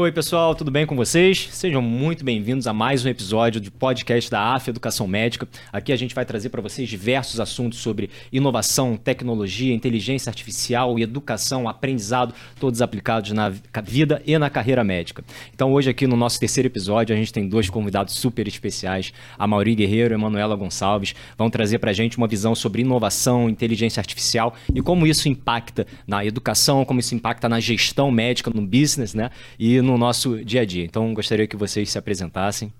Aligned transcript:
Oi, 0.00 0.12
pessoal, 0.12 0.54
tudo 0.54 0.70
bem 0.70 0.86
com 0.86 0.94
vocês? 0.94 1.48
Sejam 1.50 1.82
muito 1.82 2.24
bem-vindos 2.24 2.68
a 2.68 2.72
mais 2.72 3.04
um 3.04 3.08
episódio 3.08 3.60
do 3.60 3.72
podcast 3.72 4.30
da 4.30 4.54
AF 4.54 4.70
Educação 4.70 5.08
Médica. 5.08 5.48
Aqui 5.72 5.92
a 5.92 5.96
gente 5.96 6.14
vai 6.14 6.24
trazer 6.24 6.50
para 6.50 6.62
vocês 6.62 6.88
diversos 6.88 7.40
assuntos 7.40 7.80
sobre 7.80 8.08
inovação, 8.32 8.96
tecnologia, 8.96 9.74
inteligência 9.74 10.30
artificial, 10.30 10.96
educação, 11.00 11.68
aprendizado, 11.68 12.32
todos 12.60 12.80
aplicados 12.80 13.32
na 13.32 13.52
vida 13.82 14.22
e 14.24 14.38
na 14.38 14.48
carreira 14.48 14.84
médica. 14.84 15.24
Então, 15.52 15.72
hoje 15.72 15.90
aqui 15.90 16.06
no 16.06 16.16
nosso 16.16 16.38
terceiro 16.38 16.68
episódio, 16.68 17.12
a 17.12 17.18
gente 17.18 17.32
tem 17.32 17.48
dois 17.48 17.68
convidados 17.68 18.14
super 18.14 18.46
especiais, 18.46 19.12
a 19.36 19.48
Mauri 19.48 19.74
Guerreiro 19.74 20.14
e 20.14 20.16
a 20.16 20.18
Manuela 20.18 20.54
Gonçalves, 20.54 21.12
vão 21.36 21.50
trazer 21.50 21.80
para 21.80 21.90
a 21.90 21.94
gente 21.94 22.18
uma 22.18 22.28
visão 22.28 22.54
sobre 22.54 22.82
inovação, 22.82 23.50
inteligência 23.50 24.00
artificial 24.00 24.54
e 24.72 24.80
como 24.80 25.08
isso 25.08 25.28
impacta 25.28 25.88
na 26.06 26.24
educação, 26.24 26.84
como 26.84 27.00
isso 27.00 27.16
impacta 27.16 27.48
na 27.48 27.58
gestão 27.58 28.12
médica, 28.12 28.48
no 28.54 28.62
business, 28.62 29.12
né? 29.12 29.32
E 29.58 29.87
no 29.88 29.98
nosso 29.98 30.44
dia 30.44 30.60
a 30.60 30.64
dia. 30.64 30.84
Então, 30.84 31.12
gostaria 31.14 31.46
que 31.46 31.56
vocês 31.56 31.90
se 31.90 31.98
apresentassem. 31.98 32.72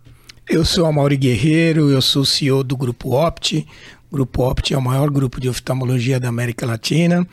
Eu 0.49 0.65
sou 0.65 0.87
a 0.87 0.93
Mauri 0.93 1.17
Guerreiro, 1.17 1.91
eu 1.91 2.01
sou 2.01 2.25
CEO 2.25 2.63
do 2.63 2.77
Grupo 2.77 3.15
Opt. 3.15 3.67
O 4.11 4.15
Grupo 4.15 4.43
Opt 4.43 4.73
é 4.73 4.79
o 4.79 4.83
maior 4.83 5.11
grupo 5.11 5.41
de 5.41 5.49
oftalmologia 5.49 6.21
da 6.21 6.29
América 6.29 6.67
Latina. 6.67 7.27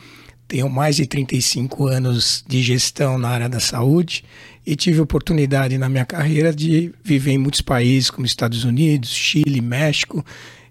Tenho 0.48 0.68
mais 0.68 0.96
de 0.96 1.06
35 1.06 1.86
anos 1.86 2.44
de 2.46 2.62
gestão 2.62 3.18
na 3.18 3.28
área 3.28 3.48
da 3.48 3.60
saúde 3.60 4.24
e 4.64 4.76
tive 4.76 5.00
oportunidade 5.00 5.76
na 5.78 5.88
minha 5.88 6.04
carreira 6.04 6.54
de 6.54 6.92
viver 7.02 7.32
em 7.32 7.38
muitos 7.38 7.60
países, 7.60 8.10
como 8.10 8.26
Estados 8.26 8.64
Unidos, 8.64 9.10
Chile, 9.10 9.60
México, 9.60 10.24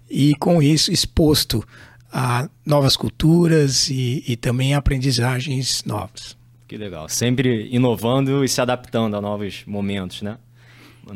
e 0.08 0.34
com 0.36 0.62
isso 0.62 0.92
exposto 0.92 1.66
a 2.12 2.48
novas 2.64 2.96
culturas 2.96 3.90
e, 3.90 4.24
e 4.26 4.36
também 4.36 4.74
aprendizagens 4.74 5.82
novas. 5.84 6.35
Que 6.66 6.76
legal. 6.76 7.08
Sempre 7.08 7.68
inovando 7.70 8.44
e 8.44 8.48
se 8.48 8.60
adaptando 8.60 9.16
a 9.16 9.20
novos 9.20 9.64
momentos, 9.66 10.22
né? 10.22 10.38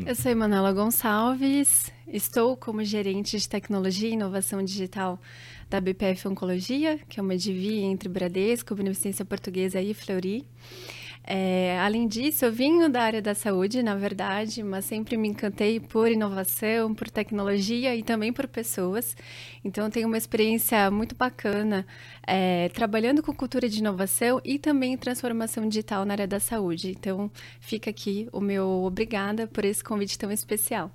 Eu 0.05 0.15
sou 0.15 0.33
Manuela 0.33 0.71
Gonçalves, 0.71 1.91
estou 2.07 2.55
como 2.55 2.81
gerente 2.81 3.37
de 3.37 3.49
tecnologia 3.49 4.07
e 4.07 4.13
inovação 4.13 4.63
digital 4.63 5.19
da 5.69 5.81
BPF 5.81 6.29
Oncologia, 6.29 6.97
que 7.09 7.19
é 7.19 7.23
uma 7.23 7.35
DIVI 7.35 7.79
entre 7.79 8.07
Bradesco, 8.07 8.73
Beneficência 8.73 9.25
Portuguesa 9.25 9.81
e 9.81 9.93
Fleury. 9.93 10.45
É, 11.23 11.79
além 11.79 12.07
disso, 12.07 12.45
eu 12.45 12.51
vim 12.51 12.89
da 12.89 13.03
área 13.03 13.21
da 13.21 13.35
saúde, 13.35 13.83
na 13.83 13.95
verdade, 13.95 14.63
mas 14.63 14.85
sempre 14.85 15.15
me 15.17 15.27
encantei 15.27 15.79
por 15.79 16.11
inovação, 16.11 16.93
por 16.95 17.09
tecnologia 17.09 17.95
e 17.95 18.03
também 18.03 18.33
por 18.33 18.47
pessoas. 18.47 19.15
Então, 19.63 19.89
tenho 19.89 20.07
uma 20.07 20.17
experiência 20.17 20.89
muito 20.89 21.15
bacana 21.15 21.85
é, 22.25 22.69
trabalhando 22.69 23.21
com 23.21 23.33
cultura 23.33 23.69
de 23.69 23.79
inovação 23.79 24.41
e 24.43 24.57
também 24.57 24.97
transformação 24.97 25.67
digital 25.67 26.05
na 26.05 26.13
área 26.13 26.27
da 26.27 26.39
saúde. 26.39 26.89
Então, 26.91 27.31
fica 27.59 27.89
aqui 27.89 28.27
o 28.31 28.41
meu 28.41 28.67
obrigada 28.83 29.47
por 29.47 29.63
esse 29.63 29.83
convite 29.83 30.17
tão 30.17 30.31
especial. 30.31 30.91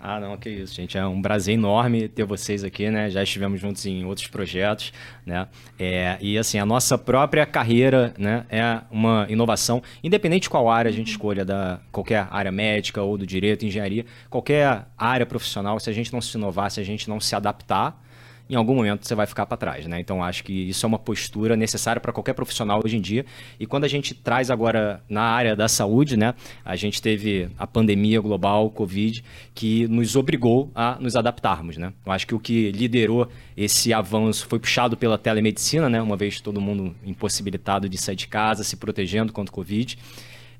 Ah, 0.00 0.20
não, 0.20 0.36
que 0.36 0.48
isso, 0.48 0.74
gente. 0.74 0.96
É 0.96 1.04
um 1.04 1.20
prazer 1.20 1.54
enorme 1.54 2.08
ter 2.08 2.22
vocês 2.24 2.62
aqui, 2.62 2.88
né? 2.88 3.10
Já 3.10 3.20
estivemos 3.22 3.60
juntos 3.60 3.84
em 3.84 4.04
outros 4.04 4.28
projetos, 4.28 4.92
né? 5.26 5.48
É, 5.76 6.16
e 6.20 6.38
assim, 6.38 6.56
a 6.56 6.64
nossa 6.64 6.96
própria 6.96 7.44
carreira, 7.44 8.14
né? 8.16 8.46
É 8.48 8.80
uma 8.92 9.26
inovação, 9.28 9.82
independente 10.02 10.42
de 10.42 10.50
qual 10.50 10.70
área 10.70 10.88
a 10.88 10.92
gente 10.92 11.10
escolha, 11.10 11.44
da 11.44 11.80
qualquer 11.90 12.28
área 12.30 12.52
médica 12.52 13.02
ou 13.02 13.18
do 13.18 13.26
direito, 13.26 13.66
engenharia, 13.66 14.06
qualquer 14.30 14.86
área 14.96 15.26
profissional, 15.26 15.80
se 15.80 15.90
a 15.90 15.92
gente 15.92 16.12
não 16.12 16.20
se 16.20 16.36
inovar, 16.36 16.70
se 16.70 16.78
a 16.78 16.84
gente 16.84 17.08
não 17.08 17.18
se 17.18 17.34
adaptar, 17.34 18.00
em 18.48 18.54
algum 18.54 18.74
momento 18.74 19.06
você 19.06 19.14
vai 19.14 19.26
ficar 19.26 19.46
para 19.46 19.56
trás, 19.56 19.86
né? 19.86 20.00
Então 20.00 20.22
acho 20.22 20.42
que 20.42 20.52
isso 20.52 20.84
é 20.84 20.88
uma 20.88 20.98
postura 20.98 21.56
necessária 21.56 22.00
para 22.00 22.12
qualquer 22.12 22.32
profissional 22.32 22.80
hoje 22.84 22.96
em 22.96 23.00
dia. 23.00 23.26
E 23.60 23.66
quando 23.66 23.84
a 23.84 23.88
gente 23.88 24.14
traz 24.14 24.50
agora 24.50 25.02
na 25.08 25.22
área 25.22 25.54
da 25.54 25.68
saúde, 25.68 26.16
né? 26.16 26.34
A 26.64 26.74
gente 26.76 27.02
teve 27.02 27.50
a 27.58 27.66
pandemia 27.66 28.20
global, 28.20 28.70
Covid, 28.70 29.22
que 29.54 29.86
nos 29.88 30.16
obrigou 30.16 30.70
a 30.74 30.96
nos 30.98 31.16
adaptarmos, 31.16 31.76
né? 31.76 31.92
Eu 32.04 32.12
acho 32.12 32.26
que 32.26 32.34
o 32.34 32.40
que 32.40 32.70
liderou 32.72 33.28
esse 33.56 33.92
avanço 33.92 34.46
foi 34.46 34.58
puxado 34.58 34.96
pela 34.96 35.18
telemedicina, 35.18 35.88
né? 35.88 36.00
Uma 36.00 36.16
vez 36.16 36.40
todo 36.40 36.60
mundo 36.60 36.94
impossibilitado 37.04 37.88
de 37.88 37.98
sair 37.98 38.16
de 38.16 38.28
casa, 38.28 38.64
se 38.64 38.76
protegendo 38.76 39.32
contra 39.32 39.52
o 39.52 39.54
Covid 39.54 39.98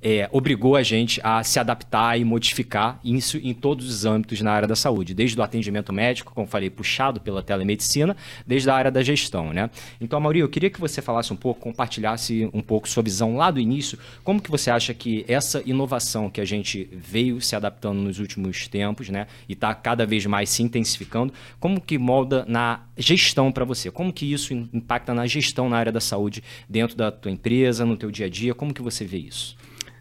é, 0.02 0.28
obrigou 0.32 0.76
a 0.76 0.82
gente 0.82 1.20
a 1.24 1.42
se 1.42 1.58
adaptar 1.58 2.18
e 2.18 2.24
modificar 2.24 3.00
isso 3.04 3.36
em 3.38 3.52
todos 3.52 3.88
os 3.88 4.04
âmbitos 4.04 4.40
na 4.40 4.52
área 4.52 4.68
da 4.68 4.76
saúde, 4.76 5.14
desde 5.14 5.38
o 5.38 5.42
atendimento 5.42 5.92
médico, 5.92 6.32
como 6.34 6.46
falei, 6.46 6.70
puxado 6.70 7.20
pela 7.20 7.42
telemedicina, 7.42 8.16
desde 8.46 8.70
a 8.70 8.74
área 8.74 8.90
da 8.90 9.02
gestão, 9.02 9.52
né? 9.52 9.70
Então, 10.00 10.20
Mauri, 10.20 10.40
eu 10.40 10.48
queria 10.48 10.70
que 10.70 10.80
você 10.80 11.02
falasse 11.02 11.32
um 11.32 11.36
pouco, 11.36 11.60
compartilhasse 11.60 12.48
um 12.52 12.62
pouco 12.62 12.88
sua 12.88 13.02
visão 13.02 13.36
lá 13.36 13.50
do 13.50 13.60
início, 13.60 13.98
como 14.22 14.40
que 14.40 14.50
você 14.50 14.70
acha 14.70 14.94
que 14.94 15.24
essa 15.28 15.62
inovação 15.66 16.30
que 16.30 16.40
a 16.40 16.44
gente 16.44 16.88
veio 16.92 17.40
se 17.40 17.56
adaptando 17.56 17.98
nos 17.98 18.18
últimos 18.18 18.68
tempos, 18.68 19.08
né, 19.08 19.26
e 19.48 19.52
está 19.52 19.74
cada 19.74 20.06
vez 20.06 20.24
mais 20.26 20.48
se 20.50 20.62
intensificando, 20.62 21.32
como 21.58 21.80
que 21.80 21.98
molda 21.98 22.44
na 22.46 22.82
gestão 22.96 23.50
para 23.50 23.64
você? 23.64 23.90
Como 23.90 24.12
que 24.12 24.32
isso 24.32 24.54
impacta 24.72 25.12
na 25.12 25.26
gestão 25.26 25.68
na 25.68 25.76
área 25.76 25.92
da 25.92 26.00
saúde 26.00 26.42
dentro 26.68 26.96
da 26.96 27.10
tua 27.10 27.30
empresa, 27.30 27.84
no 27.84 27.96
teu 27.96 28.10
dia 28.10 28.26
a 28.26 28.28
dia? 28.28 28.54
Como 28.54 28.72
que 28.72 28.82
você 28.82 29.04
vê 29.04 29.18
isso? 29.18 29.56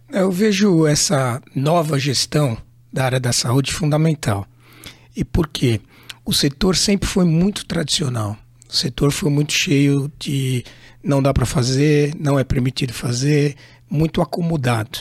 Eu 0.09 0.31
vejo 0.31 0.87
essa 0.87 1.41
nova 1.53 1.99
gestão 1.99 2.57
da 2.93 3.03
área 3.03 3.19
da 3.19 3.33
saúde 3.33 3.73
fundamental. 3.73 4.47
E 5.13 5.25
por 5.25 5.49
quê? 5.49 5.81
O 6.23 6.33
setor 6.33 6.77
sempre 6.77 7.09
foi 7.09 7.25
muito 7.25 7.65
tradicional. 7.65 8.37
O 8.69 8.73
setor 8.73 9.11
foi 9.11 9.29
muito 9.29 9.51
cheio 9.51 10.09
de 10.17 10.63
não 11.03 11.21
dá 11.21 11.33
para 11.33 11.45
fazer, 11.45 12.13
não 12.17 12.39
é 12.39 12.45
permitido 12.45 12.93
fazer, 12.93 13.55
muito 13.89 14.21
acomodado. 14.21 14.97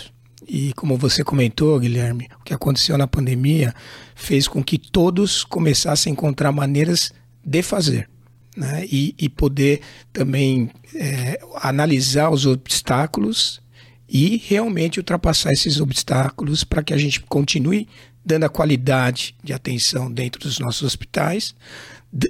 E 0.46 0.72
como 0.74 0.96
você 0.96 1.22
comentou, 1.22 1.78
Guilherme, 1.78 2.28
o 2.40 2.44
que 2.44 2.52
aconteceu 2.52 2.98
na 2.98 3.06
pandemia 3.06 3.72
fez 4.16 4.48
com 4.48 4.62
que 4.62 4.76
todos 4.76 5.44
começassem 5.44 6.10
a 6.10 6.14
encontrar 6.14 6.50
maneiras 6.50 7.12
de 7.44 7.62
fazer. 7.62 8.08
Né? 8.56 8.84
E, 8.90 9.14
e 9.16 9.28
poder 9.28 9.82
também 10.12 10.68
é, 10.94 11.38
analisar 11.62 12.30
os 12.30 12.44
obstáculos 12.44 13.60
e 14.08 14.36
realmente 14.36 14.98
ultrapassar 14.98 15.52
esses 15.52 15.80
obstáculos 15.80 16.64
para 16.64 16.82
que 16.82 16.94
a 16.94 16.98
gente 16.98 17.20
continue 17.20 17.88
dando 18.24 18.44
a 18.44 18.48
qualidade 18.48 19.36
de 19.42 19.52
atenção 19.52 20.10
dentro 20.10 20.40
dos 20.40 20.58
nossos 20.58 20.82
hospitais, 20.82 21.54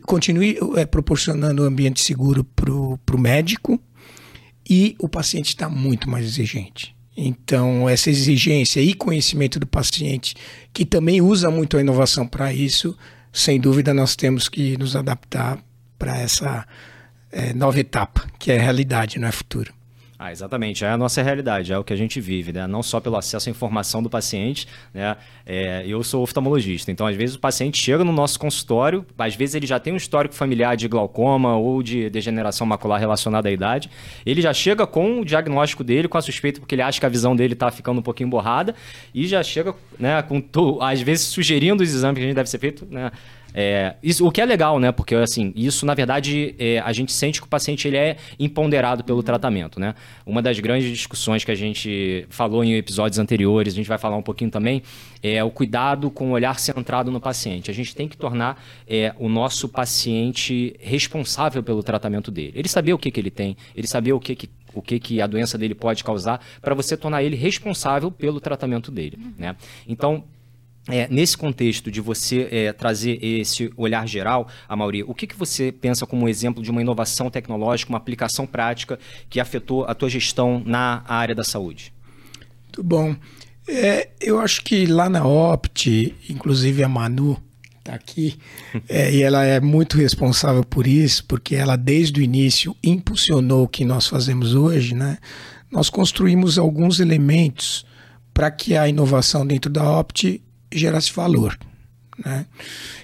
continue 0.05 0.59
é, 0.77 0.85
proporcionando 0.85 1.63
um 1.63 1.67
ambiente 1.67 2.01
seguro 2.01 2.45
para 2.45 2.71
o 2.71 3.19
médico 3.19 3.81
e 4.69 4.95
o 4.99 5.09
paciente 5.09 5.49
está 5.49 5.69
muito 5.69 6.09
mais 6.11 6.27
exigente. 6.27 6.95
Então, 7.17 7.89
essa 7.89 8.11
exigência 8.11 8.81
e 8.81 8.93
conhecimento 8.93 9.59
do 9.59 9.67
paciente, 9.67 10.35
que 10.73 10.85
também 10.85 11.23
usa 11.23 11.51
muito 11.51 11.79
a 11.79 11.81
inovação 11.81 12.29
para 12.29 12.53
isso, 12.53 12.97
sem 13.33 13.59
dúvida 13.59 13.95
nós 13.95 14.15
temos 14.15 14.51
que 14.51 14.77
nos 14.77 14.95
adaptar 14.95 15.59
para 15.99 16.19
essa 16.19 16.67
é, 17.33 17.55
nova 17.55 17.81
etapa, 17.81 18.27
que 18.39 18.53
é 18.53 18.59
realidade, 18.59 19.19
não 19.19 19.29
é 19.29 19.33
futuro. 19.33 19.73
Ah, 20.19 20.33
exatamente, 20.33 20.83
é 20.83 20.89
a 20.89 20.97
nossa 20.97 21.23
realidade, 21.23 21.75
é 21.75 21.79
o 21.79 21.85
que 21.85 21.93
a 21.93 21.97
gente 21.97 22.23
vive, 22.23 22.51
né? 22.51 22.67
Não 22.67 22.83
só 22.83 23.01
pelo 23.01 23.17
acesso 23.17 23.51
à 23.51 23.53
informação 23.53 24.03
do 24.03 24.09
paciente, 24.09 24.67
né? 24.95 25.15
É, 25.45 25.85
eu 25.87 26.03
sou 26.03 26.23
oftalmologista, 26.23 26.91
então 26.91 27.07
às 27.07 27.15
vezes 27.15 27.37
o 27.37 27.39
paciente 27.39 27.77
chega 27.77 28.03
no 28.03 28.13
nosso 28.13 28.39
consultório, 28.39 29.05
às 29.19 29.37
vezes 29.37 29.55
ele 29.55 29.67
já 29.67 29.79
tem 29.79 29.93
um 29.93 29.97
histórico 29.97 30.35
familiar 30.35 30.75
de 30.75 30.89
glaucoma 30.89 31.57
ou 31.57 31.83
de 31.83 32.09
degeneração 32.09 32.67
macular 32.67 32.99
relacionada 32.99 33.51
à 33.51 33.53
idade, 33.53 33.91
ele 34.25 34.41
já 34.41 34.55
chega 34.55 34.87
com 34.87 35.21
o 35.21 35.25
diagnóstico 35.25 35.85
dele, 35.85 36.09
com 36.09 36.17
a 36.17 36.23
suspeita 36.23 36.61
porque 36.61 36.75
ele 36.75 36.83
acha 36.83 36.99
que 36.99 37.05
a 37.05 37.11
visão 37.11 37.37
dele 37.37 37.53
está 37.53 37.71
ficando 37.71 37.99
um 37.99 38.03
pouquinho 38.03 38.31
borrada 38.31 38.75
e 39.15 39.27
já 39.27 39.43
chega, 39.43 39.75
né, 39.99 40.23
com 40.23 40.43
às 40.81 41.03
vezes 41.03 41.27
sugerindo 41.27 41.83
os 41.83 41.95
exames 41.95 42.17
que 42.17 42.25
a 42.25 42.27
gente 42.27 42.37
deve 42.37 42.49
ser 42.49 42.59
feito, 42.59 42.87
né? 42.91 43.13
É, 43.59 43.95
isso, 44.03 44.27
o 44.27 44.31
que 44.31 44.43
é 44.43 44.45
legal, 44.45 44.79
né? 44.79 44.93
Porque, 44.93 45.15
assim, 45.15 45.51
isso, 45.57 45.87
na 45.87 45.95
verdade, 45.95 46.55
é, 46.59 46.79
a 46.81 46.93
gente 46.93 47.11
sente 47.11 47.41
que 47.41 47.47
o 47.47 47.49
paciente 47.49 47.89
ele 47.89 47.97
é 47.97 48.19
empoderado 48.39 49.03
pelo 49.03 49.23
tratamento, 49.23 49.81
né? 49.81 49.95
Uma 50.27 50.43
das 50.43 50.61
grandes 50.61 50.91
discussões 50.91 51.43
que 51.43 51.51
a 51.51 51.55
gente 51.55 52.27
falou 52.29 52.63
em 52.63 52.75
episódios 52.75 53.19
anteriores, 53.19 53.73
a 53.73 53.77
gente 53.77 53.89
vai 53.89 53.97
falar 53.97 54.19
um 54.19 54.23
pouquinho 54.23 54.51
também, 54.51 54.83
é 55.23 55.43
o 55.43 55.51
cuidado 55.51 56.11
com 56.11 56.29
o 56.29 56.31
olhar 56.33 56.59
centrado 56.59 57.11
no 57.11 57.19
paciente. 57.19 57.71
A 57.71 57.75
gente 57.75 57.97
tem 57.97 58.07
que 58.07 58.17
tornar 58.19 58.63
é, 58.87 59.15
o 59.19 59.27
nosso 59.27 59.71
paciente 59.71 60.77
responsável 60.79 61.63
pelo 61.63 61.83
tratamento 61.83 62.31
dele. 62.31 62.53
Ele 62.55 62.69
saber 62.69 62.93
o 62.93 62.99
que, 62.99 63.11
que 63.11 63.19
ele 63.19 63.31
tem, 63.31 63.57
ele 63.75 63.87
saber 63.87 64.13
o 64.13 64.21
que, 64.21 64.37
que 64.37 64.51
o 64.75 64.83
que, 64.83 65.01
que 65.01 65.23
a 65.23 65.27
doença 65.27 65.57
dele 65.57 65.75
pode 65.75 66.05
causar, 66.05 66.39
para 66.61 66.75
você 66.75 66.99
tornar 66.99 67.23
ele 67.23 67.35
responsável 67.35 68.11
pelo 68.11 68.39
tratamento 68.39 68.91
dele. 68.91 69.19
Né? 69.39 69.57
Então, 69.89 70.23
é, 70.89 71.09
nesse 71.09 71.37
contexto 71.37 71.91
de 71.91 72.01
você 72.01 72.49
é, 72.51 72.73
trazer 72.73 73.19
esse 73.23 73.73
olhar 73.77 74.07
geral, 74.07 74.49
Mauri, 74.69 75.03
o 75.03 75.15
que, 75.15 75.27
que 75.27 75.37
você 75.37 75.73
pensa 75.73 76.07
como 76.07 76.29
exemplo 76.29 76.63
de 76.63 76.71
uma 76.71 76.81
inovação 76.81 77.29
tecnológica, 77.29 77.91
uma 77.91 77.99
aplicação 77.99 78.47
prática 78.47 78.99
que 79.29 79.41
afetou 79.41 79.85
a 79.85 79.95
tua 79.95 80.09
gestão 80.09 80.63
na 80.65 81.03
área 81.09 81.35
da 81.35 81.43
saúde? 81.43 81.93
Muito 82.65 82.85
bom. 82.85 83.17
É, 83.69 84.11
eu 84.21 84.39
acho 84.39 84.63
que 84.63 84.87
lá 84.87 85.09
na 85.09 85.27
Opt, 85.27 86.15
inclusive 86.31 86.85
a 86.85 86.89
Manu 86.89 87.37
está 87.79 87.95
aqui, 87.95 88.39
é, 88.89 89.13
e 89.13 89.23
ela 89.23 89.45
é 89.45 89.59
muito 89.61 89.97
responsável 89.97 90.63
por 90.63 90.87
isso, 90.87 91.25
porque 91.25 91.57
ela 91.57 91.75
desde 91.75 92.21
o 92.21 92.23
início 92.23 92.77
impulsionou 92.83 93.65
o 93.65 93.69
que 93.69 93.85
nós 93.85 94.07
fazemos 94.07 94.55
hoje, 94.55 94.95
né? 94.95 95.19
Nós 95.69 95.91
construímos 95.91 96.59
alguns 96.59 97.01
elementos 97.01 97.85
para 98.33 98.53
que 98.53 98.77
a 98.77 98.89
inovação 98.89 99.45
dentro 99.45 99.69
da 99.69 99.99
Opt 99.99 100.41
gerasse 100.73 101.13
valor. 101.13 101.59
Né? 102.19 102.47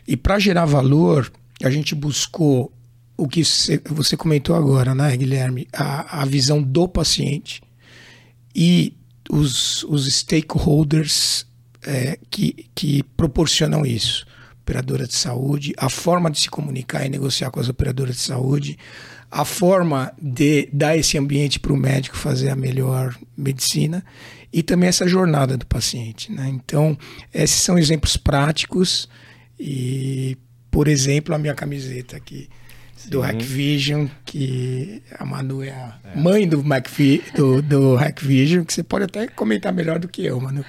E 0.06 0.16
para 0.16 0.38
gerar 0.38 0.64
valor, 0.64 1.30
a 1.62 1.70
gente 1.70 1.94
buscou 1.94 2.72
o 3.16 3.28
que 3.28 3.42
você 3.88 4.16
comentou 4.16 4.56
agora, 4.56 4.94
né, 4.94 5.16
Guilherme? 5.16 5.68
A, 5.72 6.22
a 6.22 6.24
visão 6.24 6.62
do 6.62 6.88
paciente 6.88 7.62
e 8.54 8.96
os, 9.30 9.84
os 9.84 10.12
stakeholders 10.12 11.46
é, 11.82 12.18
que, 12.30 12.66
que 12.74 13.02
proporcionam 13.16 13.84
isso. 13.86 14.26
Operadora 14.62 15.06
de 15.06 15.14
saúde, 15.14 15.74
a 15.76 15.88
forma 15.88 16.30
de 16.30 16.40
se 16.40 16.48
comunicar 16.48 17.04
e 17.04 17.08
negociar 17.08 17.50
com 17.50 17.58
as 17.58 17.68
operadoras 17.68 18.16
de 18.16 18.22
saúde, 18.22 18.78
a 19.30 19.44
forma 19.44 20.12
de 20.20 20.68
dar 20.72 20.96
esse 20.96 21.18
ambiente 21.18 21.58
para 21.58 21.72
o 21.72 21.76
médico 21.76 22.16
fazer 22.16 22.50
a 22.50 22.56
melhor 22.56 23.16
medicina 23.36 24.04
e 24.52 24.62
também 24.62 24.88
essa 24.88 25.08
jornada 25.08 25.56
do 25.56 25.66
paciente. 25.66 26.30
Né? 26.30 26.48
Então, 26.48 26.96
esses 27.32 27.60
são 27.60 27.78
exemplos 27.78 28.16
práticos 28.16 29.08
e, 29.58 30.36
por 30.70 30.88
exemplo, 30.88 31.34
a 31.34 31.38
minha 31.38 31.54
camiseta 31.54 32.16
aqui 32.16 32.48
do 33.06 33.20
Hackvision, 33.20 34.06
que 34.24 35.02
a 35.18 35.24
Manu 35.24 35.62
é 35.62 35.70
a 35.70 35.98
é. 36.04 36.16
mãe 36.16 36.48
do, 36.48 36.62
MacV, 36.62 37.22
do, 37.34 37.62
do 37.62 37.96
Hackvision, 37.96 38.64
que 38.64 38.72
você 38.72 38.82
pode 38.82 39.04
até 39.04 39.26
comentar 39.26 39.72
melhor 39.72 39.98
do 39.98 40.08
que 40.08 40.24
eu, 40.24 40.40
Manu. 40.40 40.64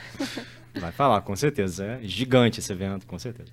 Vai 0.76 0.92
falar, 0.92 1.22
com 1.22 1.36
certeza. 1.36 1.86
É 1.86 2.00
gigante 2.04 2.60
esse 2.60 2.72
evento, 2.72 3.06
com 3.06 3.20
certeza. 3.20 3.50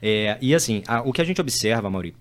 É, 0.00 0.36
e 0.40 0.52
assim, 0.54 0.82
a, 0.88 1.00
o 1.02 1.12
que 1.12 1.20
a 1.20 1.24
gente 1.24 1.40
observa, 1.40 1.88
Mauri, 1.88 2.14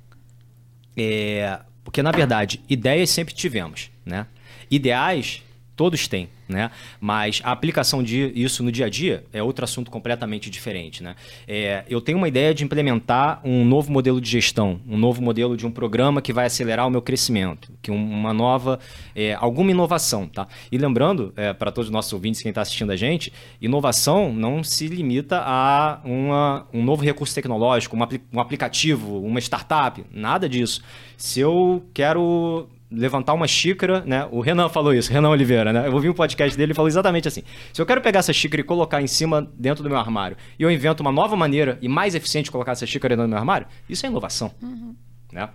é. 0.95 1.60
Porque, 1.83 2.04
na 2.04 2.12
verdade, 2.12 2.62
ideias 2.69 3.10
sempre 3.10 3.33
tivemos, 3.33 3.89
né? 4.06 4.28
Ideais 4.69 5.42
todos 5.75 6.07
têm, 6.07 6.29
né? 6.47 6.69
Mas 7.00 7.41
a 7.44 7.51
aplicação 7.51 8.03
disso 8.03 8.63
no 8.63 8.71
dia 8.71 8.85
a 8.85 8.89
dia 8.89 9.23
é 9.31 9.41
outro 9.41 9.63
assunto 9.63 9.89
completamente 9.89 10.50
diferente, 10.50 11.01
né? 11.01 11.15
É, 11.47 11.83
eu 11.89 12.01
tenho 12.01 12.18
uma 12.18 12.27
ideia 12.27 12.53
de 12.53 12.63
implementar 12.63 13.41
um 13.44 13.65
novo 13.65 13.91
modelo 13.91 14.19
de 14.19 14.29
gestão, 14.29 14.79
um 14.88 14.97
novo 14.97 15.21
modelo 15.21 15.56
de 15.56 15.65
um 15.65 15.71
programa 15.71 16.21
que 16.21 16.33
vai 16.33 16.45
acelerar 16.45 16.88
o 16.88 16.89
meu 16.89 17.01
crescimento, 17.01 17.71
que 17.81 17.89
uma 17.89 18.33
nova, 18.33 18.79
é, 19.15 19.33
alguma 19.33 19.71
inovação, 19.71 20.27
tá? 20.27 20.47
E 20.71 20.77
lembrando, 20.77 21.33
é, 21.35 21.53
para 21.53 21.71
todos 21.71 21.88
os 21.88 21.91
nossos 21.91 22.12
ouvintes, 22.13 22.41
quem 22.41 22.50
está 22.50 22.62
assistindo 22.62 22.91
a 22.91 22.95
gente, 22.95 23.31
inovação 23.62 24.31
não 24.33 24.63
se 24.63 24.88
limita 24.88 25.41
a 25.44 26.00
uma, 26.03 26.68
um 26.73 26.83
novo 26.83 27.03
recurso 27.03 27.33
tecnológico, 27.33 27.95
uma, 27.95 28.07
um 28.31 28.39
aplicativo, 28.39 29.19
uma 29.19 29.39
startup, 29.39 30.03
nada 30.12 30.47
disso. 30.47 30.81
Se 31.18 31.39
eu 31.39 31.83
quero 31.94 32.68
levantar 32.92 33.34
uma 33.34 33.48
xícara, 33.48 34.04
né? 34.06 34.28
O 34.32 34.42
Renan 34.42 34.68
falou 34.68 34.94
isso, 34.94 35.12
Renan 35.12 35.30
Oliveira, 35.30 35.72
né? 35.72 35.88
Eu 35.88 35.94
ouvi 35.94 36.10
um 36.10 36.14
podcast 36.14 36.58
dele 36.58 36.74
e 36.74 36.76
falou 36.76 36.90
exatamente 36.90 37.28
assim: 37.28 37.42
se 37.72 37.82
eu 37.82 37.86
quero 37.86 38.02
pegar 38.02 38.20
essa 38.20 38.34
xícara 38.34 38.62
e 38.62 38.64
colocar 38.64 39.02
em 39.02 39.08
cima 39.08 39.50
dentro 39.58 39.82
do 39.82 39.90
meu 39.90 39.98
armário, 39.98 40.36
e 40.60 40.64
eu 40.64 40.70
invento 40.70 41.02
uma 41.02 41.12
nova 41.12 41.36
maneira 41.36 41.78
e 41.82 41.88
mais 41.88 42.14
eficiente 42.14 42.46
de 42.46 42.52
colocar 42.52 42.74
essa 42.74 42.86
xícara 42.86 43.16
dentro 43.16 43.28
do 43.28 43.30
meu 43.30 43.40
armário, 43.40 43.66
isso 43.88 44.06
é 44.06 44.10
inovação, 44.10 44.52
uhum. 44.62 44.94
né? 45.32 45.50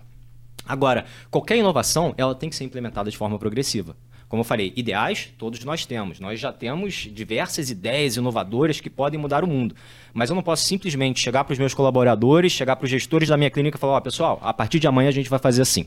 Agora, 0.67 1.05
qualquer 1.31 1.57
inovação, 1.57 2.15
ela 2.17 2.35
tem 2.35 2.49
que 2.49 2.57
ser 2.57 2.65
implementada 2.65 3.11
de 3.11 3.17
forma 3.17 3.39
progressiva. 3.39 3.95
Como 4.29 4.41
eu 4.41 4.45
falei, 4.45 4.73
ideais 4.75 5.33
todos 5.39 5.63
nós 5.65 5.87
temos. 5.87 6.19
Nós 6.19 6.41
já 6.41 6.53
temos 6.53 7.09
diversas 7.13 7.71
ideias 7.71 8.17
inovadoras 8.17 8.81
que 8.81 8.91
podem 8.91 9.21
mudar 9.21 9.45
o 9.45 9.47
mundo. 9.47 9.77
Mas 10.13 10.31
eu 10.31 10.35
não 10.35 10.43
posso 10.43 10.65
simplesmente 10.65 11.21
chegar 11.21 11.45
para 11.45 11.53
os 11.53 11.59
meus 11.61 11.73
colaboradores, 11.73 12.51
chegar 12.51 12.75
para 12.75 12.85
os 12.85 12.91
gestores 12.91 13.29
da 13.29 13.37
minha 13.37 13.51
clínica 13.51 13.77
e 13.77 13.81
falar: 13.81 13.93
ó, 13.93 13.99
oh, 13.99 14.01
pessoal, 14.01 14.41
a 14.43 14.53
partir 14.53 14.81
de 14.81 14.89
amanhã 14.89 15.11
a 15.11 15.13
gente 15.13 15.31
vai 15.31 15.39
fazer 15.39 15.63
assim 15.63 15.87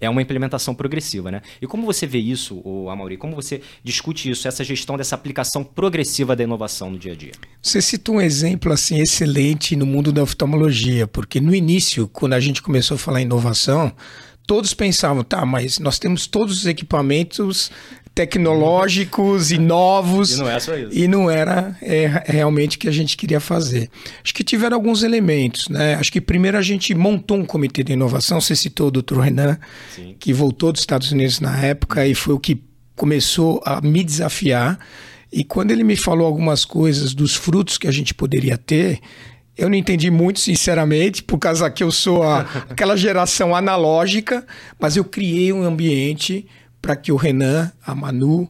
é 0.00 0.08
uma 0.08 0.22
implementação 0.22 0.74
progressiva, 0.74 1.30
né? 1.30 1.42
E 1.60 1.66
como 1.66 1.84
você 1.84 2.06
vê 2.06 2.18
isso, 2.18 2.62
Amaury? 2.90 3.16
Como 3.16 3.34
você 3.34 3.60
discute 3.82 4.30
isso, 4.30 4.46
essa 4.46 4.64
gestão 4.64 4.96
dessa 4.96 5.14
aplicação 5.14 5.64
progressiva 5.64 6.34
da 6.36 6.42
inovação 6.42 6.90
no 6.90 6.98
dia 6.98 7.12
a 7.12 7.16
dia? 7.16 7.32
Você 7.62 7.80
citou 7.80 8.16
um 8.16 8.20
exemplo 8.20 8.72
assim 8.72 9.00
excelente 9.00 9.76
no 9.76 9.86
mundo 9.86 10.12
da 10.12 10.22
oftalmologia, 10.22 11.06
porque 11.06 11.40
no 11.40 11.54
início, 11.54 12.08
quando 12.08 12.34
a 12.34 12.40
gente 12.40 12.62
começou 12.62 12.96
a 12.96 12.98
falar 12.98 13.20
em 13.20 13.24
inovação, 13.24 13.92
todos 14.46 14.74
pensavam, 14.74 15.22
tá, 15.22 15.44
mas 15.44 15.78
nós 15.78 15.98
temos 15.98 16.26
todos 16.26 16.58
os 16.58 16.66
equipamentos 16.66 17.70
tecnológicos 18.14 19.50
e 19.50 19.58
novos. 19.58 20.32
E 20.32 20.38
não 20.38 20.48
é 20.48 20.60
só 20.60 20.76
isso. 20.76 20.90
E 20.92 21.08
não 21.08 21.30
era 21.30 21.76
é, 21.82 22.22
realmente 22.26 22.76
o 22.76 22.80
que 22.80 22.88
a 22.88 22.92
gente 22.92 23.16
queria 23.16 23.40
fazer. 23.40 23.90
Acho 24.22 24.32
que 24.32 24.44
tiveram 24.44 24.76
alguns 24.76 25.02
elementos, 25.02 25.68
né? 25.68 25.94
Acho 25.94 26.12
que 26.12 26.20
primeiro 26.20 26.56
a 26.56 26.62
gente 26.62 26.94
montou 26.94 27.36
um 27.36 27.44
comitê 27.44 27.82
de 27.82 27.92
inovação, 27.92 28.40
você 28.40 28.54
citou 28.54 28.88
o 28.88 28.90
Dr. 28.90 29.18
Renan, 29.18 29.58
Sim. 29.94 30.14
que 30.18 30.32
voltou 30.32 30.70
dos 30.70 30.82
Estados 30.82 31.10
Unidos 31.10 31.40
na 31.40 31.58
época 31.58 32.06
e 32.06 32.14
foi 32.14 32.34
o 32.34 32.38
que 32.38 32.62
começou 32.94 33.60
a 33.64 33.80
me 33.80 34.04
desafiar. 34.04 34.78
E 35.32 35.42
quando 35.42 35.72
ele 35.72 35.82
me 35.82 35.96
falou 35.96 36.26
algumas 36.26 36.64
coisas 36.64 37.12
dos 37.12 37.34
frutos 37.34 37.76
que 37.76 37.88
a 37.88 37.90
gente 37.90 38.14
poderia 38.14 38.56
ter, 38.56 39.00
eu 39.58 39.68
não 39.68 39.76
entendi 39.76 40.08
muito, 40.08 40.38
sinceramente, 40.38 41.20
por 41.20 41.38
causa 41.38 41.68
que 41.68 41.82
eu 41.82 41.90
sou 41.90 42.22
a, 42.22 42.40
aquela 42.70 42.96
geração 42.96 43.56
analógica, 43.56 44.46
mas 44.78 44.96
eu 44.96 45.04
criei 45.04 45.52
um 45.52 45.64
ambiente 45.64 46.46
para 46.84 46.96
que 46.96 47.10
o 47.10 47.16
Renan, 47.16 47.72
a 47.82 47.94
Manu, 47.94 48.46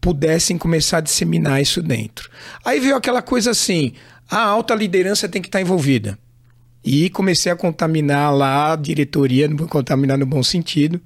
pudessem 0.00 0.58
começar 0.58 0.98
a 0.98 1.00
disseminar 1.00 1.62
isso 1.62 1.80
dentro. 1.80 2.28
Aí 2.64 2.80
veio 2.80 2.96
aquela 2.96 3.22
coisa 3.22 3.52
assim: 3.52 3.92
a 4.28 4.40
alta 4.40 4.74
liderança 4.74 5.28
tem 5.28 5.40
que 5.40 5.46
estar 5.46 5.60
envolvida. 5.60 6.18
E 6.84 7.08
comecei 7.10 7.50
a 7.50 7.54
contaminar 7.54 8.34
lá 8.34 8.72
a 8.72 8.76
diretoria, 8.76 9.48
contaminar 9.68 10.18
no 10.18 10.26
bom 10.26 10.42
sentido. 10.42 11.00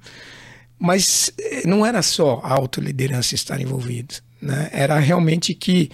Mas 0.79 1.31
eh, 1.39 1.67
não 1.67 1.85
era 1.85 2.01
só 2.01 2.41
a 2.43 2.51
alta 2.51 2.81
liderança 2.81 3.35
estar 3.35 3.61
envolvida. 3.61 4.15
Né? 4.41 4.69
Era 4.71 4.97
realmente 4.97 5.53
que, 5.53 5.91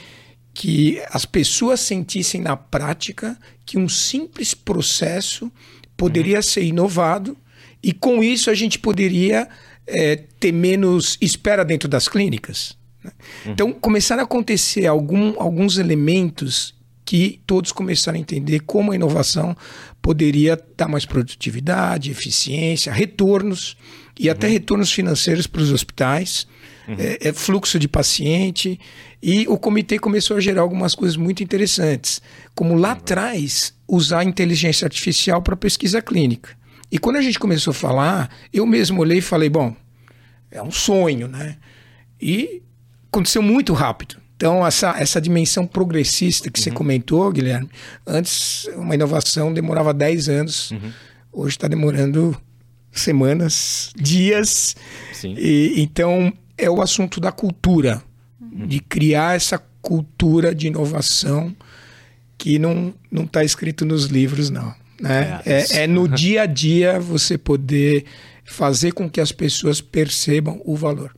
que 0.54 1.02
as 1.10 1.26
pessoas 1.26 1.82
sentissem 1.82 2.40
na 2.40 2.56
prática 2.56 3.38
que 3.66 3.78
um 3.78 3.90
simples 3.90 4.54
processo 4.54 5.52
poderia 5.98 6.38
uhum. 6.38 6.44
ser 6.44 6.64
inovado 6.64 7.38
e 7.84 7.92
com 7.92 8.24
isso 8.24 8.50
a 8.50 8.56
gente 8.56 8.80
poderia 8.80 9.50
é, 9.88 10.18
ter 10.40 10.52
menos 10.52 11.18
espera 11.22 11.64
dentro 11.64 11.88
das 11.88 12.08
clínicas. 12.08 12.78
Né? 13.04 13.12
Uhum. 13.46 13.52
Então, 13.52 13.74
começaram 13.74 14.22
a 14.22 14.26
acontecer 14.26 14.86
algum, 14.86 15.40
alguns 15.42 15.78
elementos 15.78 16.76
que 17.06 17.40
todos 17.48 17.72
começaram 17.72 18.18
a 18.18 18.22
entender 18.22 18.60
como 18.60 18.92
a 18.92 18.96
inovação 18.96 19.56
poderia 20.02 20.62
dar 20.76 20.90
mais 20.90 21.06
produtividade, 21.06 22.12
eficiência, 22.12 22.92
retornos 22.92 23.78
e 24.20 24.28
uhum. 24.28 24.34
até 24.34 24.48
retornos 24.48 24.92
financeiros 24.92 25.48
para 25.48 25.62
os 25.62 25.72
hospitais, 25.72 26.46
uhum. 26.86 26.96
é, 27.00 27.30
é, 27.30 27.34
fluxo 27.34 27.80
de 27.80 27.88
paciente. 27.88 28.78
E 29.24 29.48
o 29.48 29.58
comitê 29.58 29.98
começou 29.98 30.36
a 30.36 30.42
gerar 30.42 30.62
algumas 30.62 30.94
coisas 30.94 31.16
muito 31.16 31.42
interessantes, 31.42 32.22
como 32.54 32.76
lá 32.76 32.90
uhum. 32.90 32.98
atrás 32.98 33.74
usar 33.88 34.20
a 34.20 34.26
inteligência 34.26 34.86
artificial 34.86 35.42
para 35.42 35.56
pesquisa 35.56 36.02
clínica. 36.02 36.58
E 36.92 36.98
quando 36.98 37.18
a 37.18 37.22
gente 37.22 37.40
começou 37.40 37.72
a 37.72 37.74
falar, 37.74 38.30
eu 38.54 38.66
mesmo 38.66 39.02
olhei 39.02 39.18
e 39.18 39.22
falei: 39.22 39.50
bom, 39.50 39.76
é 40.50 40.62
um 40.62 40.72
sonho, 40.72 41.28
né? 41.28 41.58
E 42.22 42.62
aconteceu 43.12 43.42
muito 43.42 43.74
rápido. 43.74 44.18
Então, 44.36 44.66
essa, 44.66 44.96
essa 45.00 45.20
dimensão 45.20 45.66
progressista 45.66 46.52
que 46.52 46.60
uhum. 46.60 46.64
você 46.64 46.72
comentou, 46.72 47.32
Guilherme, 47.32 47.70
antes 48.06 48.70
uma 48.76 48.94
inovação 48.94 49.52
demorava 49.52 49.94
10 49.94 50.30
anos, 50.30 50.72
uhum. 50.72 50.92
hoje 51.34 51.56
está 51.56 51.68
demorando 51.68 52.40
semanas, 52.92 53.92
dias. 53.96 54.76
Sim. 55.12 55.34
E, 55.38 55.82
então, 55.82 56.32
é 56.56 56.70
o 56.70 56.82
assunto 56.84 57.20
da 57.20 57.32
cultura, 57.32 58.02
uhum. 58.40 58.68
de 58.68 58.80
criar 58.80 59.36
essa 59.36 59.58
cultura 59.82 60.54
de 60.54 60.68
inovação 60.68 61.56
que 62.38 62.60
não 62.60 62.94
está 63.12 63.44
escrito 63.44 63.86
nos 63.86 64.06
livros, 64.06 64.52
não. 64.52 64.74
Né? 65.02 65.42
É, 65.46 65.62
é, 65.62 65.84
é 65.84 65.88
no 65.88 66.08
dia 66.08 66.44
a 66.44 66.46
dia 66.46 67.00
você 67.00 67.38
poder 67.38 68.06
fazer 68.44 68.94
com 68.94 69.10
que 69.10 69.22
as 69.22 69.32
pessoas 69.32 69.82
percebam 69.82 70.62
o 70.66 70.76
valor. 70.76 71.14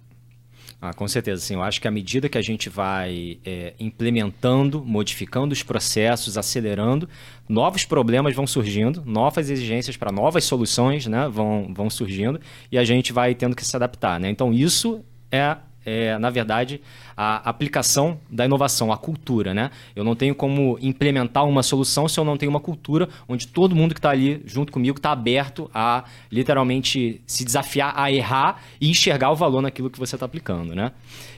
Ah, 0.82 0.94
com 0.94 1.08
certeza, 1.10 1.42
sim. 1.42 1.56
Eu 1.56 1.62
acho 1.62 1.82
que 1.82 1.88
à 1.90 1.92
medida 1.92 2.30
que 2.30 2.38
a 2.38 2.42
gente 2.42 2.70
vai 2.70 3.38
é, 3.46 3.74
implementando, 3.80 4.84
modificando 4.84 5.52
os 5.52 5.62
processos, 5.62 6.38
acelerando, 6.38 7.08
novos 7.50 7.84
problemas 7.84 8.34
vão 8.34 8.48
surgindo, 8.48 9.04
novas 9.06 9.50
exigências 9.50 9.98
para 9.98 10.10
novas 10.10 10.46
soluções 10.46 11.06
né, 11.06 11.28
vão, 11.28 11.74
vão 11.74 11.90
surgindo 11.90 12.40
e 12.72 12.78
a 12.78 12.86
gente 12.86 13.12
vai 13.12 13.36
tendo 13.36 13.58
que 13.58 13.66
se 13.66 13.76
adaptar. 13.76 14.22
Né? 14.22 14.30
Então, 14.30 14.54
isso 14.54 15.04
é 15.30 15.58
é, 15.90 16.20
na 16.20 16.30
verdade, 16.30 16.80
a 17.18 17.50
aplicação 17.50 18.20
da 18.30 18.46
inovação, 18.46 18.92
a 18.92 18.98
cultura. 18.98 19.56
Né? 19.56 19.72
Eu 19.96 20.04
não 20.04 20.16
tenho 20.16 20.36
como 20.36 20.78
implementar 20.82 21.46
uma 21.46 21.64
solução 21.64 22.08
se 22.08 22.20
eu 22.20 22.24
não 22.24 22.38
tenho 22.38 22.52
uma 22.52 22.60
cultura 22.60 23.10
onde 23.28 23.48
todo 23.48 23.76
mundo 23.76 23.96
que 23.96 24.00
está 24.00 24.12
ali 24.12 24.42
junto 24.46 24.72
comigo 24.72 24.98
está 24.98 25.12
aberto 25.12 25.70
a 25.74 26.04
literalmente 26.32 27.22
se 27.26 27.44
desafiar 27.44 27.94
a 27.96 28.12
errar 28.12 28.62
e 28.80 28.90
enxergar 28.90 29.32
o 29.32 29.36
valor 29.36 29.62
naquilo 29.62 29.90
que 29.90 29.98
você 29.98 30.16
está 30.16 30.28
aplicando. 30.28 30.76
Né? 30.76 30.92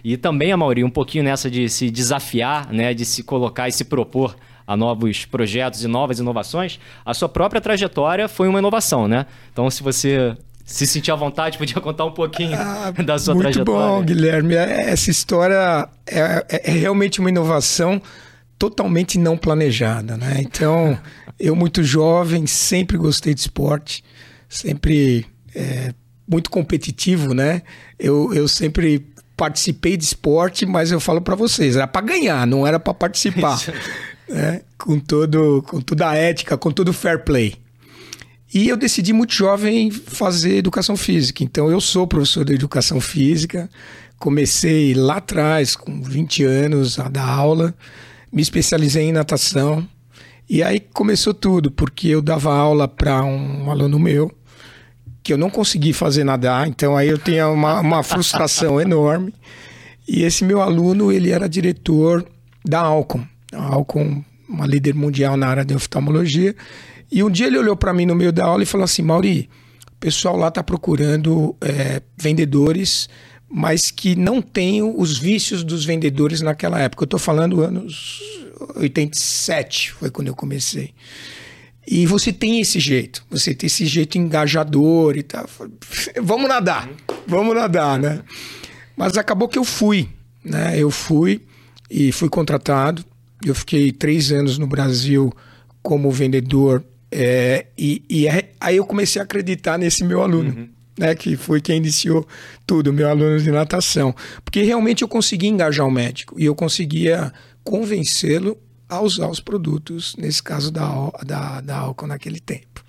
E 0.03 0.17
também, 0.17 0.51
a 0.51 0.57
maioria, 0.57 0.85
um 0.85 0.89
pouquinho 0.89 1.23
nessa 1.23 1.49
de 1.49 1.69
se 1.69 1.89
desafiar, 1.89 2.71
né, 2.73 2.93
de 2.93 3.05
se 3.05 3.23
colocar 3.23 3.69
e 3.69 3.71
se 3.71 3.85
propor 3.85 4.35
a 4.67 4.75
novos 4.75 5.25
projetos 5.25 5.83
e 5.83 5.87
novas 5.87 6.19
inovações, 6.19 6.79
a 7.05 7.13
sua 7.13 7.29
própria 7.29 7.61
trajetória 7.61 8.27
foi 8.27 8.47
uma 8.47 8.59
inovação, 8.59 9.07
né? 9.07 9.25
Então, 9.51 9.69
se 9.69 9.83
você 9.83 10.37
se 10.65 10.87
sentir 10.87 11.11
à 11.11 11.15
vontade, 11.15 11.57
podia 11.57 11.79
contar 11.81 12.05
um 12.05 12.11
pouquinho 12.11 12.57
ah, 12.57 12.91
da 13.03 13.17
sua 13.19 13.33
muito 13.33 13.51
trajetória. 13.51 13.87
Muito 13.87 13.99
bom, 13.99 14.05
Guilherme. 14.05 14.55
É, 14.55 14.89
essa 14.89 15.11
história 15.11 15.87
é, 16.07 16.45
é, 16.49 16.71
é, 16.71 16.71
realmente 16.71 17.19
uma 17.19 17.29
inovação 17.29 18.01
totalmente 18.57 19.17
não 19.17 19.37
planejada, 19.37 20.15
né? 20.17 20.37
Então, 20.39 20.97
eu 21.39 21.55
muito 21.55 21.83
jovem, 21.83 22.45
sempre 22.47 22.97
gostei 22.97 23.33
de 23.33 23.41
esporte, 23.41 24.03
sempre 24.47 25.25
é, 25.55 25.93
muito 26.27 26.49
competitivo, 26.49 27.33
né? 27.33 27.61
Eu, 27.99 28.33
eu 28.33 28.47
sempre 28.47 29.05
participei 29.35 29.97
de 29.97 30.03
esporte, 30.03 30.65
mas 30.65 30.91
eu 30.91 30.99
falo 30.99 31.21
para 31.21 31.35
vocês, 31.35 31.75
era 31.75 31.87
para 31.87 32.05
ganhar, 32.05 32.45
não 32.45 32.65
era 32.65 32.79
para 32.79 32.93
participar. 32.93 33.59
né? 34.29 34.61
Com 34.77 34.99
todo, 34.99 35.63
com 35.63 35.81
toda 35.81 36.09
a 36.09 36.15
ética, 36.15 36.57
com 36.57 36.71
todo 36.71 36.89
o 36.89 36.93
fair 36.93 37.23
play. 37.23 37.55
E 38.53 38.67
eu 38.67 38.75
decidi 38.75 39.13
muito 39.13 39.33
jovem 39.33 39.89
fazer 39.91 40.57
educação 40.57 40.97
física. 40.97 41.43
Então 41.43 41.71
eu 41.71 41.79
sou 41.79 42.05
professor 42.05 42.43
de 42.43 42.53
educação 42.53 42.99
física. 42.99 43.69
Comecei 44.17 44.93
lá 44.93 45.17
atrás, 45.17 45.75
com 45.75 46.01
20 46.01 46.43
anos, 46.43 46.99
a 46.99 47.07
dar 47.07 47.27
aula. 47.27 47.73
Me 48.31 48.41
especializei 48.41 49.03
em 49.03 49.13
natação. 49.13 49.87
E 50.49 50.61
aí 50.61 50.79
começou 50.79 51.33
tudo, 51.33 51.71
porque 51.71 52.09
eu 52.09 52.21
dava 52.21 52.53
aula 52.53 52.87
para 52.87 53.23
um 53.23 53.71
aluno 53.71 53.97
meu 53.97 54.31
que 55.23 55.31
eu 55.31 55.37
não 55.37 55.49
consegui 55.49 55.93
fazer 55.93 56.23
nadar, 56.23 56.67
então 56.67 56.97
aí 56.97 57.07
eu 57.07 57.17
tinha 57.17 57.47
uma, 57.47 57.79
uma 57.79 58.03
frustração 58.03 58.79
enorme. 58.81 59.33
E 60.07 60.23
esse 60.23 60.43
meu 60.43 60.61
aluno, 60.61 61.11
ele 61.11 61.29
era 61.29 61.47
diretor 61.47 62.25
da 62.65 62.79
Alcon. 62.79 63.23
A 63.53 63.63
Alcon, 63.63 64.23
uma 64.49 64.65
líder 64.65 64.93
mundial 64.95 65.37
na 65.37 65.47
área 65.47 65.63
de 65.63 65.75
oftalmologia. 65.75 66.55
E 67.11 67.23
um 67.23 67.29
dia 67.29 67.47
ele 67.47 67.57
olhou 67.57 67.75
para 67.75 67.93
mim 67.93 68.05
no 68.05 68.15
meio 68.15 68.31
da 68.31 68.45
aula 68.45 68.63
e 68.63 68.65
falou 68.65 68.85
assim: 68.85 69.01
Mauri, 69.01 69.49
o 69.91 69.99
pessoal 69.99 70.37
lá 70.37 70.47
está 70.47 70.63
procurando 70.63 71.55
é, 71.59 72.01
vendedores, 72.17 73.09
mas 73.49 73.91
que 73.91 74.15
não 74.15 74.41
tenham 74.41 74.97
os 74.97 75.17
vícios 75.17 75.63
dos 75.63 75.83
vendedores 75.83 76.41
naquela 76.41 76.79
época. 76.79 77.03
Eu 77.03 77.05
estou 77.05 77.19
falando 77.19 77.61
anos 77.61 78.21
87, 78.75 79.91
foi 79.93 80.09
quando 80.09 80.29
eu 80.29 80.35
comecei. 80.35 80.93
E 81.85 82.05
você 82.05 82.31
tem 82.31 82.61
esse 82.61 82.79
jeito, 82.79 83.25
você 83.29 83.53
tem 83.53 83.67
esse 83.67 83.85
jeito 83.85 84.17
engajador 84.17 85.17
e 85.17 85.23
tal. 85.23 85.45
Vamos 86.21 86.47
nadar, 86.47 86.89
vamos 87.27 87.55
nadar, 87.55 87.99
né? 87.99 88.21
Mas 88.95 89.17
acabou 89.17 89.49
que 89.49 89.57
eu 89.57 89.65
fui, 89.65 90.07
né? 90.43 90.79
Eu 90.79 90.91
fui 90.91 91.41
e 91.89 92.11
fui 92.11 92.29
contratado. 92.29 93.03
Eu 93.43 93.55
fiquei 93.55 93.91
três 93.91 94.31
anos 94.31 94.57
no 94.57 94.67
Brasil 94.67 95.33
como 95.81 96.11
vendedor 96.11 96.83
é, 97.11 97.65
e, 97.77 98.03
e, 98.09 98.25
aí 98.59 98.77
eu 98.77 98.85
comecei 98.85 99.21
a 99.21 99.25
acreditar 99.25 99.77
nesse 99.77 100.03
meu 100.03 100.21
aluno, 100.21 100.49
uhum. 100.49 100.69
né, 100.97 101.13
que 101.13 101.35
foi 101.35 101.59
quem 101.59 101.77
iniciou 101.77 102.25
tudo, 102.65 102.93
meu 102.93 103.09
aluno 103.09 103.39
de 103.39 103.51
natação. 103.51 104.15
Porque 104.45 104.63
realmente 104.63 105.01
eu 105.01 105.07
conseguia 105.07 105.49
engajar 105.49 105.85
o 105.85 105.91
médico 105.91 106.39
e 106.39 106.45
eu 106.45 106.55
conseguia 106.55 107.33
convencê-lo 107.63 108.57
a 108.87 109.01
usar 109.01 109.27
os 109.27 109.39
produtos, 109.39 110.15
nesse 110.17 110.41
caso 110.41 110.71
da, 110.71 111.11
da, 111.25 111.61
da 111.61 111.77
álcool 111.77 112.07
naquele 112.07 112.39
tempo. 112.39 112.83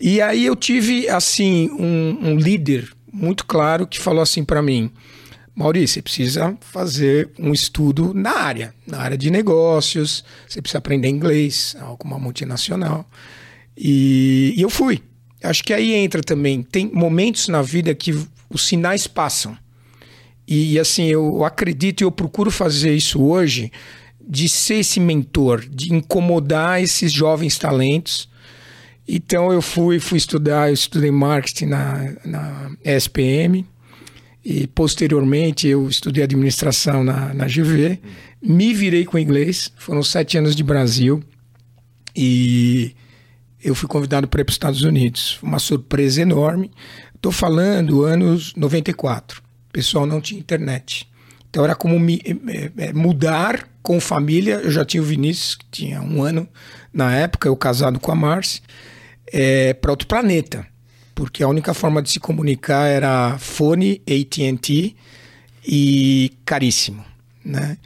E 0.00 0.20
aí 0.20 0.44
eu 0.44 0.56
tive, 0.56 1.08
assim, 1.08 1.70
um, 1.70 2.30
um 2.30 2.36
líder 2.36 2.90
muito 3.12 3.46
claro 3.46 3.86
que 3.86 3.98
falou 3.98 4.20
assim 4.20 4.44
para 4.44 4.60
mim, 4.60 4.90
Maurício, 5.54 5.94
você 5.94 6.02
precisa 6.02 6.56
fazer 6.60 7.30
um 7.38 7.52
estudo 7.52 8.12
na 8.12 8.32
área, 8.32 8.74
na 8.86 8.98
área 8.98 9.16
de 9.16 9.30
negócios, 9.30 10.24
você 10.48 10.60
precisa 10.60 10.78
aprender 10.78 11.08
inglês, 11.08 11.76
alguma 11.80 12.18
multinacional. 12.18 13.08
E, 13.76 14.52
e 14.56 14.62
eu 14.62 14.68
fui. 14.68 15.00
Acho 15.42 15.62
que 15.62 15.72
aí 15.72 15.92
entra 15.92 16.22
também. 16.22 16.62
Tem 16.62 16.90
momentos 16.92 17.46
na 17.48 17.62
vida 17.62 17.94
que 17.94 18.12
os 18.50 18.66
sinais 18.66 19.06
passam. 19.06 19.56
E 20.46 20.78
assim, 20.78 21.06
eu 21.06 21.44
acredito 21.44 22.00
e 22.00 22.04
eu 22.04 22.10
procuro 22.10 22.50
fazer 22.50 22.94
isso 22.94 23.22
hoje, 23.22 23.70
de 24.20 24.48
ser 24.48 24.76
esse 24.76 24.98
mentor, 24.98 25.64
de 25.68 25.94
incomodar 25.94 26.82
esses 26.82 27.12
jovens 27.12 27.58
talentos. 27.58 28.28
Então 29.06 29.52
eu 29.52 29.62
fui, 29.62 30.00
fui 30.00 30.18
estudar, 30.18 30.68
eu 30.68 30.74
estudei 30.74 31.10
marketing 31.10 31.66
na, 31.66 32.16
na 32.24 32.70
SPM, 32.82 33.66
e 34.44 34.66
posteriormente 34.66 35.66
eu 35.66 35.88
estudei 35.88 36.22
administração 36.22 37.02
na, 37.02 37.32
na 37.32 37.46
GV, 37.46 37.98
me 38.42 38.74
virei 38.74 39.06
com 39.06 39.18
inglês, 39.18 39.72
foram 39.76 40.02
sete 40.02 40.36
anos 40.36 40.54
de 40.54 40.62
Brasil 40.62 41.22
e 42.14 42.94
eu 43.62 43.74
fui 43.74 43.88
convidado 43.88 44.28
para 44.28 44.42
ir 44.42 44.44
para 44.44 44.50
os 44.50 44.56
Estados 44.56 44.82
Unidos. 44.82 45.38
Uma 45.42 45.58
surpresa 45.58 46.20
enorme. 46.20 46.70
Estou 47.14 47.32
falando 47.32 48.04
anos 48.04 48.52
94. 48.54 49.40
O 49.40 49.72
pessoal 49.72 50.04
não 50.04 50.20
tinha 50.20 50.38
internet. 50.38 51.08
Então 51.48 51.64
era 51.64 51.74
como 51.74 51.98
me, 51.98 52.20
é, 52.76 52.92
mudar 52.92 53.66
com 53.82 53.98
família. 53.98 54.56
Eu 54.56 54.70
já 54.70 54.84
tinha 54.84 55.02
o 55.02 55.06
Vinícius, 55.06 55.54
que 55.54 55.64
tinha 55.70 56.02
um 56.02 56.22
ano 56.22 56.46
na 56.92 57.16
época, 57.16 57.48
eu 57.48 57.56
casado 57.56 57.98
com 57.98 58.12
a 58.12 58.14
Marci, 58.14 58.60
é, 59.32 59.72
para 59.72 59.90
outro 59.90 60.06
planeta 60.06 60.66
porque 61.14 61.42
a 61.42 61.48
única 61.48 61.72
forma 61.72 62.02
de 62.02 62.10
se 62.10 62.20
comunicar 62.20 62.86
era 62.88 63.38
fone, 63.38 64.02
AT&T 64.08 64.96
e 65.66 66.32
caríssimo, 66.44 67.04
né? 67.44 67.78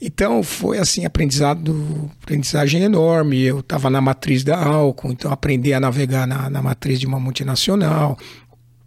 Então 0.00 0.42
foi 0.42 0.78
assim 0.78 1.04
aprendizado, 1.04 2.10
aprendizagem 2.22 2.82
enorme. 2.82 3.40
Eu 3.40 3.60
estava 3.60 3.88
na 3.88 4.00
matriz 4.00 4.44
da 4.44 4.62
Alcon, 4.62 5.12
então 5.12 5.32
aprendi 5.32 5.72
a 5.72 5.80
navegar 5.80 6.26
na, 6.26 6.50
na 6.50 6.62
matriz 6.62 7.00
de 7.00 7.06
uma 7.06 7.18
multinacional, 7.18 8.18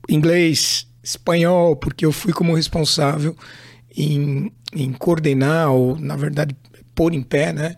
inglês, 0.08 0.88
espanhol, 1.04 1.76
porque 1.76 2.06
eu 2.06 2.12
fui 2.12 2.32
como 2.32 2.56
responsável 2.56 3.36
em, 3.96 4.52
em 4.74 4.94
coordenar 4.94 5.72
ou 5.72 5.98
na 5.98 6.16
verdade 6.16 6.56
pôr 6.94 7.14
em 7.14 7.24
pé, 7.24 7.54
né? 7.54 7.76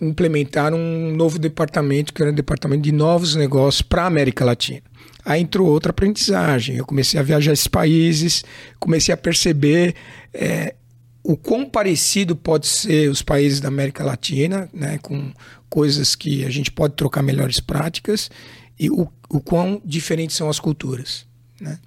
Implementar 0.00 0.72
um 0.72 1.14
novo 1.14 1.38
departamento 1.38 2.14
que 2.14 2.22
era 2.22 2.30
o 2.30 2.34
departamento 2.34 2.82
de 2.82 2.92
novos 2.92 3.34
negócios 3.34 3.82
para 3.82 4.04
a 4.04 4.06
América 4.06 4.44
Latina. 4.44 4.82
Aí 5.24 5.40
entrou 5.40 5.68
outra 5.68 5.90
aprendizagem. 5.90 6.76
Eu 6.76 6.84
comecei 6.84 7.18
a 7.18 7.22
viajar 7.22 7.52
esses 7.52 7.68
países, 7.68 8.44
comecei 8.78 9.14
a 9.14 9.16
perceber 9.16 9.94
é, 10.34 10.74
o 11.22 11.36
quão 11.36 11.64
parecido 11.64 12.34
pode 12.34 12.66
ser 12.66 13.08
os 13.08 13.22
países 13.22 13.60
da 13.60 13.68
América 13.68 14.04
Latina, 14.04 14.68
né, 14.72 14.98
com 14.98 15.32
coisas 15.68 16.14
que 16.14 16.44
a 16.44 16.50
gente 16.50 16.70
pode 16.70 16.94
trocar 16.94 17.22
melhores 17.22 17.60
práticas, 17.60 18.30
e 18.78 18.90
o, 18.90 19.08
o 19.28 19.40
quão 19.40 19.80
diferentes 19.84 20.36
são 20.36 20.48
as 20.48 20.58
culturas. 20.58 21.24
Né? 21.60 21.78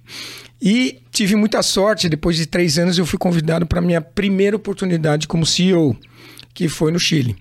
E 0.60 1.00
tive 1.10 1.36
muita 1.36 1.62
sorte, 1.62 2.08
depois 2.08 2.36
de 2.36 2.46
três 2.46 2.78
anos 2.78 2.96
eu 2.96 3.04
fui 3.04 3.18
convidado 3.18 3.66
para 3.66 3.78
a 3.78 3.82
minha 3.82 4.00
primeira 4.00 4.56
oportunidade 4.56 5.28
como 5.28 5.44
CEO, 5.44 5.96
que 6.54 6.68
foi 6.68 6.90
no 6.90 6.98
Chile. 6.98 7.36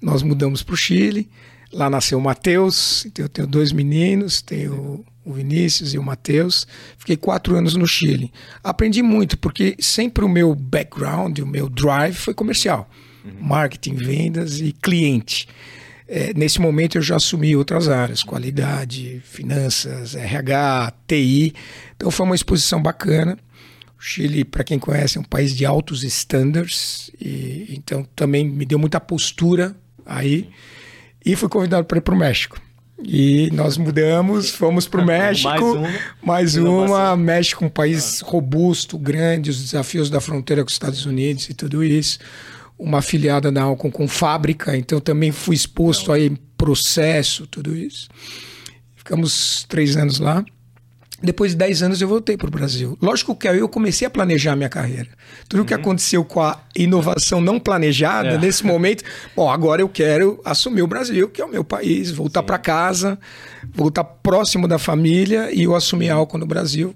Nós 0.00 0.22
mudamos 0.22 0.62
para 0.62 0.74
o 0.74 0.76
Chile, 0.76 1.28
lá 1.72 1.88
nasceu 1.88 2.18
o 2.18 2.20
Matheus, 2.20 3.06
então 3.06 3.24
eu 3.24 3.28
tenho 3.28 3.48
dois 3.48 3.72
meninos, 3.72 4.42
tenho 4.42 5.04
o 5.24 5.32
Vinícius 5.32 5.94
e 5.94 5.98
o 5.98 6.02
Matheus. 6.02 6.66
Fiquei 6.96 7.16
quatro 7.16 7.56
anos 7.56 7.74
no 7.74 7.86
Chile. 7.86 8.32
Aprendi 8.62 9.02
muito, 9.02 9.36
porque 9.38 9.76
sempre 9.78 10.24
o 10.24 10.28
meu 10.28 10.54
background, 10.54 11.38
o 11.38 11.46
meu 11.46 11.68
drive 11.68 12.14
foi 12.14 12.34
comercial. 12.34 12.88
Uhum. 13.24 13.32
Marketing, 13.40 13.94
vendas 13.94 14.60
e 14.60 14.72
cliente. 14.72 15.48
É, 16.10 16.32
nesse 16.34 16.58
momento 16.58 16.96
eu 16.96 17.02
já 17.02 17.16
assumi 17.16 17.54
outras 17.54 17.86
áreas, 17.86 18.22
qualidade, 18.22 19.20
finanças, 19.24 20.14
RH, 20.14 20.94
TI. 21.06 21.54
Então 21.94 22.10
foi 22.10 22.24
uma 22.24 22.34
exposição 22.34 22.80
bacana. 22.80 23.38
O 23.98 24.02
Chile, 24.02 24.44
para 24.44 24.64
quem 24.64 24.78
conhece, 24.78 25.18
é 25.18 25.20
um 25.20 25.24
país 25.24 25.54
de 25.54 25.66
altos 25.66 26.04
estándares, 26.04 27.10
e 27.20 27.66
então 27.76 28.04
também 28.14 28.48
me 28.48 28.64
deu 28.64 28.78
muita 28.78 29.00
postura 29.00 29.76
aí. 30.06 30.48
E 31.24 31.36
fui 31.36 31.48
convidado 31.48 31.84
para 31.84 31.98
ir 31.98 32.00
para 32.00 32.14
o 32.14 32.18
México. 32.18 32.58
E 33.04 33.50
nós 33.52 33.76
mudamos, 33.76 34.50
fomos 34.50 34.88
para 34.88 35.00
o 35.00 35.04
México. 35.06 35.48
Mais 35.48 35.62
uma. 35.62 35.88
Mais 36.22 36.56
uma. 36.56 37.16
México, 37.16 37.64
um 37.64 37.68
país 37.68 38.22
ah. 38.22 38.26
robusto, 38.26 38.98
grande, 38.98 39.50
os 39.50 39.62
desafios 39.62 40.10
da 40.10 40.20
fronteira 40.20 40.62
com 40.62 40.68
os 40.68 40.74
Estados 40.74 41.06
Unidos 41.06 41.48
e 41.48 41.54
tudo 41.54 41.84
isso. 41.84 42.18
Uma 42.78 42.98
afiliada 42.98 43.50
da 43.50 43.62
Alcon 43.62 43.90
com 43.90 44.06
fábrica, 44.06 44.76
então 44.76 45.00
também 45.00 45.32
fui 45.32 45.54
exposto 45.54 46.12
aí 46.12 46.36
processo, 46.56 47.46
tudo 47.46 47.76
isso. 47.76 48.08
Ficamos 48.94 49.64
três 49.68 49.96
anos 49.96 50.18
lá. 50.18 50.44
Depois 51.20 51.50
de 51.50 51.58
10 51.58 51.82
anos 51.82 52.00
eu 52.00 52.06
voltei 52.06 52.36
para 52.36 52.46
o 52.46 52.50
Brasil. 52.50 52.96
Lógico 53.02 53.34
que 53.34 53.48
aí 53.48 53.58
eu 53.58 53.68
comecei 53.68 54.06
a 54.06 54.10
planejar 54.10 54.52
a 54.52 54.56
minha 54.56 54.68
carreira. 54.68 55.08
Tudo 55.48 55.60
o 55.60 55.62
uhum. 55.62 55.66
que 55.66 55.74
aconteceu 55.74 56.24
com 56.24 56.40
a 56.40 56.60
inovação 56.76 57.40
não 57.40 57.58
planejada, 57.58 58.30
é. 58.30 58.38
nesse 58.38 58.64
momento, 58.64 59.02
bom, 59.34 59.50
agora 59.50 59.82
eu 59.82 59.88
quero 59.88 60.40
assumir 60.44 60.82
o 60.82 60.86
Brasil, 60.86 61.28
que 61.28 61.42
é 61.42 61.44
o 61.44 61.50
meu 61.50 61.64
país, 61.64 62.12
voltar 62.12 62.44
para 62.44 62.56
casa, 62.56 63.18
voltar 63.74 64.04
próximo 64.04 64.68
da 64.68 64.78
família 64.78 65.52
e 65.52 65.64
eu 65.64 65.74
assumi 65.74 66.08
álcool 66.08 66.38
no 66.38 66.46
Brasil. 66.46 66.94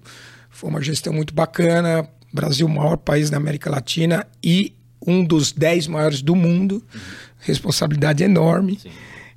Foi 0.51 0.71
uma 0.71 0.81
gestão 0.81 1.13
muito 1.13 1.35
bacana. 1.35 2.09
Brasil, 2.33 2.67
o 2.67 2.71
maior 2.71 2.97
país 2.97 3.29
da 3.29 3.37
América 3.37 3.69
Latina 3.69 4.27
e 4.43 4.75
um 5.05 5.25
dos 5.25 5.51
10 5.51 5.89
maiores 5.89 6.23
do 6.23 6.37
mundo. 6.37 6.75
Uhum. 6.95 7.01
Responsabilidade 7.41 8.23
enorme. 8.23 8.79
Sim. 8.81 8.91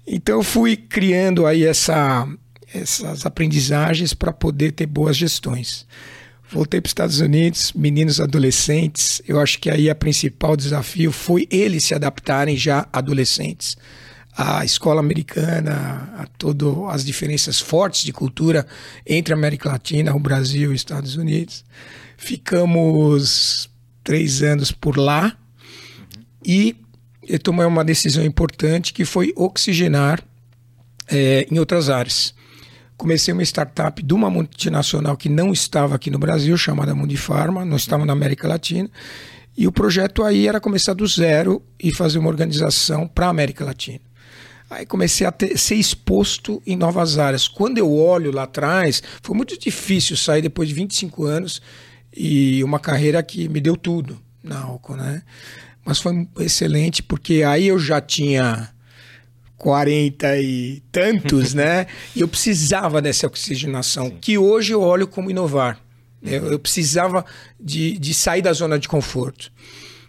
Então 0.07 0.35
eu 0.35 0.43
fui 0.43 0.77
criando 0.77 1.47
aí 1.47 1.63
essa 1.63 2.27
essas 2.75 3.25
aprendizagens 3.25 4.13
para 4.13 4.33
poder 4.33 4.71
ter 4.71 4.85
boas 4.85 5.15
gestões. 5.15 5.85
Voltei 6.51 6.79
para 6.79 6.87
os 6.87 6.91
Estados 6.91 7.19
Unidos, 7.19 7.73
meninos 7.73 8.19
adolescentes. 8.19 9.21
Eu 9.27 9.39
acho 9.39 9.59
que 9.59 9.69
aí 9.69 9.89
a 9.89 9.95
principal 9.95 10.55
desafio 10.55 11.11
foi 11.11 11.47
eles 11.49 11.83
se 11.83 11.95
adaptarem 11.95 12.55
já 12.55 12.87
adolescentes 12.93 13.75
à 14.37 14.65
escola 14.65 14.99
americana, 14.99 16.13
a 16.17 16.27
todas 16.37 16.67
as 16.93 17.05
diferenças 17.05 17.59
fortes 17.59 18.03
de 18.03 18.11
cultura 18.11 18.67
entre 19.05 19.33
a 19.33 19.37
América 19.37 19.69
Latina, 19.69 20.15
o 20.15 20.19
Brasil 20.19 20.71
e 20.71 20.75
os 20.75 20.81
Estados 20.81 21.15
Unidos. 21.15 21.63
Ficamos 22.17 23.69
três 24.03 24.43
anos 24.43 24.71
por 24.71 24.97
lá 24.97 25.35
e 26.45 26.75
eu 27.27 27.39
tomei 27.39 27.65
uma 27.65 27.83
decisão 27.83 28.23
importante 28.23 28.93
que 28.93 29.03
foi 29.03 29.33
oxigenar 29.35 30.23
é, 31.07 31.47
em 31.49 31.57
outras 31.57 31.89
áreas. 31.89 32.35
Comecei 32.97 33.33
uma 33.33 33.43
startup 33.43 34.01
de 34.01 34.13
uma 34.13 34.29
multinacional 34.29 35.17
que 35.17 35.27
não 35.27 35.51
estava 35.51 35.95
aqui 35.95 36.09
no 36.09 36.17
Brasil, 36.17 36.55
chamada 36.57 36.95
Mundifarma, 36.95 37.65
não 37.65 37.75
estava 37.75 38.05
na 38.05 38.13
América 38.13 38.47
Latina. 38.47 38.89
E 39.57 39.67
o 39.67 39.71
projeto 39.71 40.23
aí 40.23 40.47
era 40.47 40.59
começar 40.59 40.93
do 40.93 41.05
zero 41.07 41.61
e 41.79 41.93
fazer 41.93 42.19
uma 42.19 42.29
organização 42.29 43.07
para 43.07 43.27
a 43.27 43.29
América 43.29 43.63
Latina. 43.63 44.01
Aí 44.69 44.85
comecei 44.85 45.25
a 45.25 45.31
ter, 45.31 45.57
ser 45.57 45.75
exposto 45.75 46.61
em 46.65 46.75
novas 46.75 47.17
áreas. 47.17 47.47
Quando 47.47 47.77
eu 47.77 47.93
olho 47.93 48.31
lá 48.31 48.43
atrás, 48.43 49.01
foi 49.21 49.35
muito 49.35 49.57
difícil 49.57 50.17
sair 50.17 50.41
depois 50.41 50.67
de 50.69 50.75
25 50.75 51.23
anos 51.23 51.61
e 52.15 52.63
uma 52.63 52.79
carreira 52.79 53.21
que 53.21 53.47
me 53.47 53.61
deu 53.61 53.77
tudo 53.77 54.19
na 54.43 54.59
álcool, 54.59 54.95
né? 54.95 55.21
Mas 55.85 55.99
foi 55.99 56.27
excelente 56.39 57.03
porque 57.03 57.43
aí 57.43 57.67
eu 57.67 57.77
já 57.77 58.01
tinha 58.01 58.69
40 59.57 60.37
e 60.37 60.83
tantos, 60.91 61.53
né? 61.53 61.87
E 62.15 62.21
eu 62.21 62.27
precisava 62.27 63.01
dessa 63.01 63.27
oxigenação, 63.27 64.07
Sim. 64.07 64.17
que 64.21 64.37
hoje 64.37 64.73
eu 64.73 64.81
olho 64.81 65.07
como 65.07 65.29
inovar. 65.29 65.79
Eu, 66.21 66.51
eu 66.51 66.59
precisava 66.59 67.25
de, 67.59 67.97
de 67.97 68.13
sair 68.13 68.41
da 68.41 68.51
zona 68.51 68.79
de 68.79 68.87
conforto. 68.87 69.51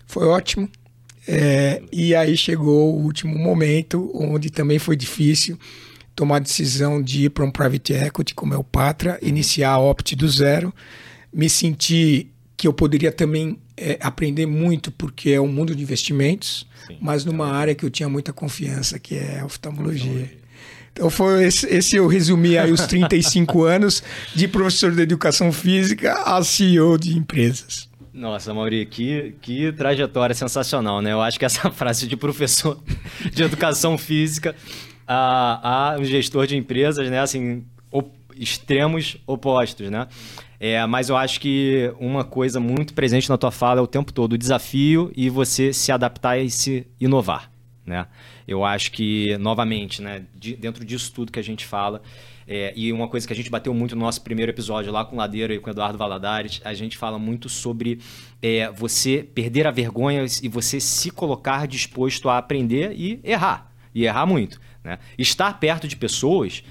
Foi 0.07 0.27
ótimo. 0.27 0.69
É, 1.29 1.83
e 1.93 2.15
aí 2.15 2.37
chegou 2.37 2.95
o 2.95 3.03
último 3.03 3.37
momento, 3.37 4.11
onde 4.15 4.49
também 4.49 4.79
foi 4.79 4.97
difícil 4.97 5.59
tomar 6.15 6.37
a 6.37 6.41
decisão 6.41 7.03
de 7.03 7.25
ir 7.25 7.31
para 7.31 7.45
um 7.45 7.51
private 7.51 7.93
equity, 7.93 8.35
como 8.35 8.55
é 8.55 8.57
o 8.57 8.65
Patra, 8.65 9.19
iniciar 9.21 9.73
a 9.73 9.79
Opt 9.79 10.17
do 10.17 10.27
zero. 10.29 10.73
Me 11.31 11.51
senti 11.51 12.31
que 12.57 12.67
eu 12.67 12.73
poderia 12.73 13.13
também 13.13 13.59
é, 13.77 13.99
aprender 14.01 14.47
muito, 14.47 14.91
porque 14.91 15.31
é 15.31 15.41
um 15.41 15.47
mundo 15.47 15.77
de 15.77 15.83
investimentos, 15.83 16.67
Sim, 16.87 16.99
mas 17.01 17.25
numa 17.25 17.51
área 17.51 17.75
que 17.75 17.85
eu 17.85 17.91
tinha 17.91 18.09
muita 18.09 18.33
confiança, 18.33 18.99
que 18.99 19.17
é 19.17 19.41
a 19.41 19.45
oftalmologia. 19.45 20.31
Então 20.93 21.11
foi 21.11 21.45
esse, 21.45 21.67
esse, 21.67 21.97
eu 21.97 22.07
resumi 22.07 22.57
aí 22.57 22.73
os 22.73 22.87
35 22.87 23.65
anos 23.65 24.03
de 24.35 24.49
professor 24.49 24.91
de 24.93 25.03
educação 25.03 25.53
física 25.53 26.15
a 26.25 26.43
CEO 26.43 26.97
de 26.97 27.19
empresas. 27.19 27.89
Nossa, 28.15 28.55
Mauri, 28.55 28.87
que, 28.87 29.35
que 29.43 29.73
trajetória 29.73 30.35
sensacional, 30.35 31.03
né? 31.03 31.13
Eu 31.13 31.21
acho 31.21 31.39
que 31.39 31.45
essa 31.45 31.69
frase 31.73 32.07
de 32.07 32.17
professor 32.17 32.83
de 33.31 33.43
educação 33.43 33.99
física 33.99 34.57
a, 35.07 35.93
a 35.93 36.03
gestor 36.03 36.47
de 36.47 36.57
empresas, 36.57 37.11
né? 37.11 37.21
Assim, 37.21 37.63
op, 37.91 38.11
extremos 38.35 39.19
opostos, 39.27 39.91
né? 39.91 40.09
É, 40.59 40.85
mas 40.87 41.09
eu 41.09 41.17
acho 41.17 41.41
que 41.41 41.93
uma 42.01 42.25
coisa 42.25 42.59
muito 42.59 42.95
presente 42.95 43.29
na 43.29 43.37
tua 43.37 43.51
fala 43.51 43.81
é 43.81 43.83
o 43.83 43.87
tempo 43.87 44.13
todo 44.13 44.33
o 44.33 44.39
desafio 44.39 45.13
e 45.17 45.29
você 45.29 45.73
se 45.73 45.93
adaptar 45.93 46.39
e 46.39 46.51
se 46.51 46.87
inovar, 47.01 47.51
né? 47.85 48.07
Eu 48.49 48.65
acho 48.65 48.93
que, 48.93 49.37
novamente, 49.39 50.01
né, 50.01 50.23
de, 50.35 50.55
dentro 50.55 50.85
disso 50.85 51.13
tudo 51.13 51.33
que 51.33 51.39
a 51.39 51.43
gente 51.43 51.67
fala, 51.67 52.01
é, 52.49 52.73
e 52.77 52.93
uma 52.93 53.09
coisa 53.09 53.27
que 53.27 53.33
a 53.33 53.37
gente 53.37 53.51
bateu 53.51 53.75
muito 53.75 53.97
no 53.97 54.03
nosso 54.03 54.23
primeiro 54.23 54.53
episódio 54.53 54.93
lá 54.93 55.05
com 55.05 55.17
Ladeira 55.17 55.53
e 55.53 55.59
com 55.59 55.69
Eduardo 55.69 55.99
Valadares, 55.99 56.61
a 56.65 56.73
gente 56.75 56.97
fala 56.97 57.19
muito 57.19 57.49
sobre 57.49 57.99
é, 58.41 58.71
você 58.71 59.27
perder 59.35 59.67
a 59.67 59.73
vergonha 59.73 60.25
e 60.41 60.49
você 60.49 60.79
se 60.79 61.11
colocar 61.11 61.67
disposto 61.67 62.29
a 62.29 62.39
aprender 62.39 62.93
e 62.93 63.21
errar. 63.25 63.73
E 63.93 64.05
errar 64.05 64.27
muito. 64.27 64.61
Né? 64.85 64.99
Estar 65.19 65.59
perto 65.59 65.89
de 65.89 65.97
pessoas 65.97 66.63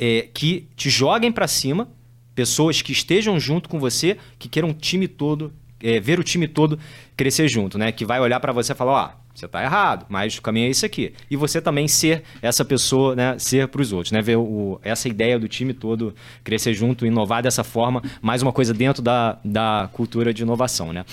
é, 0.00 0.28
que 0.34 0.66
te 0.74 0.90
joguem 0.90 1.30
para 1.30 1.46
cima, 1.46 1.88
pessoas 2.34 2.82
que 2.82 2.92
estejam 2.92 3.38
junto 3.38 3.68
com 3.68 3.78
você, 3.78 4.16
que 4.38 4.48
queiram 4.48 4.70
um 4.70 4.74
time 4.74 5.08
todo, 5.08 5.52
é, 5.82 6.00
ver 6.00 6.18
o 6.18 6.24
time 6.24 6.46
todo 6.46 6.78
crescer 7.16 7.48
junto, 7.48 7.78
né? 7.78 7.92
Que 7.92 8.04
vai 8.04 8.20
olhar 8.20 8.40
para 8.40 8.52
você 8.52 8.72
e 8.72 8.74
falar, 8.74 8.92
ó, 8.92 9.06
oh, 9.06 9.22
você 9.34 9.46
está 9.46 9.62
errado, 9.62 10.06
mas 10.08 10.36
o 10.36 10.42
caminho 10.42 10.66
é 10.66 10.70
esse 10.70 10.84
aqui. 10.84 11.12
E 11.30 11.36
você 11.36 11.60
também 11.60 11.88
ser 11.88 12.22
essa 12.40 12.64
pessoa, 12.64 13.16
né, 13.16 13.38
ser 13.38 13.66
para 13.68 13.80
os 13.80 13.92
outros, 13.92 14.12
né, 14.12 14.20
ver 14.20 14.36
o, 14.36 14.78
essa 14.82 15.08
ideia 15.08 15.38
do 15.38 15.48
time 15.48 15.72
todo 15.72 16.14
crescer 16.44 16.74
junto, 16.74 17.06
inovar 17.06 17.42
dessa 17.42 17.64
forma, 17.64 18.02
mais 18.20 18.42
uma 18.42 18.52
coisa 18.52 18.74
dentro 18.74 19.02
da, 19.02 19.38
da 19.44 19.88
cultura 19.92 20.34
de 20.34 20.42
inovação, 20.42 20.92
né? 20.92 21.04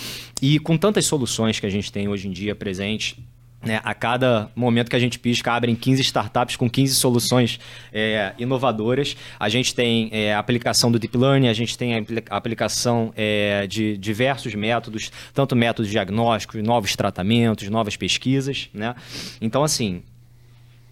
E 0.41 0.59
com 0.59 0.77
tantas 0.77 1.05
soluções 1.05 1.59
que 1.59 1.65
a 1.65 1.69
gente 1.69 1.91
tem 1.91 2.07
hoje 2.07 2.27
em 2.27 2.31
dia 2.31 2.53
presente, 2.53 3.17
né, 3.61 3.81
a 3.83 3.93
cada 3.93 4.49
momento 4.55 4.89
que 4.89 4.95
a 4.95 4.99
gente 4.99 5.19
pisca, 5.19 5.51
abrem 5.51 5.75
15 5.75 6.01
startups 6.01 6.55
com 6.55 6.69
15 6.69 6.95
soluções 6.95 7.59
é, 7.91 8.33
inovadoras. 8.37 9.17
A 9.39 9.49
gente 9.49 9.75
tem 9.75 10.09
é, 10.11 10.33
a 10.33 10.39
aplicação 10.39 10.91
do 10.91 10.97
Deep 10.97 11.17
Learning, 11.17 11.47
a 11.47 11.53
gente 11.53 11.77
tem 11.77 11.95
a 11.95 12.35
aplicação 12.35 13.13
é, 13.15 13.67
de 13.67 13.97
diversos 13.97 14.55
métodos, 14.55 15.11
tanto 15.33 15.55
métodos 15.55 15.91
diagnósticos, 15.91 16.61
novos 16.63 16.95
tratamentos, 16.95 17.69
novas 17.69 17.97
pesquisas. 17.97 18.69
Né? 18.73 18.95
Então, 19.41 19.63
assim, 19.63 20.03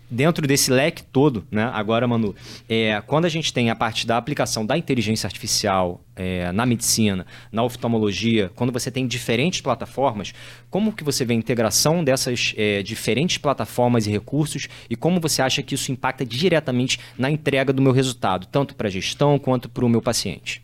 dentro 0.09 0.47
desse 0.47 0.71
leque 0.71 1.03
todo, 1.03 1.45
né? 1.51 1.69
Agora, 1.73 2.07
Manu, 2.07 2.35
é, 2.67 3.01
quando 3.05 3.25
a 3.25 3.29
gente 3.29 3.53
tem 3.53 3.69
a 3.69 3.75
parte 3.75 4.07
da 4.07 4.17
aplicação 4.17 4.65
da 4.65 4.77
inteligência 4.77 5.27
artificial 5.27 6.01
é, 6.15 6.51
na 6.51 6.65
medicina, 6.65 7.25
na 7.51 7.63
oftalmologia, 7.63 8.51
quando 8.55 8.71
você 8.71 8.89
tem 8.89 9.05
diferentes 9.05 9.61
plataformas, 9.61 10.33
como 10.69 10.93
que 10.93 11.03
você 11.03 11.25
vê 11.25 11.33
a 11.33 11.37
integração 11.37 12.03
dessas 12.03 12.53
é, 12.57 12.81
diferentes 12.81 13.37
plataformas 13.37 14.07
e 14.07 14.11
recursos 14.11 14.67
e 14.89 14.95
como 14.95 15.19
você 15.19 15.41
acha 15.41 15.61
que 15.61 15.75
isso 15.75 15.91
impacta 15.91 16.25
diretamente 16.25 16.99
na 17.17 17.29
entrega 17.29 17.73
do 17.73 17.81
meu 17.81 17.91
resultado, 17.91 18.47
tanto 18.47 18.75
para 18.75 18.87
a 18.87 18.91
gestão 18.91 19.37
quanto 19.37 19.69
para 19.69 19.85
o 19.85 19.89
meu 19.89 20.01
paciente? 20.01 20.63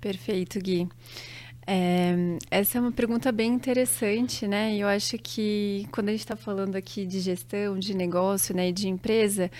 Perfeito, 0.00 0.60
Gui. 0.60 0.88
É, 1.70 2.16
essa 2.50 2.78
é 2.78 2.80
uma 2.80 2.90
pergunta 2.90 3.30
bem 3.30 3.52
interessante, 3.52 4.46
né? 4.46 4.74
Eu 4.74 4.88
acho 4.88 5.18
que 5.18 5.86
quando 5.92 6.08
a 6.08 6.12
gente 6.12 6.20
está 6.20 6.34
falando 6.34 6.76
aqui 6.76 7.04
de 7.04 7.20
gestão, 7.20 7.78
de 7.78 7.94
negócio, 7.94 8.56
né, 8.56 8.72
de 8.72 8.88
empresa, 8.88 9.50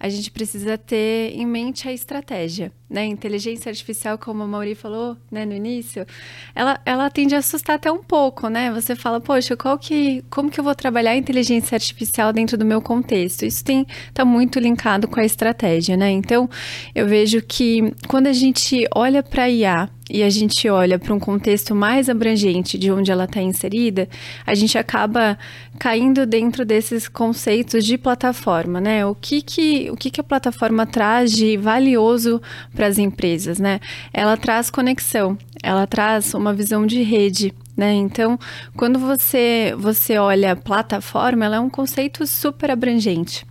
a 0.00 0.08
gente 0.08 0.30
precisa 0.30 0.78
ter 0.78 1.30
em 1.34 1.44
mente 1.44 1.86
a 1.86 1.92
estratégia, 1.92 2.72
né? 2.88 3.04
Inteligência 3.04 3.68
artificial, 3.68 4.16
como 4.16 4.44
a 4.44 4.46
Mauri 4.46 4.74
falou, 4.74 5.14
né, 5.30 5.44
no 5.44 5.52
início, 5.52 6.06
ela, 6.54 6.80
ela 6.86 7.10
tende 7.10 7.34
a 7.34 7.38
assustar 7.38 7.76
até 7.76 7.92
um 7.92 8.02
pouco, 8.02 8.48
né? 8.48 8.72
Você 8.72 8.96
fala, 8.96 9.20
poxa, 9.20 9.54
qual 9.54 9.78
que, 9.78 10.24
como 10.30 10.50
que 10.50 10.58
eu 10.58 10.64
vou 10.64 10.74
trabalhar 10.74 11.10
a 11.10 11.16
inteligência 11.16 11.76
artificial 11.76 12.32
dentro 12.32 12.56
do 12.56 12.64
meu 12.64 12.80
contexto? 12.80 13.44
Isso 13.44 13.62
tem 13.62 13.86
está 14.08 14.24
muito 14.24 14.58
linkado 14.58 15.06
com 15.06 15.20
a 15.20 15.24
estratégia, 15.24 15.98
né? 15.98 16.10
Então, 16.12 16.48
eu 16.94 17.06
vejo 17.06 17.42
que 17.42 17.92
quando 18.08 18.26
a 18.26 18.32
gente 18.32 18.86
olha 18.94 19.22
para 19.22 19.50
IA 19.50 19.90
e 20.10 20.22
a 20.22 20.30
gente 20.30 20.68
olha 20.68 20.98
para 20.98 21.14
um 21.14 21.18
contexto 21.18 21.74
mais 21.74 22.08
abrangente 22.08 22.78
de 22.78 22.90
onde 22.90 23.10
ela 23.10 23.24
está 23.24 23.40
inserida, 23.40 24.08
a 24.46 24.54
gente 24.54 24.78
acaba 24.78 25.38
caindo 25.78 26.26
dentro 26.26 26.64
desses 26.64 27.08
conceitos 27.08 27.84
de 27.84 27.98
plataforma, 27.98 28.80
né? 28.80 29.04
O 29.04 29.14
que 29.14 29.42
que, 29.42 29.90
o 29.90 29.96
que, 29.96 30.10
que 30.10 30.20
a 30.20 30.24
plataforma 30.24 30.86
traz 30.86 31.32
de 31.32 31.56
valioso 31.56 32.40
para 32.74 32.86
as 32.86 32.98
empresas, 32.98 33.58
né? 33.58 33.80
Ela 34.12 34.36
traz 34.36 34.70
conexão, 34.70 35.36
ela 35.62 35.86
traz 35.86 36.34
uma 36.34 36.52
visão 36.52 36.86
de 36.86 37.02
rede, 37.02 37.54
né? 37.76 37.92
Então, 37.94 38.38
quando 38.76 38.98
você 38.98 39.74
você 39.78 40.18
olha 40.18 40.56
plataforma, 40.56 41.44
ela 41.44 41.56
é 41.56 41.60
um 41.60 41.70
conceito 41.70 42.26
super 42.26 42.70
abrangente. 42.70 43.47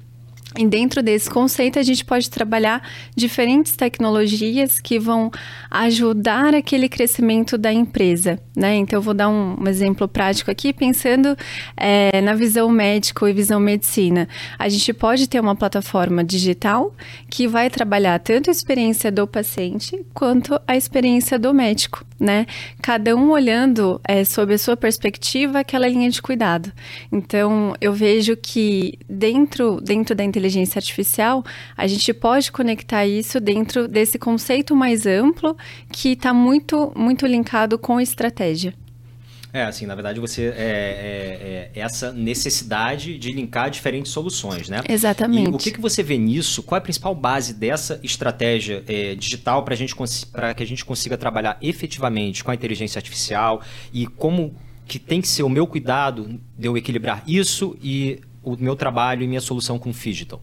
E 0.58 0.66
dentro 0.66 1.04
desse 1.04 1.30
conceito, 1.30 1.78
a 1.78 1.84
gente 1.84 2.04
pode 2.04 2.32
trabalhar 2.32 2.82
diferentes 3.16 3.74
tecnologias 3.74 4.80
que 4.80 4.98
vão 4.98 5.30
ajudar 5.70 6.56
aquele 6.56 6.90
crescimento 6.90 7.60
da 7.60 7.72
empresa, 7.72 8.40
né? 8.56 8.76
Então, 8.76 8.98
eu 8.98 9.02
vou 9.04 9.14
dar 9.14 9.30
um, 9.30 9.56
um 9.62 9.68
exemplo 9.68 10.08
prático 10.08 10.50
aqui, 10.50 10.74
pensando 10.74 11.38
é, 11.76 12.22
na 12.22 12.34
visão 12.34 12.70
médico 12.70 13.28
e 13.28 13.34
visão 13.34 13.60
medicina. 13.60 14.28
A 14.58 14.68
gente 14.68 14.92
pode 14.94 15.30
ter 15.30 15.40
uma 15.40 15.56
plataforma 15.56 16.24
digital 16.24 16.92
que 17.30 17.48
vai 17.48 17.70
trabalhar 17.70 18.18
tanto 18.20 18.50
a 18.50 18.52
experiência 18.52 19.12
do 19.12 19.28
paciente 19.28 20.04
quanto 20.12 20.60
a 20.68 20.76
experiência 20.76 21.38
do 21.38 21.54
médico, 21.54 22.04
né? 22.20 22.48
Cada 22.82 23.16
um 23.16 23.30
olhando 23.30 24.02
é, 24.08 24.24
sob 24.24 24.56
a 24.56 24.58
sua 24.58 24.76
perspectiva 24.76 25.60
aquela 25.60 25.88
linha 25.88 26.10
de 26.10 26.20
cuidado. 26.20 26.72
Então, 27.12 27.76
eu 27.80 27.94
vejo 27.94 28.36
que 28.36 28.98
dentro, 29.08 29.80
dentro 29.82 30.16
da 30.16 30.24
inteligência 30.24 30.47
inteligência 30.48 30.80
artificial, 30.80 31.44
a 31.76 31.86
gente 31.86 32.14
pode 32.14 32.52
conectar 32.52 33.06
isso 33.06 33.40
dentro 33.40 33.88
desse 33.88 34.18
conceito 34.18 34.76
mais 34.76 35.06
amplo 35.06 35.56
que 35.92 36.14
está 36.14 36.34
muito, 36.34 36.92
muito 36.96 37.28
linkado 37.28 37.78
com 37.78 38.00
estratégia. 38.00 38.74
É, 39.54 39.64
assim, 39.64 39.86
na 39.86 39.96
verdade 39.96 40.20
você 40.20 40.44
é, 40.44 40.52
é, 40.58 41.72
é 41.74 41.80
essa 41.80 42.12
necessidade 42.12 43.18
de 43.18 43.32
linkar 43.32 43.70
diferentes 43.70 44.12
soluções, 44.12 44.70
né? 44.70 44.82
Exatamente. 44.88 45.50
E 45.50 45.54
o 45.54 45.58
que, 45.58 45.72
que 45.72 45.82
você 45.82 46.04
vê 46.04 46.18
nisso? 46.18 46.62
Qual 46.62 46.78
é 46.78 46.80
a 46.80 46.82
principal 46.82 47.16
base 47.16 47.54
dessa 47.54 48.00
estratégia 48.04 48.84
é, 48.88 49.16
digital 49.16 49.64
para 49.64 49.76
que 50.54 50.64
a 50.64 50.68
gente 50.68 50.86
consiga 50.86 51.18
trabalhar 51.18 51.58
efetivamente 51.62 52.44
com 52.44 52.52
a 52.52 52.56
inteligência 52.56 53.00
artificial 53.00 53.62
e 53.94 54.06
como 54.06 54.54
que 54.88 55.00
tem 55.00 55.22
que 55.22 55.28
ser 55.28 55.44
o 55.44 55.50
meu 55.50 55.68
cuidado 55.68 56.40
de 56.58 56.68
eu 56.68 56.78
equilibrar 56.78 57.24
isso 57.28 57.78
e 57.82 58.20
o 58.54 58.58
meu 58.58 58.76
trabalho 58.76 59.24
e 59.24 59.28
minha 59.28 59.42
solução 59.42 59.78
com 59.78 59.90
o 59.90 59.94
Digital? 59.94 60.42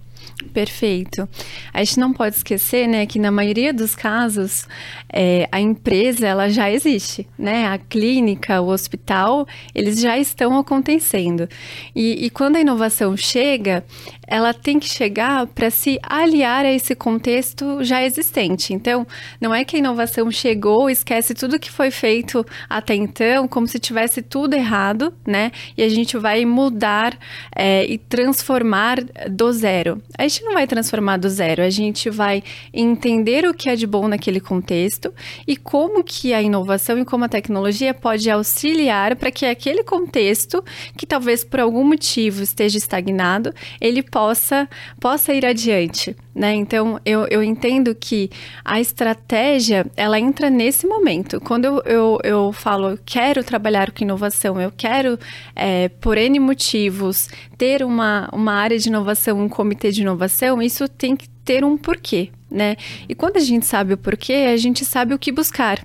Perfeito. 0.53 1.29
A 1.73 1.83
gente 1.83 1.99
não 1.99 2.13
pode 2.13 2.37
esquecer, 2.37 2.87
né, 2.87 3.07
que 3.07 3.19
na 3.19 3.31
maioria 3.31 3.73
dos 3.73 3.95
casos 3.95 4.67
é, 5.13 5.49
a 5.51 5.61
empresa 5.61 6.27
ela 6.27 6.49
já 6.49 6.71
existe, 6.71 7.27
né? 7.39 7.67
A 7.69 7.79
clínica, 7.79 8.61
o 8.61 8.69
hospital, 8.69 9.47
eles 9.75 10.01
já 10.01 10.19
estão 10.19 10.59
acontecendo. 10.59 11.49
E, 11.95 12.25
e 12.25 12.31
quando 12.31 12.57
a 12.57 12.61
inovação 12.61 13.17
chega, 13.17 13.85
ela 14.27 14.55
tem 14.55 14.79
que 14.79 14.89
chegar 14.89 15.47
para 15.47 15.71
se 15.71 15.99
aliar 16.03 16.65
a 16.65 16.73
esse 16.73 16.95
contexto 16.95 17.83
já 17.83 18.03
existente. 18.03 18.73
Então, 18.73 19.07
não 19.41 19.55
é 19.55 19.65
que 19.65 19.77
a 19.77 19.79
inovação 19.79 20.31
chegou, 20.31 20.89
esquece 20.89 21.35
tudo 21.35 21.59
que 21.59 21.71
foi 21.71 21.91
feito 21.91 22.45
até 22.69 22.95
então, 22.95 23.47
como 23.49 23.67
se 23.67 23.79
tivesse 23.79 24.23
tudo 24.23 24.55
errado, 24.55 25.13
né? 25.27 25.51
E 25.77 25.83
a 25.83 25.89
gente 25.89 26.17
vai 26.17 26.45
mudar 26.45 27.19
é, 27.55 27.85
e 27.85 27.99
transformar 27.99 28.99
do 29.31 29.53
zero. 29.53 30.03
A 30.17 30.23
gente 30.23 30.43
não 30.45 30.55
vai 30.55 30.67
transformar 30.67 31.17
do 31.17 31.29
zero, 31.29 31.63
a 31.63 31.71
gente 31.71 32.11
vai 32.11 32.43
entender 32.73 33.47
o 33.47 33.55
que 33.55 33.69
é 33.69 33.77
de 33.77 33.87
bom 33.87 34.09
naquele 34.09 34.41
contexto 34.41 35.13
e 35.47 35.57
como 35.57 36.03
que 36.03 36.33
a 36.33 36.43
inovação 36.43 36.99
e 36.99 37.05
como 37.05 37.25
a 37.25 37.29
tecnologia 37.29 37.93
pode 37.93 38.31
auxiliar 38.31 39.17
para 39.17 39.31
que 39.31 39.47
aquele 39.47 39.83
contexto, 39.83 40.63
que 40.97 41.07
talvez 41.07 41.45
por 41.45 41.61
algum 41.61 41.85
motivo 41.85 42.43
esteja 42.43 42.79
estagnado, 42.79 43.53
ele 43.81 44.03
possa, 44.15 44.69
possa 45.01 45.35
ir 45.35 45.45
adiante. 45.45 46.17
Né? 46.33 46.55
Então, 46.55 47.01
eu, 47.05 47.27
eu 47.27 47.43
entendo 47.43 47.93
que 47.97 48.31
a 48.65 48.81
estratégia, 48.81 49.85
ela 49.97 50.21
entra 50.21 50.49
nesse 50.49 50.87
momento. 50.87 51.41
Quando 51.41 51.65
eu, 51.65 51.83
eu, 51.85 52.19
eu 52.23 52.53
falo, 52.53 52.91
eu 52.91 52.99
quero 53.05 53.43
trabalhar 53.43 53.91
com 53.91 54.05
inovação, 54.05 54.61
eu 54.61 54.71
quero, 54.71 55.19
é, 55.57 55.89
por 55.89 56.17
N 56.17 56.39
motivos, 56.39 57.29
ter 57.59 57.83
uma, 57.83 58.29
uma 58.33 58.53
área 58.53 58.79
de 58.79 58.89
inovação, 58.89 59.41
um 59.41 59.49
comitê 59.49 59.91
de 59.91 60.03
inovação, 60.03 60.63
isso 60.63 60.89
tem 60.89 61.17
que 61.17 61.29
ter 61.45 61.65
um 61.65 61.77
porquê, 61.77 62.31
né? 62.49 62.77
E 63.09 63.17
quando 63.17 63.37
a 63.37 63.41
gente 63.41 63.67
sabe 63.67 63.95
o 63.95 63.99
porquê, 63.99 64.47
a 64.55 64.57
gente 64.57 64.85
sabe 64.85 65.13
o 65.13 65.19
que 65.19 65.33
buscar. 65.33 65.85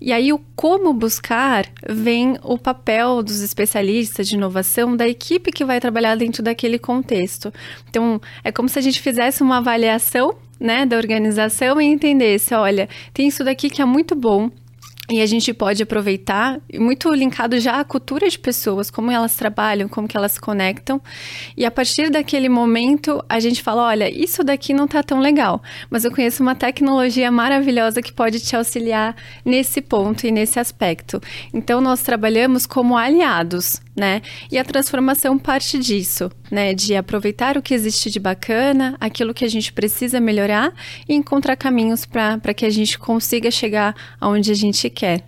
E 0.00 0.12
aí, 0.12 0.32
o 0.32 0.40
como 0.56 0.92
buscar 0.92 1.66
vem 1.88 2.38
o 2.42 2.56
papel 2.56 3.22
dos 3.22 3.40
especialistas 3.40 4.28
de 4.28 4.34
inovação, 4.34 4.96
da 4.96 5.06
equipe 5.06 5.52
que 5.52 5.64
vai 5.64 5.78
trabalhar 5.80 6.16
dentro 6.16 6.42
daquele 6.42 6.78
contexto. 6.78 7.52
Então, 7.88 8.20
é 8.42 8.50
como 8.50 8.68
se 8.68 8.78
a 8.78 8.82
gente 8.82 9.00
fizesse 9.00 9.42
uma 9.42 9.58
avaliação 9.58 10.36
né, 10.58 10.84
da 10.84 10.96
organização 10.96 11.80
e 11.80 11.86
entendesse: 11.86 12.54
olha, 12.54 12.88
tem 13.14 13.28
isso 13.28 13.42
daqui 13.42 13.70
que 13.70 13.80
é 13.80 13.84
muito 13.84 14.14
bom, 14.14 14.50
e 15.10 15.20
a 15.20 15.26
gente 15.26 15.52
pode 15.52 15.82
aproveitar, 15.82 16.60
muito 16.72 17.12
linkado 17.12 17.58
já 17.58 17.80
à 17.80 17.84
cultura 17.84 18.28
de 18.28 18.38
pessoas, 18.38 18.90
como 18.90 19.10
elas 19.10 19.34
trabalham, 19.34 19.88
como 19.88 20.06
que 20.06 20.16
elas 20.16 20.32
se 20.32 20.40
conectam. 20.40 21.02
E 21.56 21.64
a 21.64 21.70
partir 21.70 22.10
daquele 22.10 22.48
momento, 22.48 23.22
a 23.28 23.40
gente 23.40 23.60
fala, 23.60 23.82
olha, 23.82 24.08
isso 24.08 24.44
daqui 24.44 24.72
não 24.72 24.84
está 24.84 25.02
tão 25.02 25.18
legal, 25.18 25.60
mas 25.90 26.04
eu 26.04 26.12
conheço 26.12 26.44
uma 26.44 26.54
tecnologia 26.54 27.28
maravilhosa 27.30 28.00
que 28.00 28.12
pode 28.12 28.38
te 28.38 28.54
auxiliar 28.54 29.16
nesse 29.44 29.80
ponto 29.80 30.26
e 30.26 30.30
nesse 30.30 30.60
aspecto. 30.60 31.20
Então, 31.52 31.80
nós 31.80 32.02
trabalhamos 32.02 32.64
como 32.64 32.96
aliados, 32.96 33.82
né? 33.96 34.22
E 34.50 34.58
a 34.58 34.64
transformação 34.64 35.38
parte 35.38 35.78
disso, 35.78 36.30
né? 36.50 36.74
De 36.74 36.94
aproveitar 36.94 37.56
o 37.56 37.62
que 37.62 37.74
existe 37.74 38.10
de 38.10 38.18
bacana, 38.18 38.96
aquilo 39.00 39.34
que 39.34 39.44
a 39.44 39.48
gente 39.48 39.72
precisa 39.72 40.20
melhorar 40.20 40.72
e 41.08 41.14
encontrar 41.14 41.56
caminhos 41.56 42.06
para 42.06 42.54
que 42.54 42.64
a 42.64 42.70
gente 42.70 42.98
consiga 42.98 43.50
chegar 43.50 43.94
aonde 44.20 44.50
a 44.50 44.54
gente 44.54 44.88
quer. 44.88 45.24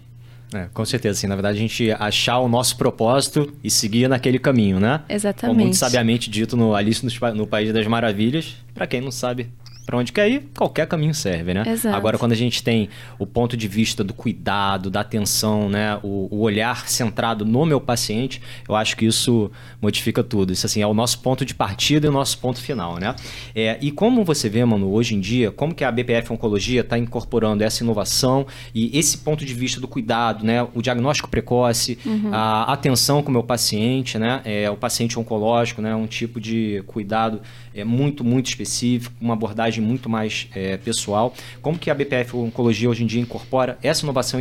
É, 0.55 0.69
com 0.73 0.85
certeza, 0.85 1.19
sim. 1.19 1.27
Na 1.27 1.35
verdade, 1.35 1.57
a 1.57 1.61
gente 1.61 1.91
achar 1.93 2.39
o 2.39 2.49
nosso 2.49 2.77
propósito 2.77 3.53
e 3.65 3.71
seguir 3.71 4.09
naquele 4.09 4.39
caminho, 4.39 4.79
né? 4.79 5.01
Exatamente. 5.09 5.55
Como 5.55 5.65
muito 5.65 5.77
sabiamente 5.77 6.29
dito 6.29 6.57
no 6.57 6.75
Alice 6.75 7.05
no, 7.05 7.35
no 7.35 7.47
País 7.47 7.73
das 7.73 7.87
Maravilhas, 7.87 8.57
para 8.75 8.87
quem 8.87 9.01
não 9.01 9.11
sabe, 9.11 9.51
para 9.85 9.97
onde 9.97 10.13
quer 10.13 10.31
ir, 10.31 10.49
qualquer 10.57 10.87
caminho 10.87 11.13
serve, 11.13 11.53
né? 11.53 11.65
Exato. 11.67 11.97
Agora, 11.97 12.17
quando 12.17 12.33
a 12.33 12.37
gente 12.37 12.63
tem 12.63 12.89
o 13.19 13.27
ponto 13.27 13.57
de 13.57 13.67
vista 13.67 14.05
do 14.05 14.15
cuidado, 14.15 14.89
da 14.89 15.01
atenção, 15.01 15.69
né? 15.69 15.99
O, 16.03 16.29
o, 16.31 16.41
olhar 16.41 16.89
centrado 16.89 17.45
no 17.45 17.67
meu 17.67 17.81
paciente, 17.81 18.41
eu 18.69 18.77
acho 18.77 18.97
que 18.97 19.05
isso 19.05 19.51
modifica 19.81 20.23
tudo. 20.23 20.53
Isso, 20.53 20.67
assim, 20.67 20.81
é 20.81 20.87
o 20.87 20.95
nosso 20.95 21.19
ponto 21.19 21.45
de 21.45 21.53
partida 21.53 22.07
e 22.07 22.11
o 22.11 22.13
nosso 22.13 22.39
ponto 22.39 22.61
final, 22.61 22.99
né? 22.99 23.15
É, 23.55 23.77
e 23.81 23.91
como 23.91 24.25
você 24.25 24.49
vê, 24.49 24.65
mano, 24.65 24.93
hoje 24.93 25.17
em 25.17 25.21
dia, 25.21 25.51
como 25.51 25.75
que 25.75 25.83
a 25.83 25.91
BPF 25.91 26.33
Oncologia 26.33 26.83
está 26.83 26.97
incorporando 26.97 27.65
essa 27.65 27.83
inovação 27.83 28.47
e 28.73 28.97
esse 28.97 29.19
ponto 29.19 29.45
de 29.45 29.53
vista 29.53 29.81
do 29.81 29.89
cuidado, 29.89 30.45
né? 30.45 30.63
O 30.75 30.81
diagnóstico 30.81 31.29
precoce, 31.29 31.99
uhum. 32.07 32.31
a 32.33 32.73
atenção 32.73 33.21
com 33.21 33.31
o 33.31 33.33
meu 33.33 33.43
paciente, 33.43 34.17
né? 34.17 34.43
É, 34.45 34.71
o 34.71 34.77
paciente 34.77 35.19
oncológico, 35.19 35.83
né? 35.83 35.93
Um 35.93 36.07
tipo 36.07 36.41
de 36.41 36.85
cuidado 36.87 37.41
é, 37.75 37.85
muito, 37.85 38.25
muito 38.25 38.47
específico, 38.47 39.15
uma 39.21 39.35
abordagem 39.35 39.83
muito 39.83 40.09
mais 40.09 40.49
é, 40.55 40.77
pessoal. 40.77 41.35
Como 41.61 41.79
que 41.79 41.91
a 41.91 41.95
BPF 41.95 42.37
Oncologia 42.37 42.89
hoje 42.89 43.05
em 43.05 43.07
dia 43.07 43.21
incorpora 43.21 43.79
essa 43.83 44.05
inovação 44.05 44.41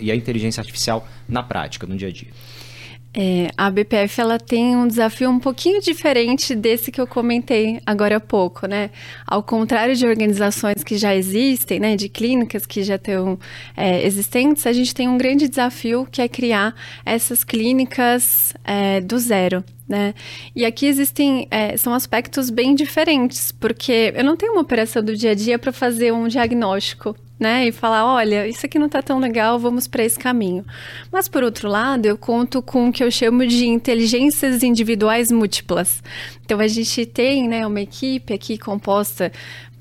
e 0.00 0.10
a 0.10 0.14
inteligência 0.14 0.60
artificial 0.60 1.06
na 1.28 1.42
prática, 1.42 1.86
no 1.86 1.96
dia 1.96 2.08
a 2.08 2.12
dia? 2.12 2.28
É, 3.14 3.50
a 3.58 3.70
BPF 3.70 4.22
ela 4.22 4.38
tem 4.38 4.74
um 4.74 4.88
desafio 4.88 5.28
um 5.28 5.38
pouquinho 5.38 5.82
diferente 5.82 6.54
desse 6.54 6.90
que 6.90 6.98
eu 6.98 7.06
comentei 7.06 7.78
agora 7.84 8.16
há 8.16 8.20
pouco, 8.20 8.66
né? 8.66 8.90
Ao 9.26 9.42
contrário 9.42 9.94
de 9.94 10.06
organizações 10.06 10.82
que 10.82 10.96
já 10.96 11.14
existem, 11.14 11.78
né, 11.78 11.94
de 11.94 12.08
clínicas 12.08 12.64
que 12.64 12.82
já 12.82 12.94
estão 12.94 13.38
é, 13.76 14.02
existentes, 14.06 14.66
a 14.66 14.72
gente 14.72 14.94
tem 14.94 15.08
um 15.08 15.18
grande 15.18 15.46
desafio 15.46 16.08
que 16.10 16.22
é 16.22 16.28
criar 16.28 16.74
essas 17.04 17.44
clínicas 17.44 18.54
é, 18.64 19.02
do 19.02 19.18
zero, 19.18 19.62
né? 19.92 20.14
E 20.56 20.64
aqui 20.64 20.86
existem 20.86 21.46
é, 21.50 21.76
são 21.76 21.92
aspectos 21.92 22.48
bem 22.48 22.74
diferentes, 22.74 23.52
porque 23.52 24.10
eu 24.16 24.24
não 24.24 24.38
tenho 24.38 24.52
uma 24.52 24.62
operação 24.62 25.04
do 25.04 25.14
dia 25.14 25.32
a 25.32 25.34
dia 25.34 25.58
para 25.58 25.70
fazer 25.70 26.12
um 26.14 26.26
diagnóstico 26.26 27.14
né? 27.42 27.66
E 27.66 27.72
falar, 27.72 28.06
olha, 28.06 28.46
isso 28.46 28.64
aqui 28.64 28.78
não 28.78 28.86
está 28.86 29.02
tão 29.02 29.18
legal, 29.18 29.58
vamos 29.58 29.88
para 29.88 30.04
esse 30.04 30.16
caminho. 30.16 30.64
Mas 31.10 31.26
por 31.26 31.42
outro 31.42 31.68
lado, 31.68 32.06
eu 32.06 32.16
conto 32.16 32.62
com 32.62 32.88
o 32.88 32.92
que 32.92 33.02
eu 33.02 33.10
chamo 33.10 33.44
de 33.44 33.66
inteligências 33.66 34.62
individuais 34.62 35.32
múltiplas. 35.32 36.00
Então 36.44 36.60
a 36.60 36.68
gente 36.68 37.04
tem, 37.04 37.48
né, 37.48 37.66
uma 37.66 37.80
equipe 37.80 38.32
aqui 38.32 38.56
composta 38.56 39.32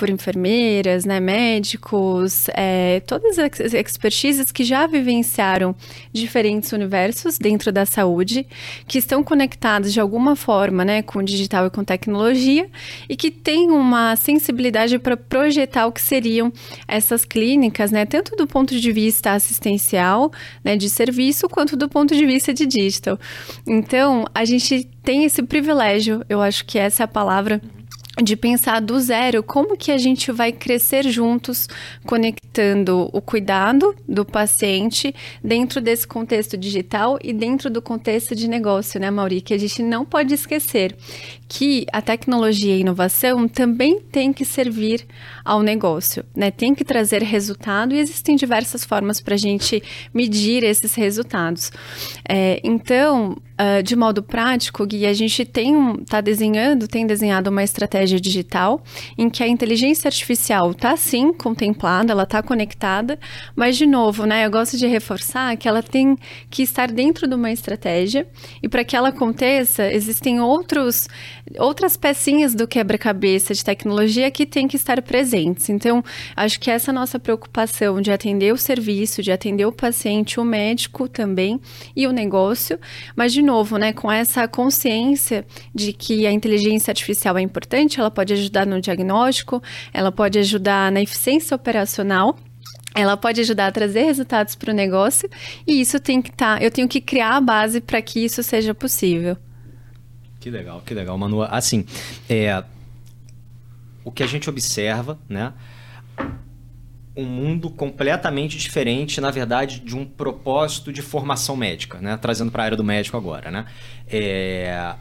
por 0.02 0.10
enfermeiras, 0.10 1.06
né, 1.06 1.20
médicos, 1.20 2.48
é, 2.56 3.02
todas 3.02 3.38
as 3.38 3.72
expertises 3.72 4.52
que 4.52 4.64
já 4.64 4.88
vivenciaram 4.88 5.76
diferentes 6.12 6.72
universos 6.72 7.38
dentro 7.38 7.72
da 7.72 7.86
saúde, 7.86 8.48
que 8.88 8.98
estão 8.98 9.24
conectados 9.24 9.94
de 9.94 10.00
alguma 10.00 10.36
forma, 10.36 10.84
né, 10.84 11.04
com 11.04 11.20
o 11.20 11.24
digital 11.24 11.68
e 11.68 11.70
com 11.70 11.84
tecnologia 11.84 12.68
e 13.08 13.16
que 13.16 13.30
têm 13.30 13.70
uma 13.70 14.16
sensibilidade 14.16 14.98
para 14.98 15.16
projetar 15.16 15.86
o 15.86 15.92
que 15.92 16.02
seriam 16.02 16.52
essas 16.88 17.24
clínicas, 17.24 17.92
né, 17.92 18.04
tanto 18.04 18.36
do 18.36 18.48
ponto 18.48 18.80
de 18.80 18.92
vista 18.92 19.34
assistencial, 19.34 20.32
né, 20.64 20.76
de 20.76 20.90
serviço, 20.90 21.48
quanto 21.48 21.78
do 21.78 21.88
ponto 21.88 22.16
de 22.16 22.26
vista 22.26 22.52
de 22.52 22.66
digital. 22.66 23.20
Então, 23.68 24.26
a 24.34 24.46
gente 24.46 24.84
tem 25.04 25.26
esse 25.26 25.44
privilégio, 25.44 26.26
eu 26.28 26.42
acho 26.42 26.66
que 26.66 26.80
essa 26.80 27.04
é 27.04 27.06
a 27.06 27.08
palavra 27.08 27.62
de 28.18 28.36
pensar 28.36 28.82
do 28.82 29.00
zero 29.00 29.42
como 29.42 29.78
que 29.78 29.92
a 29.92 29.98
gente 29.98 30.32
vai 30.32 30.52
crescer 30.52 31.10
juntos, 31.10 31.68
conectando 32.06 33.10
o 33.14 33.22
cuidado 33.22 33.96
do 34.08 34.26
paciente 34.26 35.16
dentro 35.44 35.80
desse 35.80 36.06
contexto 36.06 36.58
digital 36.58 37.18
e 37.24 37.32
dentro 37.32 37.70
do 37.70 37.82
contexto 37.82 38.36
de 38.36 38.48
negócio, 38.48 39.00
né, 39.00 39.10
Mauri? 39.10 39.40
Que 39.40 39.54
a 39.54 39.58
gente 39.58 39.82
não 39.82 40.04
pode 40.04 40.34
esquecer 40.34 40.96
que 41.54 41.86
a 41.92 42.02
tecnologia 42.02 42.74
e 42.74 42.78
a 42.78 42.80
inovação 42.80 43.46
também 43.46 44.00
tem 44.00 44.32
que 44.32 44.46
servir 44.46 45.06
ao 45.44 45.62
negócio, 45.62 46.24
né? 46.34 46.50
Tem 46.50 46.74
que 46.74 46.86
trazer 46.86 47.22
resultado 47.22 47.94
e 47.94 48.00
existem 48.00 48.38
diversas 48.38 48.86
formas 48.86 49.20
para 49.20 49.34
a 49.34 49.38
gente 49.38 49.84
medir 50.14 50.64
esses 50.64 50.96
resultados. 50.96 51.70
É, 52.28 52.62
então, 52.64 53.32
uh, 53.60 53.84
de 53.84 53.98
modo 53.98 54.24
prático, 54.24 54.86
Gui, 54.86 55.06
a 55.06 55.12
gente 55.12 55.44
tem 55.44 55.96
está 56.02 56.22
desenhando, 56.22 56.88
tem 56.88 57.06
desenhado 57.06 57.50
uma 57.50 57.64
estratégia 57.64 58.18
digital 58.18 58.82
em 59.18 59.30
que 59.30 59.44
a 59.44 59.48
inteligência 59.48 60.08
artificial 60.08 60.72
está 60.72 60.96
sim 60.96 61.34
contemplada, 61.34 62.14
ela 62.14 62.24
está 62.24 62.42
conectada, 62.42 63.20
mas 63.54 63.76
de 63.76 63.86
novo, 63.86 64.26
né, 64.26 64.46
eu 64.46 64.52
gosto 64.52 64.78
de 64.78 64.88
reforçar 64.88 65.58
que 65.58 65.68
ela 65.68 65.84
tem 65.84 66.16
que 66.50 66.64
estar 66.64 66.90
dentro 66.90 67.28
de 67.28 67.36
uma 67.36 67.52
estratégia 67.52 68.26
e 68.64 68.70
para 68.70 68.86
que 68.86 68.96
ela 68.96 69.10
aconteça, 69.10 69.92
existem 69.92 70.40
outros 70.40 71.10
outras 71.58 71.98
pecinhas 71.98 72.54
do 72.54 72.68
quebra-cabeça 72.68 73.54
de 73.54 73.64
tecnologia 73.64 74.30
que 74.32 74.46
tem 74.46 74.68
que 74.68 74.76
estar 74.76 75.02
presentes. 75.02 75.70
Então, 75.70 76.04
acho 76.36 76.60
que 76.60 76.70
essa 76.70 76.92
nossa 76.94 77.20
preocupação 77.20 78.02
de 78.02 78.12
atender 78.12 78.54
o 78.54 78.58
serviço, 78.58 79.22
de 79.22 79.32
atender 79.32 79.66
o 79.66 79.72
paciente, 79.72 80.40
o 80.40 80.46
médico 80.46 81.08
também 81.08 81.60
e 81.96 82.08
o 82.08 82.12
negócio, 82.12 82.80
mas 83.16 83.34
de 83.34 83.42
novo, 83.42 83.78
né, 83.78 83.94
com 83.94 84.12
essa 84.12 84.48
consciência 84.48 85.46
de 85.74 85.94
que 85.94 86.26
a 86.26 86.32
inteligência 86.32 86.92
artificial 86.92 87.38
é 87.38 87.42
importante, 87.42 88.00
ela 88.00 88.12
pode 88.12 88.34
ajudar 88.34 88.66
no 88.66 88.82
diagnóstico, 88.82 89.62
ela 89.94 90.12
pode 90.12 90.40
ajudar 90.40 90.92
na 90.92 91.02
eficiência 91.02 91.56
operacional 91.56 92.38
ela 92.94 93.16
pode 93.16 93.40
ajudar 93.40 93.68
a 93.68 93.72
trazer 93.72 94.04
resultados 94.04 94.56
para 94.56 94.72
o 94.72 94.76
negócio 94.76 95.30
e 95.66 95.80
isso 95.80 96.00
tem 96.00 96.22
que 96.22 96.30
estar. 96.30 96.60
Tá, 96.60 96.64
eu 96.64 96.70
tenho 96.70 96.88
que 96.88 97.00
criar 97.00 97.38
a 97.38 97.42
base 97.42 97.80
para 97.80 98.02
que 98.02 98.24
isso 98.24 98.44
seja 98.44 98.74
possível. 98.74 99.38
Que 100.42 100.50
legal, 100.50 100.82
que 100.84 100.96
legal, 100.96 101.16
Manu. 101.20 101.44
Assim, 101.44 101.86
é, 102.28 102.64
o 104.04 104.12
que 104.12 104.24
a 104.24 104.28
gente 104.28 104.50
observa, 104.50 105.20
né? 105.30 105.54
Um 107.16 107.26
mundo 107.26 107.70
completamente 107.70 108.58
diferente, 108.58 109.22
na 109.22 109.30
verdade, 109.30 109.80
de 109.80 109.96
um 109.96 110.04
propósito 110.04 110.92
de 110.92 111.00
formação 111.04 111.56
médica, 111.56 112.02
né? 112.02 112.18
Trazendo 112.18 112.52
para 112.52 112.64
a 112.64 112.66
área 112.66 112.78
do 112.78 112.84
médico 112.84 113.16
agora, 113.16 113.52
né? 113.52 113.68
É, 114.08 114.96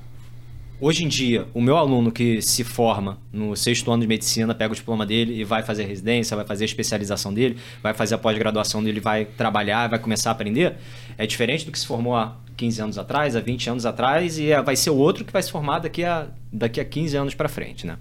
hoje 0.81 1.05
em 1.05 1.09
dia, 1.09 1.47
o 1.53 1.61
meu 1.61 1.77
aluno 1.77 2.11
que 2.11 2.41
se 2.41 2.65
forma 2.65 3.19
no 3.33 3.55
sexto 3.55 3.91
ano 3.93 4.03
de 4.03 4.09
medicina, 4.09 4.55
pega 4.55 4.73
o 4.73 4.77
diploma 4.77 5.05
dele 5.05 5.41
e 5.41 5.45
vai 5.45 5.63
fazer 5.63 5.85
a 5.85 5.87
residência, 5.87 6.37
vai 6.37 6.47
fazer 6.47 6.65
a 6.65 6.67
especialização 6.67 7.33
dele, 7.33 7.57
vai 7.83 7.93
fazer 7.93 8.15
a 8.15 8.19
pós-graduação 8.19 8.83
dele, 8.83 9.01
vai 9.01 9.25
trabalhar, 9.25 9.89
vai 9.89 9.99
começar 9.99 10.31
a 10.31 10.33
aprender, 10.33 10.77
é 11.19 11.27
diferente 11.27 11.67
do 11.67 11.73
que 11.73 11.79
se 11.79 11.87
formou 11.87 12.17
há 12.17 12.37
15 12.57 12.83
anos 12.83 12.99
atrás, 12.99 13.37
há 13.37 13.41
20 13.41 13.71
anos 13.71 13.87
atrás, 13.87 14.39
e 14.39 14.51
é, 14.51 14.63
vai 14.63 14.77
ser 14.77 14.91
o 14.91 14.97
outro 14.97 15.25
que 15.25 15.33
vai 15.33 15.43
se 15.43 15.51
formar 15.51 15.81
daqui 15.81 16.05
a, 16.05 16.29
daqui 16.53 16.81
a 16.81 16.85
15 16.85 17.17
anos 17.17 17.35
para 17.35 17.49
frente. 17.49 17.87
Né? 17.87 17.97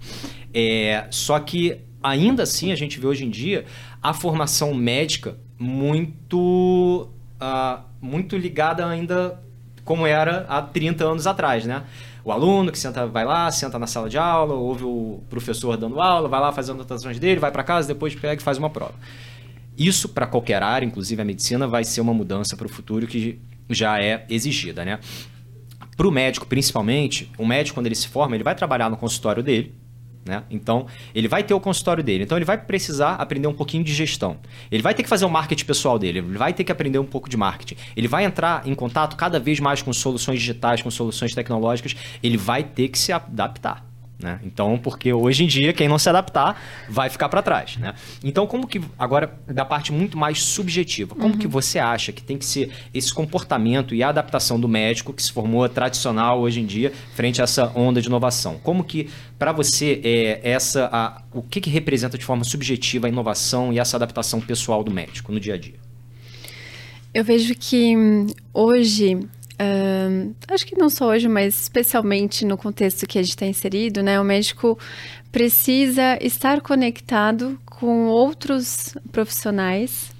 É, 0.52 1.06
só 1.10 1.38
que, 1.38 1.78
ainda 2.02 2.42
assim, 2.42 2.72
a 2.72 2.76
gente 2.76 2.98
vê 2.98 3.06
hoje 3.06 3.24
em 3.24 3.30
dia 3.30 3.64
a 4.02 4.12
formação 4.12 4.74
médica 4.74 5.36
muito, 5.58 7.08
uh, 7.40 7.80
muito 8.00 8.36
ligada 8.36 8.86
ainda 8.86 9.38
como 9.84 10.06
era 10.06 10.46
há 10.48 10.62
30 10.62 11.04
anos 11.04 11.26
atrás, 11.26 11.66
né? 11.66 11.82
O 12.24 12.30
aluno 12.30 12.70
que 12.70 12.78
senta, 12.78 13.06
vai 13.06 13.24
lá, 13.24 13.50
senta 13.50 13.78
na 13.78 13.86
sala 13.86 14.08
de 14.08 14.18
aula, 14.18 14.54
ouve 14.54 14.84
o 14.84 15.22
professor 15.30 15.76
dando 15.76 16.00
aula, 16.00 16.28
vai 16.28 16.40
lá 16.40 16.52
fazer 16.52 16.72
anotações 16.72 17.18
dele, 17.18 17.40
vai 17.40 17.50
para 17.50 17.62
casa, 17.62 17.88
depois 17.88 18.14
pega 18.14 18.40
e 18.40 18.44
faz 18.44 18.58
uma 18.58 18.68
prova. 18.68 18.94
Isso, 19.76 20.08
para 20.08 20.26
qualquer 20.26 20.62
área, 20.62 20.84
inclusive 20.84 21.22
a 21.22 21.24
medicina, 21.24 21.66
vai 21.66 21.84
ser 21.84 22.00
uma 22.00 22.12
mudança 22.12 22.56
para 22.56 22.66
o 22.66 22.68
futuro 22.68 23.06
que 23.06 23.40
já 23.68 23.98
é 23.98 24.26
exigida, 24.28 24.84
né? 24.84 24.98
Para 25.96 26.06
o 26.06 26.10
médico, 26.10 26.46
principalmente, 26.46 27.30
o 27.38 27.46
médico, 27.46 27.76
quando 27.76 27.86
ele 27.86 27.94
se 27.94 28.08
forma, 28.08 28.34
ele 28.34 28.44
vai 28.44 28.54
trabalhar 28.54 28.90
no 28.90 28.96
consultório 28.96 29.42
dele, 29.42 29.74
né? 30.24 30.42
Então, 30.50 30.86
ele 31.14 31.28
vai 31.28 31.42
ter 31.42 31.54
o 31.54 31.60
consultório 31.60 32.04
dele. 32.04 32.24
Então, 32.24 32.36
ele 32.36 32.44
vai 32.44 32.58
precisar 32.58 33.14
aprender 33.14 33.46
um 33.46 33.52
pouquinho 33.52 33.82
de 33.82 33.92
gestão. 33.92 34.38
Ele 34.70 34.82
vai 34.82 34.94
ter 34.94 35.02
que 35.02 35.08
fazer 35.08 35.24
o 35.24 35.30
marketing 35.30 35.64
pessoal 35.64 35.98
dele. 35.98 36.18
Ele 36.18 36.38
vai 36.38 36.52
ter 36.52 36.64
que 36.64 36.72
aprender 36.72 36.98
um 36.98 37.04
pouco 37.04 37.28
de 37.28 37.36
marketing. 37.36 37.76
Ele 37.96 38.08
vai 38.08 38.24
entrar 38.24 38.66
em 38.66 38.74
contato 38.74 39.16
cada 39.16 39.40
vez 39.40 39.60
mais 39.60 39.82
com 39.82 39.92
soluções 39.92 40.38
digitais, 40.40 40.82
com 40.82 40.90
soluções 40.90 41.34
tecnológicas. 41.34 41.96
Ele 42.22 42.36
vai 42.36 42.62
ter 42.62 42.88
que 42.88 42.98
se 42.98 43.12
adaptar. 43.12 43.89
Né? 44.22 44.38
Então, 44.44 44.78
porque 44.78 45.12
hoje 45.12 45.44
em 45.44 45.46
dia, 45.46 45.72
quem 45.72 45.88
não 45.88 45.98
se 45.98 46.08
adaptar 46.08 46.60
vai 46.88 47.08
ficar 47.08 47.28
para 47.28 47.42
trás. 47.42 47.76
Né? 47.76 47.94
Então, 48.22 48.46
como 48.46 48.66
que, 48.66 48.80
agora, 48.98 49.38
da 49.46 49.64
parte 49.64 49.92
muito 49.92 50.18
mais 50.18 50.42
subjetiva, 50.42 51.14
como 51.14 51.34
uhum. 51.34 51.38
que 51.38 51.46
você 51.46 51.78
acha 51.78 52.12
que 52.12 52.22
tem 52.22 52.36
que 52.36 52.44
ser 52.44 52.70
esse 52.92 53.12
comportamento 53.12 53.94
e 53.94 54.02
a 54.02 54.08
adaptação 54.08 54.60
do 54.60 54.68
médico 54.68 55.12
que 55.12 55.22
se 55.22 55.32
formou 55.32 55.68
tradicional 55.68 56.40
hoje 56.40 56.60
em 56.60 56.66
dia 56.66 56.92
frente 57.14 57.40
a 57.40 57.44
essa 57.44 57.72
onda 57.74 58.00
de 58.00 58.08
inovação? 58.08 58.58
Como 58.62 58.84
que, 58.84 59.08
para 59.38 59.52
você, 59.52 60.00
é, 60.04 60.40
essa, 60.42 60.88
a, 60.92 61.22
o 61.32 61.42
que, 61.42 61.60
que 61.60 61.70
representa 61.70 62.18
de 62.18 62.24
forma 62.24 62.44
subjetiva 62.44 63.06
a 63.06 63.10
inovação 63.10 63.72
e 63.72 63.78
essa 63.78 63.96
adaptação 63.96 64.40
pessoal 64.40 64.84
do 64.84 64.90
médico 64.90 65.32
no 65.32 65.40
dia 65.40 65.54
a 65.54 65.58
dia? 65.58 65.80
Eu 67.12 67.24
vejo 67.24 67.54
que 67.54 67.96
hum, 67.96 68.26
hoje 68.52 69.18
Uh, 69.60 70.34
acho 70.48 70.66
que 70.66 70.74
não 70.78 70.88
só 70.88 71.08
hoje, 71.08 71.28
mas 71.28 71.60
especialmente 71.60 72.46
no 72.46 72.56
contexto 72.56 73.06
que 73.06 73.18
a 73.18 73.22
gente 73.22 73.32
está 73.32 73.44
inserido, 73.44 74.02
né? 74.02 74.18
O 74.18 74.24
médico 74.24 74.78
precisa 75.30 76.16
estar 76.18 76.62
conectado 76.62 77.60
com 77.66 78.06
outros 78.06 78.96
profissionais, 79.12 80.10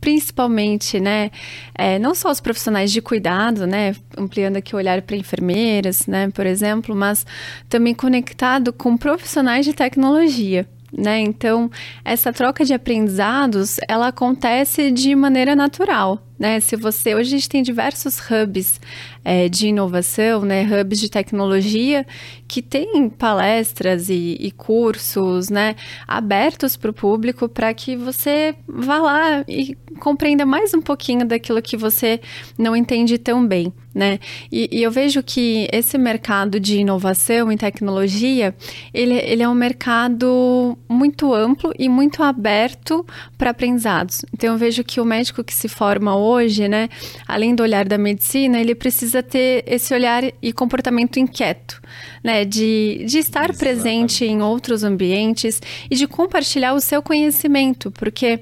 principalmente, 0.00 0.98
né? 0.98 1.30
É, 1.74 1.98
não 1.98 2.14
só 2.14 2.30
os 2.30 2.40
profissionais 2.40 2.90
de 2.90 3.02
cuidado, 3.02 3.66
né? 3.66 3.94
Ampliando 4.16 4.56
aqui 4.56 4.74
o 4.74 4.78
olhar 4.78 5.02
para 5.02 5.16
enfermeiras, 5.16 6.06
né? 6.06 6.30
Por 6.30 6.46
exemplo, 6.46 6.94
mas 6.94 7.26
também 7.68 7.92
conectado 7.92 8.72
com 8.72 8.96
profissionais 8.96 9.66
de 9.66 9.74
tecnologia. 9.74 10.66
Né? 10.90 11.20
Então, 11.20 11.70
essa 12.02 12.32
troca 12.32 12.64
de 12.64 12.72
aprendizados, 12.72 13.76
ela 13.86 14.08
acontece 14.08 14.90
de 14.90 15.14
maneira 15.14 15.54
natural, 15.54 16.22
né? 16.38 16.60
Se 16.60 16.76
você 16.76 17.14
hoje 17.14 17.34
a 17.34 17.38
gente 17.38 17.48
tem 17.48 17.62
diversos 17.62 18.18
hubs 18.18 18.80
é, 19.24 19.48
de 19.48 19.68
inovação, 19.68 20.42
né? 20.42 20.64
Hubs 20.64 21.00
de 21.00 21.10
tecnologia 21.10 22.06
que 22.46 22.62
tem 22.62 23.08
palestras 23.10 24.08
e, 24.08 24.36
e 24.40 24.50
cursos, 24.50 25.50
né? 25.50 25.74
Abertos 26.06 26.76
para 26.76 26.90
o 26.90 26.94
público 26.94 27.48
para 27.48 27.74
que 27.74 27.96
você 27.96 28.54
vá 28.66 28.98
lá 28.98 29.44
e 29.48 29.76
compreenda 29.98 30.46
mais 30.46 30.72
um 30.72 30.80
pouquinho 30.80 31.26
daquilo 31.26 31.60
que 31.60 31.76
você 31.76 32.20
não 32.56 32.76
entende 32.76 33.18
tão 33.18 33.44
bem, 33.46 33.72
né? 33.94 34.20
E, 34.50 34.68
e 34.70 34.82
eu 34.82 34.90
vejo 34.90 35.22
que 35.22 35.68
esse 35.72 35.98
mercado 35.98 36.60
de 36.60 36.78
inovação 36.78 37.50
em 37.50 37.56
tecnologia, 37.56 38.54
ele, 38.94 39.14
ele 39.14 39.42
é 39.42 39.48
um 39.48 39.54
mercado 39.54 40.78
muito 40.88 41.34
amplo 41.34 41.72
e 41.78 41.88
muito 41.88 42.22
aberto 42.22 43.04
para 43.36 43.50
aprendizados. 43.50 44.24
Então 44.32 44.52
eu 44.52 44.58
vejo 44.58 44.84
que 44.84 45.00
o 45.00 45.04
médico 45.04 45.42
que 45.42 45.54
se 45.54 45.68
forma 45.68 46.16
hoje 46.16 46.27
hoje, 46.28 46.68
né, 46.68 46.88
além 47.26 47.54
do 47.54 47.62
olhar 47.62 47.86
da 47.88 47.96
medicina, 47.96 48.60
ele 48.60 48.74
precisa 48.74 49.22
ter 49.22 49.64
esse 49.66 49.92
olhar 49.94 50.22
e 50.42 50.52
comportamento 50.52 51.18
inquieto, 51.18 51.80
né, 52.22 52.44
de, 52.44 53.04
de 53.06 53.18
estar 53.18 53.50
Exatamente. 53.50 53.58
presente 53.58 54.24
em 54.24 54.42
outros 54.42 54.84
ambientes 54.84 55.60
e 55.90 55.96
de 55.96 56.06
compartilhar 56.06 56.74
o 56.74 56.80
seu 56.80 57.02
conhecimento, 57.02 57.90
porque 57.90 58.40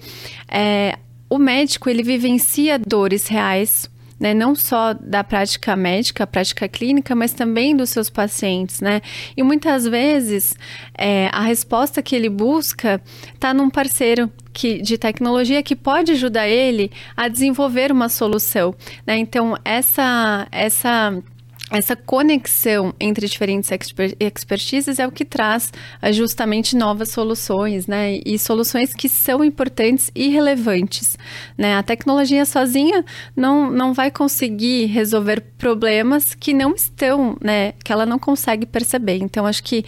é, 0.49 0.99
o 1.29 1.39
médico 1.39 1.89
ele 1.89 2.03
vivencia 2.03 2.79
dores 2.79 3.27
reais 3.27 3.89
né, 4.19 4.33
não 4.33 4.55
só 4.55 4.95
da 4.95 5.23
prática 5.23 5.77
médica, 5.77 6.27
prática 6.27 6.69
clínica, 6.69 7.15
mas 7.15 7.33
também 7.33 7.77
dos 7.77 7.91
seus 7.91 8.09
pacientes, 8.09 8.81
né? 8.81 9.01
E 9.37 9.43
muitas 9.43 9.87
vezes 9.87 10.57
é, 10.97 11.29
a 11.33 11.43
resposta 11.43 12.03
que 12.03 12.17
ele 12.17 12.29
busca 12.29 13.01
está 13.35 13.53
num 13.53 13.69
parceiro 13.69 14.31
que, 14.53 14.81
de 14.81 14.97
tecnologia 14.97 15.63
que 15.63 15.77
pode 15.77 16.13
ajudar 16.13 16.49
ele 16.49 16.91
a 17.17 17.29
desenvolver 17.29 17.93
uma 17.93 18.09
solução, 18.09 18.75
né? 19.07 19.19
Então 19.19 19.57
essa 19.65 20.49
essa 20.51 21.23
essa 21.71 21.97
conexão 21.97 22.95
entre 23.01 23.27
diferentes 23.27 23.71
exper 23.73 24.17
expertises 24.21 25.01
é 25.01 25.07
o 25.07 25.11
que 25.11 25.25
traz 25.25 25.73
uh, 26.01 26.13
justamente 26.13 26.77
novas 26.77 27.09
soluções, 27.09 27.89
né? 27.89 28.21
E 28.25 28.39
soluções 28.39 28.95
que 28.95 29.09
são 29.09 29.43
importantes 29.45 30.11
e 30.15 30.29
relevantes, 30.29 31.19
né? 31.59 31.75
A 31.75 31.83
tecnologia 31.83 32.45
sozinha 32.45 33.05
não, 33.35 33.69
não 33.69 33.93
vai 33.93 34.13
conseguir 34.13 34.87
resolver 34.87 35.41
problemas 35.59 36.35
que 36.35 36.55
não 36.55 36.73
estão, 36.73 37.37
né? 37.43 37.73
Que 37.85 37.93
ela 37.93 38.07
não 38.07 38.19
consegue 38.19 38.65
perceber. 38.65 39.17
Então, 39.17 39.45
acho 39.45 39.65
que 39.65 39.85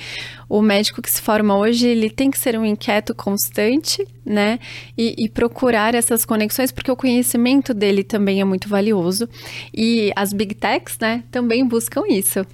o 0.48 0.62
médico 0.62 1.02
que 1.02 1.10
se 1.10 1.20
forma 1.20 1.56
hoje, 1.56 1.86
ele 1.86 2.08
tem 2.08 2.30
que 2.30 2.38
ser 2.38 2.58
um 2.58 2.64
inquieto 2.64 3.14
constante, 3.14 4.06
né? 4.24 4.58
E, 4.96 5.14
e, 5.18 5.28
procurar 5.28 5.94
essas 5.94 6.24
conexões, 6.24 6.72
porque 6.72 6.90
o 6.90 6.96
conhecimento 6.96 7.74
dele 7.74 8.02
também 8.02 8.40
é 8.40 8.44
muito 8.44 8.68
valioso. 8.68 9.28
E 9.74 10.10
as 10.16 10.32
big 10.32 10.54
techs, 10.54 10.98
né, 10.98 11.22
também 11.30 11.66
buscam 11.66 12.02
isso. 12.08 12.46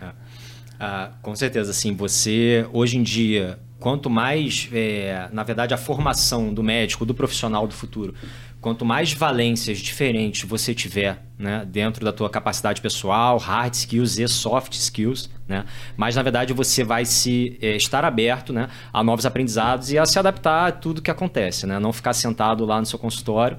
Ah, 0.00 0.14
ah, 0.80 1.10
com 1.22 1.36
certeza, 1.36 1.70
assim, 1.70 1.94
você 1.94 2.66
hoje 2.72 2.98
em 2.98 3.02
dia, 3.02 3.58
quanto 3.78 4.10
mais, 4.10 4.68
é, 4.72 5.28
na 5.32 5.44
verdade, 5.44 5.72
a 5.72 5.78
formação 5.78 6.52
do 6.52 6.62
médico, 6.62 7.06
do 7.06 7.14
profissional 7.14 7.66
do 7.66 7.74
futuro, 7.74 8.14
quanto 8.68 8.84
mais 8.84 9.14
valências 9.14 9.78
diferentes 9.78 10.46
você 10.46 10.74
tiver 10.74 11.22
né, 11.38 11.66
dentro 11.66 12.04
da 12.04 12.12
tua 12.12 12.28
capacidade 12.28 12.82
pessoal, 12.82 13.38
hard 13.38 13.72
skills 13.72 14.18
e 14.18 14.28
soft 14.28 14.74
skills, 14.74 15.30
né, 15.48 15.64
mais 15.96 16.16
na 16.16 16.22
verdade 16.22 16.52
você 16.52 16.84
vai 16.84 17.06
se 17.06 17.56
é, 17.62 17.76
estar 17.76 18.04
aberto 18.04 18.52
né, 18.52 18.68
a 18.92 19.02
novos 19.02 19.24
aprendizados 19.24 19.90
e 19.90 19.96
a 19.96 20.04
se 20.04 20.18
adaptar 20.18 20.68
a 20.68 20.72
tudo 20.72 21.00
que 21.00 21.10
acontece, 21.10 21.66
né, 21.66 21.78
não 21.78 21.94
ficar 21.94 22.12
sentado 22.12 22.66
lá 22.66 22.78
no 22.78 22.84
seu 22.84 22.98
consultório 22.98 23.56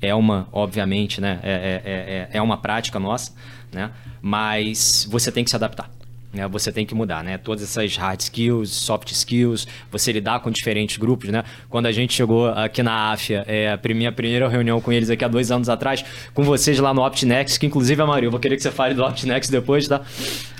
é 0.00 0.14
uma, 0.14 0.46
obviamente, 0.52 1.20
né? 1.20 1.40
É, 1.42 1.50
é, 1.50 1.92
é, 2.32 2.38
é 2.38 2.40
uma 2.40 2.56
prática 2.56 3.00
nossa, 3.00 3.34
né? 3.72 3.90
Mas 4.22 5.04
você 5.10 5.32
tem 5.32 5.42
que 5.42 5.50
se 5.50 5.56
adaptar. 5.56 5.90
Né, 6.30 6.46
você 6.46 6.70
tem 6.70 6.84
que 6.84 6.94
mudar, 6.94 7.24
né? 7.24 7.38
Todas 7.38 7.62
essas 7.62 7.96
hard 7.96 8.20
skills, 8.20 8.70
soft 8.70 9.10
skills, 9.12 9.66
você 9.90 10.12
lidar 10.12 10.40
com 10.40 10.50
diferentes 10.50 10.98
grupos, 10.98 11.30
né? 11.30 11.42
Quando 11.70 11.86
a 11.86 11.92
gente 11.92 12.12
chegou 12.12 12.48
aqui 12.48 12.82
na 12.82 13.12
AFIA, 13.12 13.44
é, 13.48 13.72
a 13.72 13.94
minha 13.94 14.12
primeira 14.12 14.46
reunião 14.46 14.78
com 14.78 14.92
eles 14.92 15.08
aqui 15.08 15.24
há 15.24 15.28
dois 15.28 15.50
anos 15.50 15.70
atrás, 15.70 16.04
com 16.34 16.42
vocês 16.42 16.78
lá 16.78 16.92
no 16.92 17.00
OptNext, 17.00 17.58
que 17.58 17.64
inclusive, 17.64 18.02
a 18.02 18.06
Maria, 18.06 18.26
eu 18.26 18.30
vou 18.30 18.38
querer 18.38 18.56
que 18.56 18.62
você 18.62 18.70
fale 18.70 18.92
do 18.92 19.02
OptNext 19.02 19.50
depois, 19.50 19.88
tá? 19.88 20.02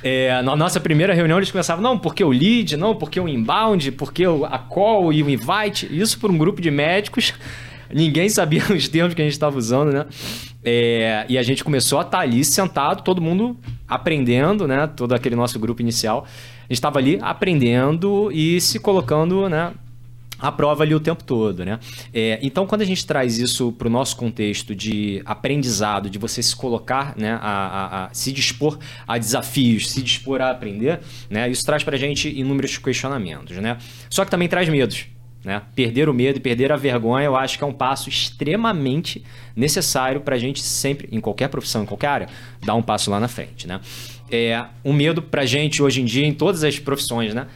É, 0.02 0.40
na 0.40 0.56
nossa 0.56 0.80
primeira 0.80 1.12
reunião 1.12 1.38
eles 1.38 1.50
começavam, 1.50 1.82
não, 1.82 1.98
porque 1.98 2.24
o 2.24 2.30
lead, 2.30 2.74
não, 2.78 2.96
porque 2.96 3.20
o 3.20 3.28
inbound, 3.28 3.92
porque 3.92 4.24
a 4.24 4.58
call 4.58 5.12
e 5.12 5.22
o 5.22 5.28
invite, 5.28 5.86
isso 5.90 6.18
por 6.18 6.30
um 6.30 6.38
grupo 6.38 6.62
de 6.62 6.70
médicos 6.70 7.34
ninguém 7.92 8.28
sabia 8.28 8.62
os 8.72 8.88
termos 8.88 9.14
que 9.14 9.22
a 9.22 9.24
gente 9.24 9.32
estava 9.32 9.56
usando, 9.56 9.92
né? 9.92 10.06
É, 10.64 11.24
e 11.28 11.38
a 11.38 11.42
gente 11.42 11.62
começou 11.62 11.98
a 11.98 12.02
estar 12.02 12.18
tá 12.18 12.22
ali 12.22 12.44
sentado, 12.44 13.02
todo 13.02 13.20
mundo 13.20 13.56
aprendendo, 13.86 14.66
né? 14.66 14.86
Todo 14.86 15.14
aquele 15.14 15.36
nosso 15.36 15.58
grupo 15.58 15.80
inicial. 15.80 16.24
A 16.26 16.62
gente 16.62 16.72
estava 16.72 16.98
ali 16.98 17.18
aprendendo 17.22 18.30
e 18.32 18.60
se 18.60 18.78
colocando, 18.78 19.48
né? 19.48 19.72
a 20.38 20.52
prova 20.52 20.84
ali 20.84 20.94
o 20.94 21.00
tempo 21.00 21.24
todo, 21.24 21.64
né? 21.64 21.80
É, 22.14 22.38
então, 22.42 22.66
quando 22.66 22.82
a 22.82 22.84
gente 22.84 23.04
traz 23.04 23.38
isso 23.38 23.72
para 23.72 23.88
o 23.88 23.90
nosso 23.90 24.16
contexto 24.16 24.74
de 24.74 25.20
aprendizado, 25.24 26.08
de 26.08 26.18
você 26.18 26.42
se 26.42 26.54
colocar, 26.54 27.14
né, 27.16 27.32
a, 27.32 27.38
a, 27.40 28.04
a, 28.04 28.14
se 28.14 28.30
dispor 28.30 28.78
a 29.06 29.18
desafios, 29.18 29.90
se 29.90 30.00
dispor 30.00 30.40
a 30.40 30.50
aprender, 30.50 31.00
né? 31.28 31.48
Isso 31.50 31.64
traz 31.66 31.82
para 31.82 31.96
a 31.96 31.98
gente 31.98 32.28
inúmeros 32.28 32.78
questionamentos, 32.78 33.56
né? 33.56 33.78
Só 34.08 34.24
que 34.24 34.30
também 34.30 34.48
traz 34.48 34.68
medos. 34.68 35.06
Né? 35.44 35.62
Perder 35.74 36.08
o 36.08 36.14
medo 36.14 36.38
e 36.38 36.40
perder 36.40 36.72
a 36.72 36.76
vergonha, 36.76 37.24
eu 37.24 37.36
acho 37.36 37.56
que 37.56 37.64
é 37.64 37.66
um 37.66 37.72
passo 37.72 38.08
extremamente 38.08 39.24
necessário 39.54 40.20
para 40.20 40.34
a 40.34 40.38
gente 40.38 40.60
sempre, 40.60 41.08
em 41.12 41.20
qualquer 41.20 41.48
profissão, 41.48 41.84
em 41.84 41.86
qualquer 41.86 42.08
área, 42.08 42.28
dar 42.64 42.74
um 42.74 42.82
passo 42.82 43.10
lá 43.10 43.20
na 43.20 43.28
frente. 43.28 43.66
Né? 43.66 43.80
É, 44.30 44.64
um 44.84 44.92
medo 44.92 45.22
para 45.22 45.42
a 45.42 45.46
gente 45.46 45.82
hoje 45.82 46.02
em 46.02 46.04
dia, 46.04 46.26
em 46.26 46.34
todas 46.34 46.64
as 46.64 46.78
profissões, 46.78 47.34
né? 47.34 47.46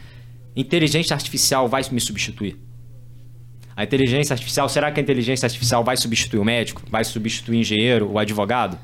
inteligência 0.55 1.13
artificial 1.13 1.67
vai 1.67 1.83
me 1.91 1.99
substituir? 1.99 2.57
A 3.75 3.83
inteligência 3.83 4.33
artificial, 4.33 4.69
será 4.69 4.91
que 4.91 4.99
a 4.99 5.03
inteligência 5.03 5.45
artificial 5.45 5.83
vai 5.83 5.97
substituir 5.97 6.39
o 6.39 6.45
médico? 6.45 6.81
Vai 6.89 7.03
substituir 7.03 7.57
o 7.57 7.59
engenheiro, 7.59 8.11
o 8.11 8.19
advogado? 8.19 8.77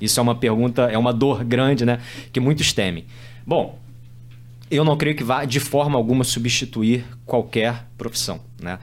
Isso 0.00 0.20
é 0.20 0.22
uma 0.22 0.34
pergunta, 0.34 0.82
é 0.82 0.98
uma 0.98 1.12
dor 1.12 1.42
grande, 1.42 1.84
né? 1.84 2.00
Que 2.32 2.38
muitos 2.38 2.72
temem. 2.72 3.04
Bom, 3.46 3.78
eu 4.70 4.84
não 4.84 4.96
creio 4.96 5.16
que 5.16 5.24
vá 5.24 5.44
de 5.44 5.58
forma 5.58 5.98
alguma 5.98 6.22
substituir 6.22 7.04
qualquer 7.26 7.86
profissão. 7.98 8.40
Né? 8.62 8.78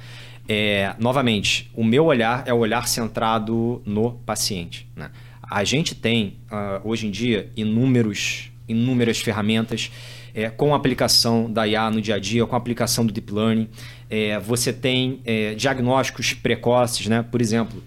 É, 0.48 0.94
novamente, 1.00 1.72
o 1.74 1.84
meu 1.84 2.06
olhar 2.06 2.44
é 2.46 2.54
o 2.54 2.58
olhar 2.58 2.88
centrado 2.88 3.82
no 3.86 4.12
paciente. 4.12 4.88
Né? 4.96 5.10
A 5.42 5.64
gente 5.64 5.96
tem, 5.96 6.36
uh, 6.52 6.88
hoje 6.88 7.08
em 7.08 7.12
dia, 7.12 7.50
inúmeros, 7.56 8.52
inúmeras 8.68 9.20
ferramentas 9.20 9.92
é, 10.34 10.50
com 10.50 10.74
a 10.74 10.78
aplicação 10.78 11.52
da 11.52 11.68
IA 11.68 11.90
no 11.90 12.02
dia 12.02 12.16
a 12.16 12.20
dia, 12.20 12.46
com 12.46 12.54
a 12.54 12.58
aplicação 12.58 13.06
do 13.06 13.14
Deep 13.14 13.34
Learning. 13.34 13.68
É, 14.10 14.38
você 14.40 14.72
tem 14.72 15.22
é, 15.26 15.56
diagnósticos 15.56 16.34
precoces, 16.34 17.08
né? 17.08 17.24
por 17.24 17.42
exemplo, 17.42 17.82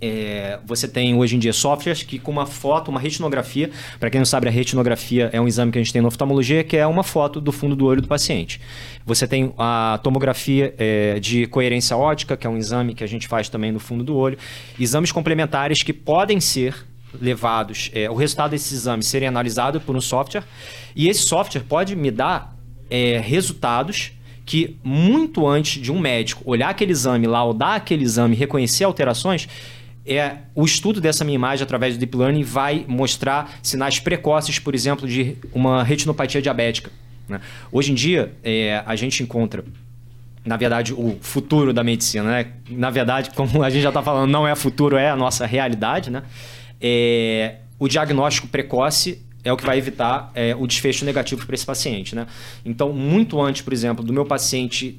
é, 0.00 0.58
você 0.64 0.86
tem 0.86 1.14
hoje 1.14 1.36
em 1.36 1.38
dia 1.38 1.52
softwares 1.52 2.02
que 2.02 2.18
com 2.18 2.30
uma 2.30 2.44
foto, 2.44 2.90
uma 2.90 3.00
retinografia, 3.00 3.70
para 3.98 4.10
quem 4.10 4.20
não 4.20 4.26
sabe, 4.26 4.46
a 4.46 4.50
retinografia 4.50 5.30
é 5.32 5.40
um 5.40 5.48
exame 5.48 5.72
que 5.72 5.78
a 5.78 5.82
gente 5.82 5.92
tem 5.92 6.02
na 6.02 6.08
oftalmologia, 6.08 6.62
que 6.62 6.76
é 6.76 6.86
uma 6.86 7.02
foto 7.02 7.40
do 7.40 7.50
fundo 7.50 7.74
do 7.74 7.86
olho 7.86 8.02
do 8.02 8.08
paciente. 8.08 8.60
Você 9.06 9.26
tem 9.26 9.52
a 9.56 9.98
tomografia 10.02 10.74
é, 10.76 11.18
de 11.18 11.46
coerência 11.46 11.96
ótica, 11.96 12.36
que 12.36 12.46
é 12.46 12.50
um 12.50 12.58
exame 12.58 12.94
que 12.94 13.02
a 13.02 13.06
gente 13.06 13.26
faz 13.26 13.48
também 13.48 13.72
no 13.72 13.80
fundo 13.80 14.04
do 14.04 14.14
olho. 14.16 14.36
Exames 14.78 15.12
complementares 15.12 15.82
que 15.82 15.92
podem 15.92 16.40
ser 16.40 16.74
levados, 17.18 17.90
é, 17.94 18.10
o 18.10 18.14
resultado 18.14 18.50
desses 18.50 18.72
exames 18.72 19.06
serem 19.06 19.28
analisados 19.28 19.82
por 19.82 19.96
um 19.96 20.00
software, 20.00 20.44
e 20.94 21.08
esse 21.08 21.22
software 21.22 21.62
pode 21.62 21.96
me 21.96 22.10
dar 22.10 22.54
é, 22.90 23.18
resultados 23.18 24.12
que 24.46 24.78
muito 24.84 25.46
antes 25.46 25.82
de 25.82 25.90
um 25.90 25.98
médico 25.98 26.42
olhar 26.46 26.68
aquele 26.68 26.92
exame, 26.92 27.26
laudar 27.26 27.74
aquele 27.74 28.04
exame, 28.04 28.36
reconhecer 28.36 28.84
alterações, 28.84 29.48
é 30.06 30.38
o 30.54 30.64
estudo 30.64 31.00
dessa 31.00 31.24
minha 31.24 31.34
imagem 31.34 31.64
através 31.64 31.94
do 31.94 31.98
Deep 31.98 32.16
Learning 32.16 32.42
vai 32.42 32.84
mostrar 32.86 33.58
sinais 33.62 33.98
precoces, 33.98 34.58
por 34.58 34.74
exemplo, 34.74 35.08
de 35.08 35.36
uma 35.52 35.82
retinopatia 35.82 36.40
diabética. 36.40 36.90
Né? 37.28 37.40
Hoje 37.72 37.92
em 37.92 37.94
dia, 37.94 38.32
é, 38.42 38.82
a 38.86 38.94
gente 38.94 39.22
encontra, 39.22 39.64
na 40.44 40.56
verdade, 40.56 40.94
o 40.94 41.18
futuro 41.20 41.72
da 41.72 41.82
medicina. 41.82 42.24
Né? 42.24 42.46
Na 42.70 42.90
verdade, 42.90 43.30
como 43.34 43.62
a 43.62 43.70
gente 43.70 43.82
já 43.82 43.88
está 43.90 44.02
falando, 44.02 44.30
não 44.30 44.46
é 44.46 44.54
futuro, 44.54 44.96
é 44.96 45.10
a 45.10 45.16
nossa 45.16 45.44
realidade. 45.44 46.10
Né? 46.10 46.22
É, 46.80 47.56
o 47.78 47.88
diagnóstico 47.88 48.46
precoce 48.46 49.22
é 49.42 49.52
o 49.52 49.56
que 49.56 49.64
vai 49.64 49.78
evitar 49.78 50.30
é, 50.34 50.54
o 50.56 50.66
desfecho 50.66 51.04
negativo 51.04 51.44
para 51.46 51.54
esse 51.54 51.66
paciente. 51.66 52.14
Né? 52.14 52.26
Então, 52.64 52.92
muito 52.92 53.40
antes, 53.40 53.62
por 53.62 53.72
exemplo, 53.72 54.04
do 54.04 54.12
meu 54.12 54.24
paciente 54.24 54.98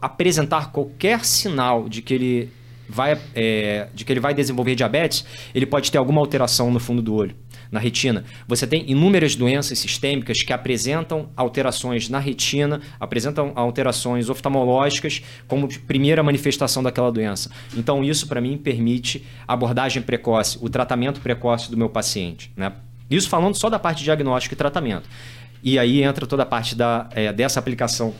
apresentar 0.00 0.72
qualquer 0.72 1.24
sinal 1.24 1.88
de 1.88 2.02
que 2.02 2.12
ele 2.12 2.52
vai, 2.92 3.18
é, 3.34 3.88
de 3.94 4.04
que 4.04 4.12
ele 4.12 4.20
vai 4.20 4.34
desenvolver 4.34 4.74
diabetes, 4.74 5.24
ele 5.54 5.64
pode 5.64 5.90
ter 5.90 5.96
alguma 5.96 6.20
alteração 6.20 6.70
no 6.70 6.78
fundo 6.78 7.00
do 7.00 7.14
olho, 7.14 7.34
na 7.70 7.80
retina. 7.80 8.24
Você 8.46 8.66
tem 8.66 8.84
inúmeras 8.90 9.34
doenças 9.34 9.78
sistêmicas 9.78 10.42
que 10.42 10.52
apresentam 10.52 11.30
alterações 11.34 12.10
na 12.10 12.18
retina, 12.18 12.82
apresentam 13.00 13.52
alterações 13.54 14.28
oftalmológicas 14.28 15.22
como 15.48 15.66
primeira 15.86 16.22
manifestação 16.22 16.82
daquela 16.82 17.10
doença. 17.10 17.50
Então, 17.74 18.04
isso 18.04 18.28
para 18.28 18.40
mim 18.40 18.58
permite 18.58 19.24
abordagem 19.48 20.02
precoce, 20.02 20.58
o 20.60 20.68
tratamento 20.68 21.20
precoce 21.20 21.70
do 21.70 21.76
meu 21.76 21.88
paciente. 21.88 22.52
Né? 22.54 22.72
Isso 23.10 23.28
falando 23.28 23.54
só 23.56 23.70
da 23.70 23.78
parte 23.78 23.98
de 23.98 24.04
diagnóstico 24.04 24.54
e 24.54 24.56
tratamento. 24.56 25.08
E 25.62 25.78
aí 25.78 26.02
entra 26.02 26.26
toda 26.26 26.42
a 26.42 26.46
parte 26.46 26.74
da, 26.74 27.08
é, 27.12 27.32
dessa 27.32 27.58
aplicação 27.58 28.12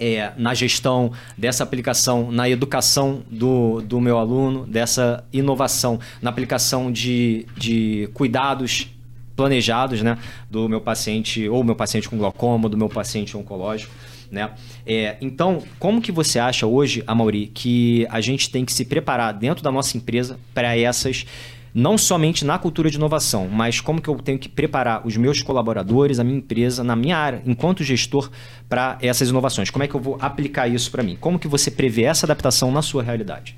é, 0.00 0.32
na 0.38 0.54
gestão 0.54 1.12
dessa 1.36 1.62
aplicação, 1.62 2.32
na 2.32 2.48
educação 2.48 3.22
do, 3.30 3.82
do 3.82 4.00
meu 4.00 4.18
aluno, 4.18 4.66
dessa 4.66 5.22
inovação, 5.30 6.00
na 6.22 6.30
aplicação 6.30 6.90
de, 6.90 7.46
de 7.56 8.08
cuidados 8.14 8.88
planejados 9.36 10.02
né, 10.02 10.18
do 10.50 10.68
meu 10.68 10.80
paciente, 10.80 11.48
ou 11.48 11.62
meu 11.62 11.76
paciente 11.76 12.08
com 12.08 12.16
glaucoma, 12.18 12.68
do 12.68 12.76
meu 12.76 12.88
paciente 12.88 13.36
oncológico. 13.36 13.92
Né? 14.30 14.50
É, 14.86 15.16
então, 15.20 15.62
como 15.78 16.00
que 16.00 16.12
você 16.12 16.38
acha 16.38 16.66
hoje, 16.66 17.02
Amauri, 17.06 17.46
que 17.48 18.06
a 18.10 18.20
gente 18.20 18.50
tem 18.50 18.64
que 18.64 18.72
se 18.72 18.84
preparar 18.84 19.34
dentro 19.34 19.62
da 19.62 19.72
nossa 19.72 19.96
empresa 19.96 20.38
para 20.54 20.76
essas 20.76 21.26
não 21.72 21.96
somente 21.96 22.44
na 22.44 22.58
cultura 22.58 22.90
de 22.90 22.96
inovação, 22.96 23.48
mas 23.48 23.80
como 23.80 24.00
que 24.00 24.08
eu 24.08 24.16
tenho 24.16 24.38
que 24.38 24.48
preparar 24.48 25.06
os 25.06 25.16
meus 25.16 25.42
colaboradores, 25.42 26.18
a 26.18 26.24
minha 26.24 26.38
empresa, 26.38 26.82
na 26.82 26.96
minha 26.96 27.16
área, 27.16 27.42
enquanto 27.46 27.84
gestor, 27.84 28.30
para 28.68 28.98
essas 29.00 29.28
inovações. 29.28 29.70
Como 29.70 29.82
é 29.82 29.88
que 29.88 29.94
eu 29.94 30.00
vou 30.00 30.16
aplicar 30.20 30.68
isso 30.68 30.90
para 30.90 31.02
mim? 31.02 31.16
Como 31.20 31.38
que 31.38 31.48
você 31.48 31.70
prevê 31.70 32.02
essa 32.02 32.26
adaptação 32.26 32.72
na 32.72 32.82
sua 32.82 33.02
realidade? 33.02 33.56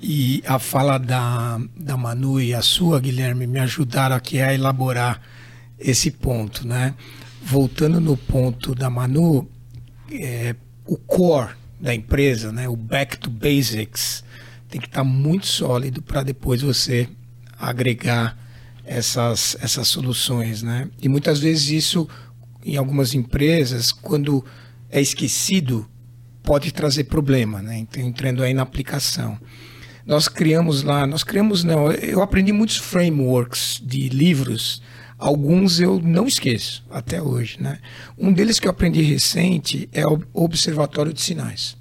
E 0.00 0.42
a 0.46 0.58
fala 0.58 0.96
da, 0.96 1.60
da 1.76 1.96
Manu 1.96 2.40
e 2.40 2.54
a 2.54 2.62
sua, 2.62 3.00
Guilherme, 3.00 3.46
me 3.46 3.58
ajudaram 3.58 4.14
aqui 4.14 4.40
a 4.40 4.54
elaborar 4.54 5.20
esse 5.78 6.10
ponto, 6.10 6.66
né? 6.66 6.94
Voltando 7.42 8.00
no 8.00 8.16
ponto 8.16 8.74
da 8.74 8.88
Manu, 8.88 9.48
é, 10.12 10.54
o 10.86 10.96
core 10.96 11.50
da 11.80 11.94
empresa, 11.94 12.50
né? 12.50 12.68
o 12.68 12.76
back 12.76 13.18
to 13.18 13.30
basics, 13.30 14.24
tem 14.68 14.80
que 14.80 14.86
estar 14.86 15.00
tá 15.00 15.04
muito 15.04 15.46
sólido 15.46 16.02
para 16.02 16.22
depois 16.22 16.62
você 16.62 17.08
agregar 17.58 18.36
essas, 18.84 19.56
essas 19.60 19.88
soluções, 19.88 20.62
né? 20.62 20.88
E 21.00 21.08
muitas 21.08 21.40
vezes 21.40 21.68
isso, 21.68 22.08
em 22.64 22.76
algumas 22.76 23.14
empresas, 23.14 23.92
quando 23.92 24.44
é 24.90 25.00
esquecido, 25.00 25.88
pode 26.42 26.72
trazer 26.72 27.04
problema, 27.04 27.60
né? 27.60 27.78
Então, 27.78 28.02
entrando 28.02 28.42
aí 28.42 28.54
na 28.54 28.62
aplicação. 28.62 29.38
Nós 30.06 30.28
criamos 30.28 30.82
lá, 30.82 31.06
nós 31.06 31.22
criamos, 31.22 31.62
não, 31.62 31.92
eu 31.92 32.22
aprendi 32.22 32.50
muitos 32.52 32.78
frameworks 32.78 33.78
de 33.84 34.08
livros, 34.08 34.80
alguns 35.18 35.80
eu 35.80 36.00
não 36.00 36.26
esqueço 36.26 36.82
até 36.90 37.20
hoje, 37.20 37.58
né? 37.60 37.78
Um 38.16 38.32
deles 38.32 38.58
que 38.58 38.66
eu 38.66 38.70
aprendi 38.70 39.02
recente 39.02 39.86
é 39.92 40.06
o 40.06 40.22
Observatório 40.32 41.12
de 41.12 41.20
Sinais. 41.20 41.76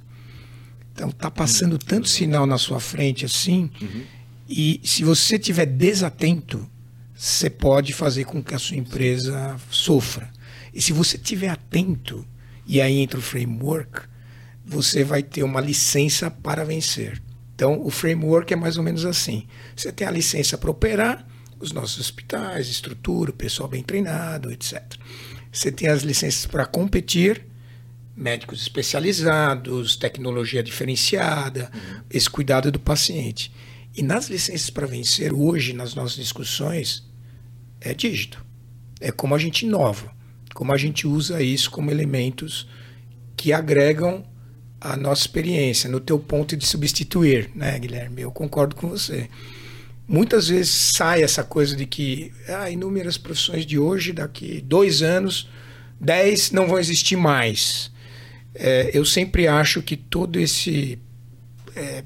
Então 0.97 1.11
tá 1.11 1.29
passando 1.29 1.77
tanto 1.77 2.09
sinal 2.09 2.47
na 2.47 2.57
sua 2.57 2.79
frente 2.79 3.23
assim, 3.23 3.69
uhum. 3.79 4.01
e 4.49 4.81
se 4.83 5.03
você 5.03 5.37
tiver 5.37 5.67
desatento, 5.67 6.67
você 7.15 7.51
pode 7.51 7.93
fazer 7.93 8.23
com 8.23 8.41
que 8.41 8.55
a 8.55 8.57
sua 8.57 8.77
empresa 8.77 9.57
sofra. 9.69 10.27
E 10.73 10.81
se 10.81 10.91
você 10.91 11.15
tiver 11.15 11.49
atento, 11.49 12.25
e 12.65 12.81
aí 12.81 12.97
entra 12.97 13.19
o 13.19 13.21
framework, 13.21 14.07
você 14.65 15.03
vai 15.03 15.21
ter 15.21 15.43
uma 15.43 15.61
licença 15.61 16.31
para 16.31 16.65
vencer. 16.65 17.21
Então, 17.53 17.79
o 17.85 17.91
framework 17.91 18.51
é 18.51 18.55
mais 18.55 18.75
ou 18.75 18.83
menos 18.83 19.05
assim. 19.05 19.45
Você 19.75 19.91
tem 19.91 20.07
a 20.07 20.11
licença 20.11 20.57
para 20.57 20.71
operar, 20.71 21.27
os 21.59 21.71
nossos 21.71 21.99
hospitais, 21.99 22.69
estrutura, 22.69 23.31
pessoal 23.31 23.69
bem 23.69 23.83
treinado, 23.83 24.51
etc. 24.51 24.81
Você 25.51 25.71
tem 25.71 25.89
as 25.89 26.01
licenças 26.01 26.47
para 26.47 26.65
competir, 26.65 27.45
médicos 28.17 28.61
especializados, 28.61 29.95
tecnologia 29.95 30.63
diferenciada, 30.63 31.71
uhum. 31.71 32.01
esse 32.09 32.27
cuidado 32.27 32.71
do 32.71 32.79
paciente. 32.79 33.51
E 33.95 34.01
nas 34.01 34.27
licenças 34.27 34.71
para 34.71 34.87
vencer, 34.87 35.31
hoje, 35.31 35.71
nas 35.71 35.93
nossas 35.93 36.17
discussões, 36.17 37.07
é 37.79 37.93
dígito. 37.93 38.43
É 38.99 39.11
como 39.11 39.35
a 39.35 39.37
gente 39.37 39.67
inova, 39.67 40.11
como 40.55 40.73
a 40.73 40.77
gente 40.77 41.05
usa 41.05 41.41
isso 41.41 41.69
como 41.69 41.91
elementos 41.91 42.67
que 43.35 43.53
agregam 43.53 44.25
a 44.81 44.97
nossa 44.97 45.21
experiência, 45.21 45.89
no 45.89 45.99
teu 45.99 46.17
ponto 46.17 46.57
de 46.57 46.65
substituir, 46.65 47.51
né, 47.53 47.77
Guilherme? 47.77 48.23
Eu 48.23 48.31
concordo 48.31 48.75
com 48.75 48.89
você. 48.89 49.29
Muitas 50.07 50.47
vezes 50.47 50.71
sai 50.71 51.21
essa 51.21 51.43
coisa 51.43 51.75
de 51.75 51.85
que 51.85 52.31
ah, 52.47 52.69
inúmeras 52.69 53.17
profissões 53.17 53.65
de 53.65 53.77
hoje, 53.77 54.13
daqui 54.13 54.61
dois 54.61 55.01
anos, 55.03 55.49
dez 55.99 56.49
não 56.51 56.67
vão 56.67 56.79
existir 56.79 57.15
mais. 57.15 57.91
É, 58.59 58.89
eu 58.93 59.05
sempre 59.05 59.47
acho 59.47 59.81
que 59.83 59.95
todo 59.95 60.39
esse 60.39 60.97
é, 61.75 62.03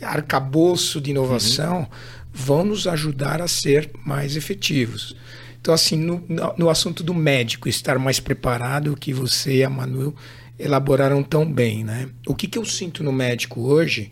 arcabouço 0.00 1.00
de 1.00 1.10
inovação 1.10 1.80
uhum. 1.80 1.86
vão 2.32 2.64
nos 2.64 2.86
ajudar 2.86 3.42
a 3.42 3.48
ser 3.48 3.90
mais 4.04 4.36
efetivos. 4.36 5.14
Então, 5.60 5.72
assim, 5.72 5.96
no, 5.96 6.24
no 6.56 6.70
assunto 6.70 7.02
do 7.02 7.14
médico 7.14 7.68
estar 7.68 7.98
mais 7.98 8.18
preparado, 8.18 8.96
que 8.96 9.12
você 9.12 9.58
e 9.58 9.64
a 9.64 9.70
Manu 9.70 10.14
elaboraram 10.58 11.22
tão 11.22 11.50
bem, 11.50 11.84
né? 11.84 12.08
O 12.26 12.34
que, 12.34 12.48
que 12.48 12.58
eu 12.58 12.64
sinto 12.64 13.04
no 13.04 13.12
médico 13.12 13.60
hoje 13.60 14.10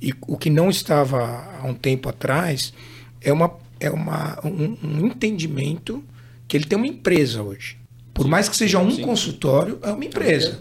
e 0.00 0.12
o 0.22 0.36
que 0.36 0.50
não 0.50 0.68
estava 0.68 1.58
há 1.60 1.66
um 1.66 1.74
tempo 1.74 2.08
atrás 2.08 2.74
é, 3.20 3.32
uma, 3.32 3.56
é 3.78 3.90
uma, 3.90 4.38
um, 4.44 4.76
um 4.82 5.06
entendimento 5.06 6.02
que 6.48 6.56
ele 6.56 6.64
tem 6.64 6.76
uma 6.76 6.86
empresa 6.86 7.42
hoje. 7.42 7.78
Por 8.12 8.26
mais 8.26 8.48
que 8.48 8.56
seja 8.56 8.78
um 8.78 8.90
sim. 8.90 9.02
consultório, 9.02 9.78
é 9.82 9.90
uma 9.92 10.04
empresa 10.04 10.58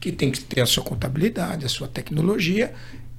que 0.00 0.10
tem 0.10 0.30
que 0.30 0.40
ter 0.40 0.62
a 0.62 0.66
sua 0.66 0.82
contabilidade, 0.82 1.66
a 1.66 1.68
sua 1.68 1.86
tecnologia, 1.86 2.72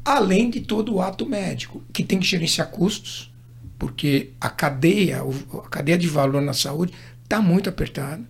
além 0.03 0.49
de 0.49 0.61
todo 0.61 0.95
o 0.95 1.01
ato 1.01 1.25
médico, 1.25 1.84
que 1.93 2.03
tem 2.03 2.19
que 2.19 2.25
gerenciar 2.25 2.69
custos, 2.71 3.32
porque 3.77 4.32
a 4.41 4.49
cadeia, 4.49 5.21
a 5.21 5.69
cadeia 5.69 5.97
de 5.97 6.07
valor 6.07 6.41
na 6.41 6.53
saúde 6.53 6.93
está 7.23 7.41
muito 7.41 7.69
apertada 7.69 8.23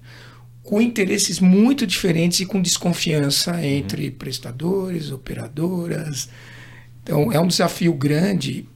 com 0.64 0.82
interesses 0.82 1.39
muito 1.39 1.88
diferentes 1.88 2.39
e 2.39 2.45
com 2.45 2.62
desconfiança 2.62 3.52
uhum. 3.54 3.64
entre 3.64 4.08
uhum. 4.08 4.16
prestadores, 4.16 5.12
operadoras. 5.12 6.30
Então, 7.04 7.32
é 7.32 7.39
um 7.39 7.47
desafio 7.47 7.93
grande 7.93 8.68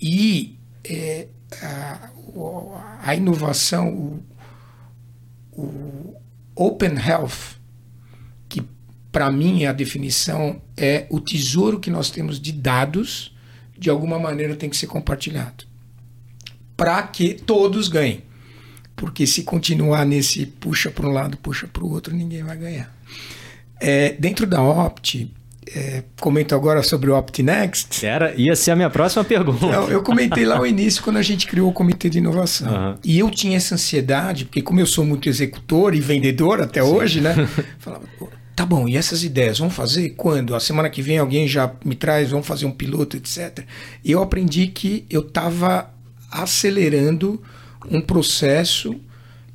e 0.00 0.58
é, 0.82 1.28
a, 1.62 2.10
a, 3.02 3.14
inovação, 3.14 4.22
o, 5.52 5.62
o 5.62 6.16
Open 6.54 6.94
Health, 6.98 7.55
para 9.16 9.32
mim 9.32 9.64
a 9.64 9.72
definição 9.72 10.60
é 10.76 11.06
o 11.08 11.18
tesouro 11.18 11.80
que 11.80 11.88
nós 11.88 12.10
temos 12.10 12.38
de 12.38 12.52
dados, 12.52 13.34
de 13.78 13.88
alguma 13.88 14.18
maneira 14.18 14.54
tem 14.54 14.68
que 14.68 14.76
ser 14.76 14.88
compartilhado 14.88 15.64
para 16.76 17.02
que 17.04 17.32
todos 17.32 17.88
ganhem. 17.88 18.22
Porque 18.94 19.26
se 19.26 19.42
continuar 19.42 20.04
nesse 20.04 20.44
puxa 20.44 20.90
para 20.90 21.08
um 21.08 21.12
lado, 21.12 21.38
puxa 21.38 21.66
para 21.66 21.82
o 21.82 21.90
outro, 21.90 22.14
ninguém 22.14 22.42
vai 22.42 22.58
ganhar. 22.58 22.94
É, 23.80 24.12
dentro 24.18 24.46
da 24.46 24.62
Opt, 24.62 25.32
é, 25.74 26.04
comento 26.20 26.54
agora 26.54 26.82
sobre 26.82 27.10
o 27.10 27.16
OptNext. 27.16 28.04
Era, 28.04 28.34
ia 28.34 28.54
ser 28.54 28.72
a 28.72 28.76
minha 28.76 28.90
próxima 28.90 29.24
pergunta. 29.24 29.64
Eu, 29.64 29.88
eu 29.92 30.02
comentei 30.02 30.44
lá 30.44 30.58
no 30.58 30.66
início, 30.66 31.02
quando 31.02 31.16
a 31.16 31.22
gente 31.22 31.46
criou 31.46 31.70
o 31.70 31.72
comitê 31.72 32.10
de 32.10 32.18
inovação. 32.18 32.70
Uhum. 32.70 32.94
E 33.02 33.18
eu 33.18 33.30
tinha 33.30 33.56
essa 33.56 33.76
ansiedade, 33.76 34.44
porque 34.44 34.60
como 34.60 34.78
eu 34.78 34.86
sou 34.86 35.06
muito 35.06 35.26
executor 35.26 35.94
e 35.94 36.00
vendedor 36.00 36.60
até 36.60 36.82
Sim. 36.82 36.90
hoje, 36.90 37.20
né? 37.22 37.34
Falava, 37.80 38.04
tá 38.56 38.64
bom, 38.64 38.88
e 38.88 38.96
essas 38.96 39.22
ideias, 39.22 39.58
vamos 39.58 39.74
fazer 39.74 40.10
quando? 40.16 40.54
A 40.54 40.60
semana 40.60 40.88
que 40.88 41.02
vem 41.02 41.18
alguém 41.18 41.46
já 41.46 41.70
me 41.84 41.94
traz, 41.94 42.30
vamos 42.30 42.46
fazer 42.46 42.64
um 42.64 42.72
piloto, 42.72 43.14
etc. 43.18 43.66
E 44.02 44.10
eu 44.10 44.22
aprendi 44.22 44.68
que 44.68 45.04
eu 45.10 45.20
estava 45.20 45.90
acelerando 46.30 47.40
um 47.90 48.00
processo 48.00 48.98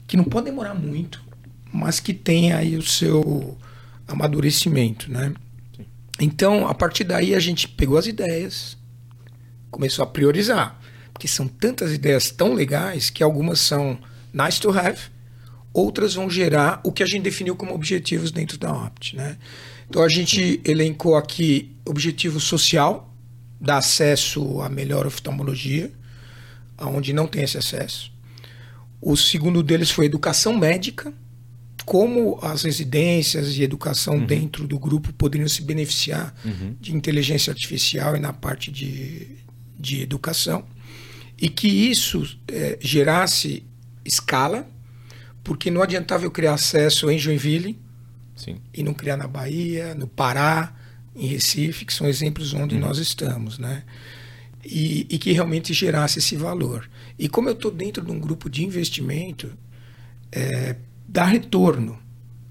que 0.06 0.16
não 0.16 0.24
pode 0.24 0.45
demorar 0.45 0.76
muito, 0.76 1.20
mas 1.74 1.99
que 1.99 2.14
tem 2.14 2.54
aí 2.54 2.78
o 2.78 2.84
seu 2.84 3.58
amadurecimento, 4.08 5.12
né? 5.12 5.34
Então, 6.20 6.68
a 6.68 6.74
partir 6.76 7.04
daí 7.04 7.34
a 7.34 7.39
gente 7.39 7.68
pegou 7.68 7.97
as 7.97 8.06
ideias, 8.06 8.78
começou 9.72 10.04
a 10.04 10.08
priorizar, 10.08 10.80
porque 11.12 11.28
são 11.28 11.47
tantas 11.47 11.91
ideias 11.91 12.30
tão 12.30 12.54
legais 12.54 13.10
que 13.10 13.24
algumas 13.24 13.60
são 13.60 13.97
nice 14.32 14.62
to 14.62 14.70
have, 14.70 14.99
outras 15.74 16.13
vão 16.13 16.30
gerar 16.30 16.82
o 16.84 16.91
que 16.91 17.03
a 17.03 17.05
gente 17.05 17.24
definiu 17.24 17.55
como 17.55 17.74
objetivos 17.74 18.32
dentro 18.32 18.57
da 18.57 18.72
Opt, 18.72 19.15
né? 19.15 19.38
Então 19.89 20.03
a 20.03 20.09
gente 20.09 20.61
elencou 20.63 21.15
aqui 21.15 21.76
objetivo 21.86 22.39
social, 22.39 23.13
dar 23.59 23.78
acesso 23.78 24.61
a 24.61 24.69
melhor 24.69 25.05
oftalmologia, 25.05 25.91
aonde 26.78 27.13
não 27.13 27.28
tem 27.28 27.43
esse 27.43 27.57
acesso. 27.57 28.11
O 29.01 29.17
segundo 29.17 29.61
deles 29.61 29.91
foi 29.91 30.05
educação 30.05 30.57
médica, 30.57 31.13
como 31.86 32.39
as 32.41 32.63
residências 32.63 33.57
e 33.57 33.63
educação 33.63 34.15
uhum. 34.15 34.26
dentro 34.26 34.67
do 34.67 34.78
grupo 34.78 35.11
poderiam 35.13 35.49
se 35.49 35.61
beneficiar 35.61 36.34
uhum. 36.45 36.76
de 36.80 36.95
inteligência 36.95 37.51
artificial 37.51 38.15
e 38.15 38.19
na 38.19 38.32
parte 38.32 38.72
de, 38.72 39.28
de 39.80 40.01
educação. 40.01 40.63
E 41.38 41.49
que 41.49 41.67
isso 41.67 42.38
é, 42.47 42.78
gerasse 42.80 43.63
escala, 44.05 44.67
porque 45.44 45.72
não 45.72 45.82
adiantava 45.82 46.26
eu 46.26 46.32
criar 46.32 46.54
acesso 46.54 47.10
em 47.10 47.18
Joinville 47.18 47.80
Sim. 48.36 48.58
e 48.74 48.84
não 48.84 48.94
criar 48.94 49.18
na 49.18 49.28
Bahia, 49.28 49.96
no 49.96 50.08
Pará, 50.08 50.76
em 51.16 51.28
Recife, 51.28 51.86
que 51.86 51.94
são 51.94 52.08
exemplos 52.08 52.54
onde 52.54 52.76
uhum. 52.76 52.82
nós 52.82 52.98
estamos, 52.98 53.58
né? 53.60 53.84
e, 54.66 55.08
e 55.10 55.18
que 55.18 55.32
realmente 55.32 55.74
gerasse 55.74 56.20
esse 56.20 56.36
valor. 56.36 56.89
E 57.18 57.28
como 57.28 57.50
eu 57.50 57.54
estou 57.54 57.72
dentro 57.72 58.04
de 58.04 58.12
um 58.12 58.20
grupo 58.20 58.50
de 58.50 58.64
investimento, 58.64 59.52
é, 60.32 60.76
dá 61.08 61.26
retorno 61.26 62.00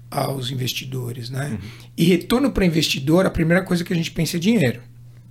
aos 0.09 0.51
investidores, 0.51 1.29
né? 1.29 1.51
Uhum. 1.51 1.69
E 1.97 2.03
retorno 2.03 2.51
para 2.51 2.65
investidor, 2.65 3.25
a 3.25 3.29
primeira 3.29 3.63
coisa 3.63 3.83
que 3.83 3.93
a 3.93 3.95
gente 3.95 4.11
pensa 4.11 4.37
é 4.37 4.39
dinheiro, 4.39 4.81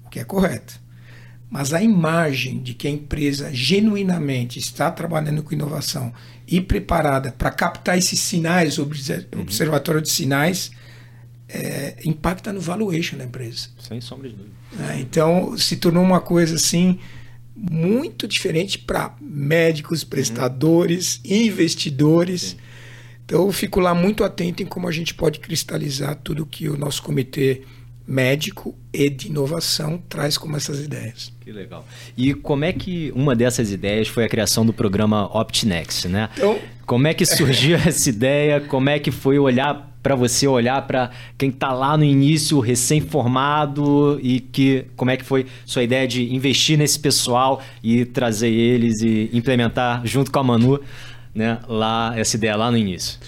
o 0.04 0.08
que 0.08 0.18
é 0.18 0.24
correto. 0.24 0.80
Mas 1.50 1.74
a 1.74 1.82
imagem 1.82 2.60
de 2.60 2.74
que 2.74 2.86
a 2.86 2.90
empresa 2.90 3.50
genuinamente 3.52 4.58
está 4.60 4.88
trabalhando 4.88 5.42
com 5.42 5.52
inovação 5.52 6.12
e 6.46 6.60
preparada 6.60 7.32
para 7.32 7.50
captar 7.50 7.98
esses 7.98 8.20
sinais, 8.20 8.78
uhum. 8.78 8.88
observatório 9.40 10.00
de 10.00 10.08
sinais, 10.08 10.70
é, 11.48 11.96
impacta 12.04 12.52
no 12.52 12.60
valuation 12.60 13.18
da 13.18 13.24
empresa. 13.24 13.68
Sem 13.80 14.00
sombra 14.00 14.28
de 14.28 14.36
dúvida. 14.36 14.54
É, 14.88 15.00
então, 15.00 15.58
se 15.58 15.76
tornou 15.76 16.04
uma 16.04 16.20
coisa 16.20 16.54
assim 16.54 17.00
muito 17.56 18.28
diferente 18.28 18.78
para 18.78 19.14
médicos, 19.20 20.04
prestadores, 20.04 21.16
uhum. 21.24 21.32
investidores. 21.32 22.42
Sim. 22.42 22.56
Então, 23.24 23.46
eu 23.46 23.52
fico 23.52 23.80
lá 23.80 23.92
muito 23.92 24.22
atento 24.22 24.62
em 24.62 24.66
como 24.66 24.88
a 24.88 24.92
gente 24.92 25.14
pode 25.14 25.40
cristalizar 25.40 26.16
tudo 26.16 26.46
que 26.46 26.68
o 26.68 26.76
nosso 26.76 27.02
comitê 27.02 27.62
médico 28.10 28.76
e 28.92 29.08
de 29.08 29.28
inovação 29.28 30.02
traz 30.08 30.36
como 30.36 30.56
essas 30.56 30.80
ideias. 30.80 31.32
Que 31.40 31.52
legal. 31.52 31.86
E 32.16 32.34
como 32.34 32.64
é 32.64 32.72
que 32.72 33.12
uma 33.14 33.36
dessas 33.36 33.70
ideias 33.70 34.08
foi 34.08 34.24
a 34.24 34.28
criação 34.28 34.66
do 34.66 34.72
programa 34.72 35.26
OptNext, 35.32 36.06
né? 36.06 36.28
Então, 36.36 36.58
como 36.84 37.06
é 37.06 37.14
que 37.14 37.24
surgiu 37.24 37.76
essa 37.86 38.10
ideia? 38.10 38.60
Como 38.60 38.90
é 38.90 38.98
que 38.98 39.12
foi 39.12 39.38
olhar 39.38 39.88
para 40.02 40.16
você 40.16 40.48
olhar 40.48 40.86
para 40.86 41.10
quem 41.38 41.50
está 41.50 41.72
lá 41.72 41.96
no 41.96 42.04
início, 42.04 42.58
recém-formado 42.58 44.18
e 44.22 44.40
que 44.40 44.86
como 44.96 45.10
é 45.10 45.16
que 45.16 45.24
foi 45.24 45.46
sua 45.64 45.82
ideia 45.84 46.08
de 46.08 46.34
investir 46.34 46.76
nesse 46.76 46.98
pessoal 46.98 47.62
e 47.82 48.04
trazer 48.04 48.50
eles 48.50 49.02
e 49.02 49.30
implementar 49.32 50.04
junto 50.04 50.32
com 50.32 50.38
a 50.38 50.42
Manu, 50.42 50.80
né, 51.34 51.60
lá 51.68 52.12
essa 52.16 52.36
ideia 52.36 52.56
lá 52.56 52.70
no 52.70 52.78
início? 52.78 53.20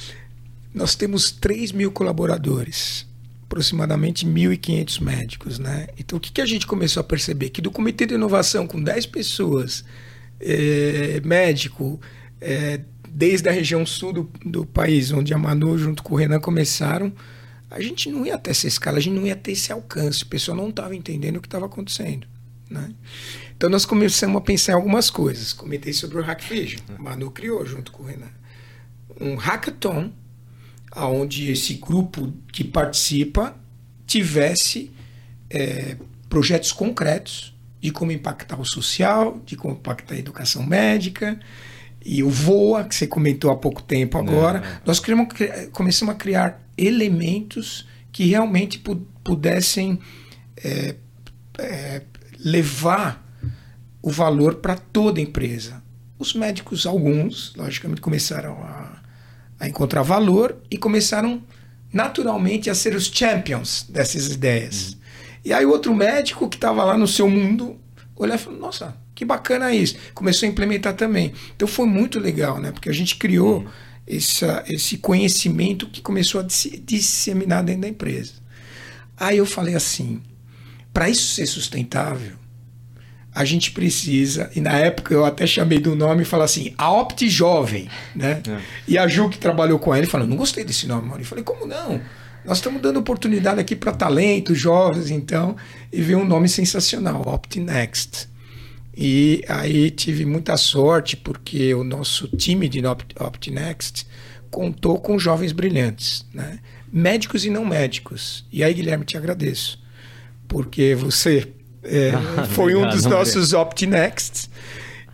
Nós 0.75 0.95
temos 0.95 1.31
3 1.31 1.73
mil 1.73 1.93
colaboradores, 1.93 3.07
aproximadamente 3.53 4.27
1.500 4.27 5.01
médicos, 5.03 5.59
né? 5.59 5.87
Então 5.99 6.17
o 6.17 6.21
que, 6.21 6.33
que 6.33 6.41
a 6.41 6.47
gente 6.47 6.67
começou 6.67 7.03
a 7.03 7.05
perceber? 7.05 7.51
Que 7.51 7.61
do 7.61 7.71
comitê 7.71 8.07
de 8.07 8.15
inovação 8.15 8.67
com 8.67 8.83
10 8.83 9.07
pessoas, 9.07 9.85
é, 10.41 11.21
médico, 11.23 12.01
é, 12.41 12.81
desde 13.11 13.51
a 13.51 13.53
região 13.53 13.85
sul 13.85 14.13
do, 14.15 14.31
do 14.45 14.65
país, 14.65 15.13
onde 15.13 15.35
a 15.35 15.39
Manu 15.39 15.77
junto 15.77 16.03
com 16.03 16.15
o 16.15 16.17
Renan 16.17 16.41
começaram, 16.41 17.13
a 17.71 17.79
gente 17.81 18.11
não 18.11 18.25
ia 18.25 18.39
ter 18.39 18.53
essa 18.53 18.67
escala, 18.67 18.97
a 18.97 19.01
gente 19.01 19.15
não 19.15 19.27
ia 19.27 19.37
ter 19.37 19.53
esse 19.53 19.71
alcance. 19.71 20.23
O 20.23 20.27
pessoal 20.27 20.57
não 20.57 20.71
estava 20.71 20.97
entendendo 20.97 21.37
o 21.37 21.41
que 21.41 21.47
estava 21.47 21.67
acontecendo. 21.67 22.27
Né? 22.71 22.91
Então 23.55 23.69
nós 23.69 23.85
começamos 23.85 24.37
a 24.37 24.41
pensar 24.41 24.73
em 24.73 24.77
algumas 24.77 25.11
coisas. 25.11 25.53
Comentei 25.53 25.93
sobre 25.93 26.19
o 26.19 26.23
Hackvision. 26.23 26.81
A 26.99 27.03
Manu 27.03 27.31
criou 27.31 27.65
junto 27.67 27.93
com 27.93 28.03
o 28.03 28.07
Renan. 28.07 28.31
Um 29.21 29.37
hackathon, 29.37 30.11
onde 30.97 31.51
esse 31.51 31.75
grupo 31.75 32.33
que 32.53 32.65
participa 32.65 33.57
tivesse 34.07 34.91
é, 35.49 35.97
projetos 36.29 36.73
concretos 36.73 37.55
de 37.81 37.91
como 37.91 38.13
impactar 38.13 38.61
o 38.61 38.65
social, 38.65 39.41
de 39.45 39.57
como 39.57 39.75
impactar 39.75 40.15
a 40.15 40.19
educação 40.19 40.65
médica, 40.65 41.39
e 42.05 42.23
o 42.23 42.31
VOA, 42.31 42.85
que 42.85 42.95
você 42.95 43.07
comentou 43.07 43.51
há 43.51 43.57
pouco 43.57 43.83
tempo 43.83 44.19
agora, 44.19 44.59
é. 44.59 44.81
nós 44.85 44.99
criamos, 45.01 45.29
começamos 45.73 46.15
a 46.15 46.19
criar 46.19 46.61
elementos 46.77 47.87
que 48.11 48.27
realmente 48.27 48.79
pu 48.79 48.97
pudessem 49.25 50.01
é, 50.57 50.97
é, 51.59 52.03
levar 52.45 53.25
o 54.03 54.11
valor 54.11 54.57
para 54.57 54.77
toda 54.77 55.21
a 55.21 55.23
empresa. 55.23 55.81
Os 56.19 56.35
médicos, 56.35 56.87
alguns, 56.87 57.55
logicamente, 57.55 58.01
começaram 58.01 58.55
a, 58.65 59.02
a 59.63 59.69
encontrar 59.69 60.03
valor 60.03 60.57
e 60.69 60.77
começaram 60.77 61.41
naturalmente 61.93 62.69
a 62.69 62.75
ser 62.75 62.97
os 62.97 63.05
champions 63.07 63.87
dessas 63.89 64.27
ideias. 64.27 64.89
Uhum. 64.89 64.99
E 65.45 65.53
aí, 65.53 65.65
outro 65.65 65.95
médico 65.95 66.49
que 66.49 66.57
estava 66.57 66.83
lá 66.83 66.99
no 66.99 67.07
seu 67.07 67.31
mundo 67.31 67.79
olhar 68.17 68.35
e 68.35 68.39
falar: 68.39 68.57
Nossa, 68.57 68.97
que 69.15 69.25
bacana 69.25 69.73
isso. 69.73 69.95
Começou 70.15 70.49
a 70.49 70.51
implementar 70.51 70.95
também. 70.95 71.33
Então 71.55 71.69
foi 71.69 71.87
muito 71.87 72.19
legal, 72.19 72.59
né? 72.61 72.73
Porque 72.73 72.89
a 72.89 72.93
gente 72.93 73.15
criou 73.15 73.61
uhum. 73.61 73.69
essa, 74.05 74.65
esse 74.67 74.99
conhecimento 74.99 75.87
que 75.87 76.01
começou 76.01 76.41
a 76.41 76.45
disseminar 76.45 77.63
dentro 77.63 77.83
da 77.83 77.89
empresa. 77.89 78.33
Aí 79.17 79.39
eu 79.39 79.47
falei 79.47 79.77
assim: 79.77 80.21
para 80.93 81.09
isso 81.09 81.37
ser 81.37 81.47
sustentável, 81.47 82.33
a 83.35 83.45
gente 83.45 83.71
precisa, 83.73 84.51
e 84.55 84.61
na 84.61 84.73
época 84.73 85.15
eu 85.15 85.25
até 85.25 85.47
chamei 85.47 85.79
do 85.79 85.97
nome 85.97 86.23
e 86.23 86.25
falei 86.25 86.45
assim, 86.45 86.75
a 86.77 86.93
Opt 86.93 87.29
Jovem, 87.29 87.89
né? 88.15 88.43
É. 88.47 88.61
E 88.87 88.99
a 88.99 89.07
Ju 89.07 89.29
que 89.31 89.39
trabalhou 89.39 89.79
com 89.79 89.95
ele 89.97 90.07
falou, 90.07 90.27
não 90.27 90.37
gostei 90.37 90.65
desse 90.65 90.87
nome, 90.87 91.09
mano. 91.09 91.21
Eu 91.21 91.25
falei, 91.25 91.43
como 91.43 91.67
não? 91.67 92.01
Nós 92.45 92.59
estamos 92.59 92.83
dando 92.83 92.99
oportunidade 92.99 93.61
aqui 93.61 93.75
para 93.75 93.93
talentos, 93.93 94.59
jovens, 94.59 95.11
então, 95.11 95.57
e 95.93 96.03
veio 96.03 96.19
um 96.19 96.27
nome 96.27 96.49
sensacional, 96.49 97.23
Opt 97.27 97.59
Next. 97.61 98.29
E 98.95 99.43
aí 99.49 99.91
tive 99.91 100.27
muita 100.27 100.57
sorte, 100.57 101.17
porque 101.17 101.73
o 101.73 101.83
nosso 101.83 102.29
time 102.29 102.69
de 102.69 102.83
Opt 102.85 103.51
Next 103.51 104.07
contou 104.51 104.99
com 104.99 105.19
jovens 105.19 105.53
brilhantes, 105.53 106.27
né? 106.35 106.59
médicos 106.93 107.47
e 107.47 107.51
não 107.51 107.65
médicos. 107.65 108.45
E 108.53 108.63
aí, 108.63 108.75
Guilherme, 108.75 109.05
te 109.05 109.17
agradeço, 109.17 109.79
porque 110.47 110.95
você 110.95 111.51
é, 111.83 112.11
ah, 112.11 112.45
foi 112.47 112.75
um 112.75 112.89
dos 112.89 113.05
nossos 113.05 113.53
Opt 113.53 113.87
Next. 113.87 114.51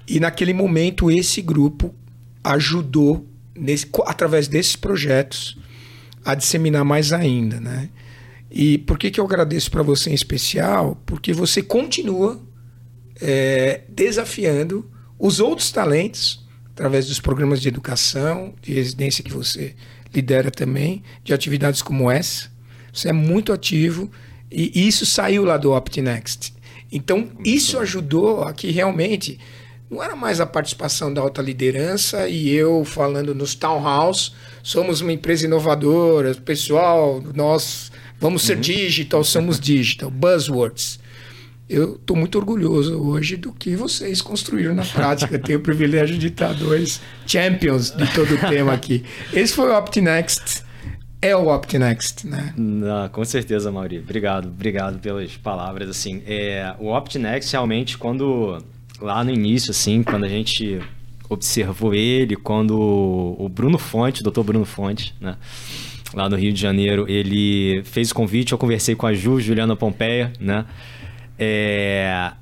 E 0.06 0.20
naquele 0.20 0.52
momento, 0.52 1.10
esse 1.10 1.40
grupo 1.42 1.94
ajudou, 2.42 3.26
nesse, 3.54 3.86
através 4.06 4.48
desses 4.48 4.76
projetos, 4.76 5.58
a 6.24 6.34
disseminar 6.34 6.84
mais 6.84 7.12
ainda. 7.12 7.60
Né? 7.60 7.88
E 8.50 8.78
por 8.78 8.98
que, 8.98 9.10
que 9.10 9.20
eu 9.20 9.24
agradeço 9.24 9.70
para 9.70 9.82
você 9.82 10.10
em 10.10 10.14
especial? 10.14 11.00
Porque 11.04 11.32
você 11.32 11.62
continua 11.62 12.40
é, 13.20 13.82
desafiando 13.88 14.88
os 15.18 15.40
outros 15.40 15.70
talentos 15.70 16.46
através 16.72 17.06
dos 17.06 17.20
programas 17.20 17.60
de 17.60 17.68
educação, 17.68 18.54
de 18.62 18.72
residência 18.72 19.24
que 19.24 19.32
você 19.32 19.74
lidera 20.14 20.50
também, 20.50 21.02
de 21.24 21.34
atividades 21.34 21.82
como 21.82 22.10
essa. 22.10 22.50
Você 22.92 23.08
é 23.08 23.12
muito 23.12 23.52
ativo 23.52 24.10
e 24.50 24.86
isso 24.86 25.04
saiu 25.04 25.44
lá 25.44 25.56
do 25.56 25.72
OptNext. 25.72 26.54
Então, 26.90 27.30
isso 27.44 27.78
ajudou 27.78 28.42
a 28.42 28.52
que 28.52 28.70
realmente 28.70 29.38
não 29.90 30.02
era 30.02 30.14
mais 30.14 30.40
a 30.40 30.46
participação 30.46 31.12
da 31.12 31.20
alta 31.20 31.40
liderança 31.40 32.28
e 32.28 32.50
eu 32.50 32.84
falando 32.84 33.34
nos 33.34 33.54
townhouse, 33.54 34.32
somos 34.62 35.00
uma 35.00 35.12
empresa 35.12 35.46
inovadora, 35.46 36.34
pessoal, 36.34 37.22
nós 37.34 37.90
vamos 38.20 38.42
ser 38.42 38.56
uhum. 38.56 38.60
digital, 38.60 39.24
somos 39.24 39.58
digital, 39.58 40.10
buzzwords. 40.12 40.98
Eu 41.68 41.96
estou 41.96 42.16
muito 42.16 42.38
orgulhoso 42.38 42.98
hoje 42.98 43.36
do 43.36 43.52
que 43.52 43.76
vocês 43.76 44.22
construíram 44.22 44.74
na 44.74 44.84
prática. 44.84 45.38
Tenho 45.38 45.58
o 45.58 45.62
privilégio 45.62 46.16
de 46.16 46.28
estar 46.28 46.54
dois 46.54 46.98
champions 47.26 47.90
de 47.90 48.06
todo 48.14 48.34
o 48.34 48.38
tema 48.38 48.72
aqui. 48.72 49.04
Esse 49.34 49.52
foi 49.52 49.68
o 49.68 49.76
OptiNext 49.76 50.64
é 51.20 51.34
o 51.34 51.48
OptNext, 51.48 52.24
né? 52.26 52.54
Não, 52.56 53.08
com 53.08 53.24
certeza, 53.24 53.72
Mauri. 53.72 53.98
Obrigado, 53.98 54.48
obrigado 54.48 54.98
pelas 55.00 55.36
palavras. 55.36 55.88
Assim, 55.88 56.22
é, 56.26 56.74
o 56.78 56.88
OptNext 56.88 57.52
realmente, 57.52 57.98
quando 57.98 58.62
lá 59.00 59.24
no 59.24 59.30
início, 59.30 59.70
assim, 59.70 60.02
quando 60.02 60.24
a 60.24 60.28
gente 60.28 60.80
observou 61.28 61.94
ele, 61.94 62.36
quando 62.36 62.76
o 62.78 63.48
Bruno 63.48 63.78
Fonte, 63.78 64.22
o 64.22 64.30
Dr. 64.30 64.42
Bruno 64.42 64.64
Fonte, 64.64 65.14
né? 65.20 65.36
Lá 66.14 66.28
no 66.28 66.36
Rio 66.36 66.52
de 66.52 66.60
Janeiro, 66.60 67.04
ele 67.08 67.82
fez 67.84 68.10
o 68.10 68.14
convite, 68.14 68.52
eu 68.52 68.58
conversei 68.58 68.94
com 68.94 69.06
a 69.06 69.12
Ju, 69.12 69.40
Juliana 69.40 69.76
Pompeia, 69.76 70.32
né? 70.40 70.64
É... 71.38 72.32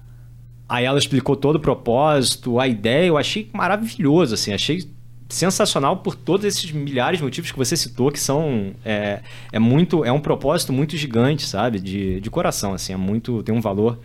Aí 0.69 0.85
ela 0.85 0.99
explicou 0.99 1.35
todo 1.35 1.57
o 1.57 1.61
propósito, 1.61 2.61
a 2.61 2.69
ideia, 2.69 3.07
eu 3.07 3.19
achei 3.19 3.49
maravilhoso, 3.53 4.35
assim, 4.35 4.53
achei 4.53 4.89
sensacional 5.29 5.99
por 5.99 6.15
todos 6.15 6.45
esses 6.45 6.71
milhares 6.71 7.19
de 7.19 7.25
motivos 7.25 7.51
que 7.51 7.59
você 7.59 7.77
citou, 7.77 8.13
que 8.13 8.21
são 8.21 8.75
é, 8.85 9.21
é 9.53 9.59
muito 9.59 10.05
é 10.05 10.13
um 10.13 10.21
propósito 10.21 10.73
muito 10.73 10.97
gigante, 10.97 11.47
sabe, 11.47 11.81
de, 11.81 12.21
de 12.21 12.31
coração, 12.31 12.75
assim, 12.75 12.93
é 12.93 12.97
muito 12.97 13.43
tem 13.43 13.55
um 13.55 13.61
valor 13.61 13.99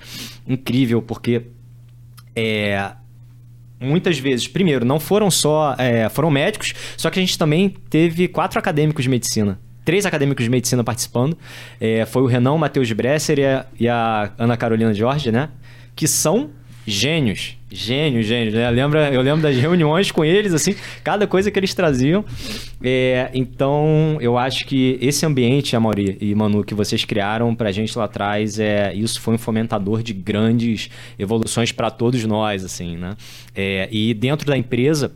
incrível 0.47 1.01
porque 1.01 1.43
é, 2.35 2.91
muitas 3.79 4.17
vezes, 4.17 4.47
primeiro, 4.47 4.85
não 4.85 4.99
foram 4.99 5.29
só 5.31 5.75
é, 5.77 6.07
foram 6.09 6.29
médicos, 6.29 6.73
só 6.97 7.09
que 7.09 7.19
a 7.19 7.21
gente 7.21 7.37
também 7.37 7.69
teve 7.89 8.27
quatro 8.27 8.59
acadêmicos 8.59 9.03
de 9.03 9.09
medicina. 9.09 9.59
Três 9.83 10.05
acadêmicos 10.05 10.43
de 10.43 10.49
medicina 10.49 10.83
participando. 10.83 11.35
É, 11.79 12.05
foi 12.05 12.21
o 12.21 12.27
Renan, 12.27 12.51
o 12.51 12.59
Matheus 12.59 12.91
Bresser 12.91 13.39
e 13.39 13.45
a, 13.45 13.65
e 13.79 13.89
a 13.89 14.31
Ana 14.37 14.55
Carolina 14.55 14.93
Jorge, 14.93 15.31
né? 15.31 15.49
Que 15.95 16.07
são 16.07 16.51
gênios, 16.85 17.57
gênios, 17.71 18.25
gênios. 18.25 18.53
Né? 18.53 18.69
Lembra, 18.69 19.11
eu 19.13 19.21
lembro 19.21 19.41
das 19.41 19.55
reuniões 19.57 20.11
com 20.11 20.25
eles, 20.25 20.53
assim, 20.53 20.75
cada 21.03 21.25
coisa 21.25 21.49
que 21.49 21.57
eles 21.57 21.73
traziam. 21.73 22.23
É, 22.83 23.29
então, 23.33 24.17
eu 24.19 24.37
acho 24.37 24.65
que 24.65 24.97
esse 25.01 25.25
ambiente, 25.25 25.75
Amaury 25.75 26.17
e 26.19 26.35
Manu, 26.35 26.63
que 26.63 26.73
vocês 26.73 27.05
criaram 27.05 27.55
para 27.55 27.69
a 27.69 27.71
gente 27.71 27.97
lá 27.97 28.05
atrás, 28.05 28.59
é, 28.59 28.93
isso 28.93 29.21
foi 29.21 29.35
um 29.35 29.37
fomentador 29.37 30.03
de 30.03 30.13
grandes 30.13 30.89
evoluções 31.17 31.71
para 31.71 31.89
todos 31.89 32.23
nós, 32.25 32.65
assim, 32.65 32.97
né? 32.97 33.15
É, 33.55 33.87
e 33.91 34.13
dentro 34.13 34.45
da 34.45 34.57
empresa, 34.57 35.11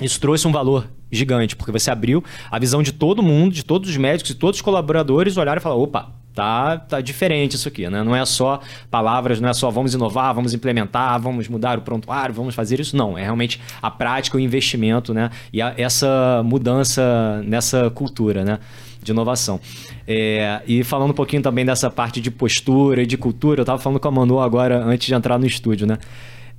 isso 0.00 0.20
trouxe 0.20 0.48
um 0.48 0.52
valor 0.52 0.88
gigante, 1.10 1.54
porque 1.54 1.70
você 1.70 1.90
abriu 1.90 2.24
a 2.50 2.58
visão 2.58 2.82
de 2.82 2.92
todo 2.92 3.22
mundo, 3.22 3.52
de 3.52 3.62
todos 3.62 3.90
os 3.90 3.96
médicos 3.98 4.30
e 4.30 4.34
todos 4.34 4.58
os 4.58 4.62
colaboradores 4.62 5.36
olharam 5.36 5.60
e 5.60 5.62
falaram, 5.62 5.82
opa, 5.82 6.21
tá, 6.34 6.78
tá 6.78 7.00
diferente 7.00 7.56
isso 7.56 7.68
aqui, 7.68 7.88
né? 7.88 8.02
Não 8.02 8.14
é 8.14 8.24
só 8.24 8.60
palavras, 8.90 9.40
não 9.40 9.48
é 9.48 9.52
só 9.54 9.70
vamos 9.70 9.94
inovar, 9.94 10.34
vamos 10.34 10.54
implementar, 10.54 11.20
vamos 11.20 11.48
mudar 11.48 11.78
o 11.78 11.82
prontuário, 11.82 12.34
vamos 12.34 12.54
fazer 12.54 12.80
isso. 12.80 12.96
Não, 12.96 13.16
é 13.16 13.22
realmente 13.22 13.60
a 13.80 13.90
prática, 13.90 14.36
o 14.36 14.40
investimento, 14.40 15.12
né? 15.12 15.30
E 15.52 15.60
a, 15.60 15.74
essa 15.76 16.42
mudança 16.44 17.42
nessa 17.44 17.90
cultura, 17.90 18.44
né? 18.44 18.58
De 19.02 19.12
inovação. 19.12 19.60
É, 20.06 20.62
e 20.66 20.84
falando 20.84 21.10
um 21.10 21.14
pouquinho 21.14 21.42
também 21.42 21.64
dessa 21.64 21.90
parte 21.90 22.20
de 22.20 22.30
postura 22.30 23.02
e 23.02 23.06
de 23.06 23.16
cultura, 23.16 23.60
eu 23.60 23.62
estava 23.62 23.80
falando 23.80 23.98
com 23.98 24.08
a 24.08 24.10
Manu 24.10 24.40
agora, 24.40 24.82
antes 24.84 25.06
de 25.06 25.14
entrar 25.14 25.38
no 25.38 25.46
estúdio, 25.46 25.86
né? 25.86 25.98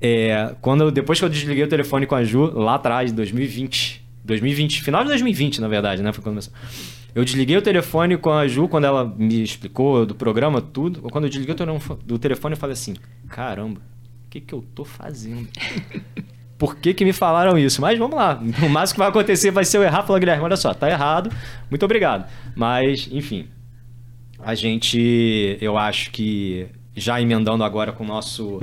É, 0.01 0.53
quando, 0.59 0.91
depois 0.91 1.17
que 1.17 1.23
eu 1.23 1.29
desliguei 1.29 1.63
o 1.63 1.67
telefone 1.67 2.05
com 2.05 2.15
a 2.15 2.23
Ju, 2.23 2.51
lá 2.53 2.75
atrás, 2.75 3.11
2020, 3.13 4.03
2020, 4.25 4.81
final 4.81 5.01
de 5.03 5.07
2020, 5.07 5.61
na 5.61 5.69
verdade, 5.69 6.03
né? 6.03 6.11
Foi 6.11 6.21
quando 6.21 6.33
começou. 6.35 6.53
Eu 7.15 7.23
desliguei 7.23 7.55
o 7.55 7.61
telefone 7.61 8.17
com 8.17 8.31
a 8.31 8.47
Ju 8.47 8.67
quando 8.67 8.85
ela 8.85 9.05
me 9.05 9.43
explicou 9.43 10.05
do 10.05 10.15
programa, 10.15 10.61
tudo. 10.61 11.01
Quando 11.03 11.25
eu 11.25 11.29
desliguei 11.29 11.53
o 11.53 12.19
telefone, 12.19 12.53
eu 12.53 12.59
falei 12.59 12.73
assim: 12.73 12.95
caramba, 13.29 13.79
o 14.25 14.29
que, 14.29 14.41
que 14.41 14.53
eu 14.53 14.63
tô 14.73 14.83
fazendo? 14.83 15.47
Por 16.57 16.77
que, 16.77 16.93
que 16.93 17.03
me 17.03 17.11
falaram 17.11 17.57
isso? 17.57 17.81
Mas 17.81 17.99
vamos 17.99 18.15
lá. 18.15 18.41
O 18.63 18.69
máximo 18.69 18.95
que 18.95 18.99
vai 18.99 19.09
acontecer 19.09 19.51
vai 19.51 19.65
ser 19.65 19.77
eu 19.77 19.83
errar 19.83 20.03
falar, 20.03 20.19
Guilherme, 20.19 20.43
olha 20.43 20.55
só, 20.55 20.73
tá 20.73 20.89
errado. 20.89 21.29
Muito 21.69 21.83
obrigado. 21.83 22.29
Mas, 22.55 23.09
enfim. 23.11 23.47
A 24.39 24.55
gente, 24.55 25.57
eu 25.59 25.77
acho 25.77 26.11
que 26.11 26.67
já 26.95 27.19
emendando 27.21 27.63
agora 27.63 27.91
com 27.91 28.03
o 28.03 28.07
nosso, 28.07 28.61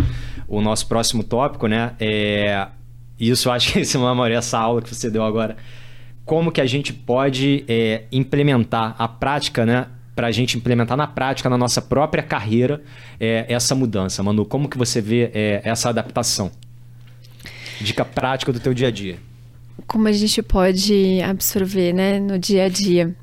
o 0.48 0.60
nosso 0.60 0.86
próximo 0.86 1.22
tópico, 1.22 1.66
né? 1.66 1.92
É, 1.98 2.68
isso 3.18 3.50
acho 3.50 3.72
que 3.72 3.80
esse 3.80 3.96
é 3.96 4.32
essa 4.32 4.58
aula 4.58 4.80
que 4.80 4.94
você 4.94 5.10
deu 5.10 5.22
agora 5.22 5.56
como 6.24 6.52
que 6.52 6.60
a 6.60 6.66
gente 6.66 6.92
pode 6.92 7.64
é, 7.68 8.04
implementar 8.12 8.94
a 8.98 9.08
prática, 9.08 9.66
né? 9.66 9.86
Para 10.14 10.26
a 10.26 10.30
gente 10.30 10.56
implementar 10.56 10.96
na 10.96 11.06
prática, 11.06 11.48
na 11.48 11.56
nossa 11.56 11.80
própria 11.80 12.22
carreira, 12.22 12.82
é, 13.18 13.46
essa 13.48 13.74
mudança. 13.74 14.22
Manu, 14.22 14.44
como 14.44 14.68
que 14.68 14.76
você 14.76 15.00
vê 15.00 15.30
é, 15.32 15.60
essa 15.64 15.88
adaptação? 15.88 16.50
Dica 17.80 18.04
prática 18.04 18.52
do 18.52 18.60
teu 18.60 18.74
dia 18.74 18.88
a 18.88 18.90
dia. 18.90 19.18
Como 19.86 20.06
a 20.06 20.12
gente 20.12 20.42
pode 20.42 21.22
absorver 21.22 21.94
né, 21.94 22.20
no 22.20 22.38
dia 22.38 22.64
a 22.64 22.68
dia. 22.68 23.14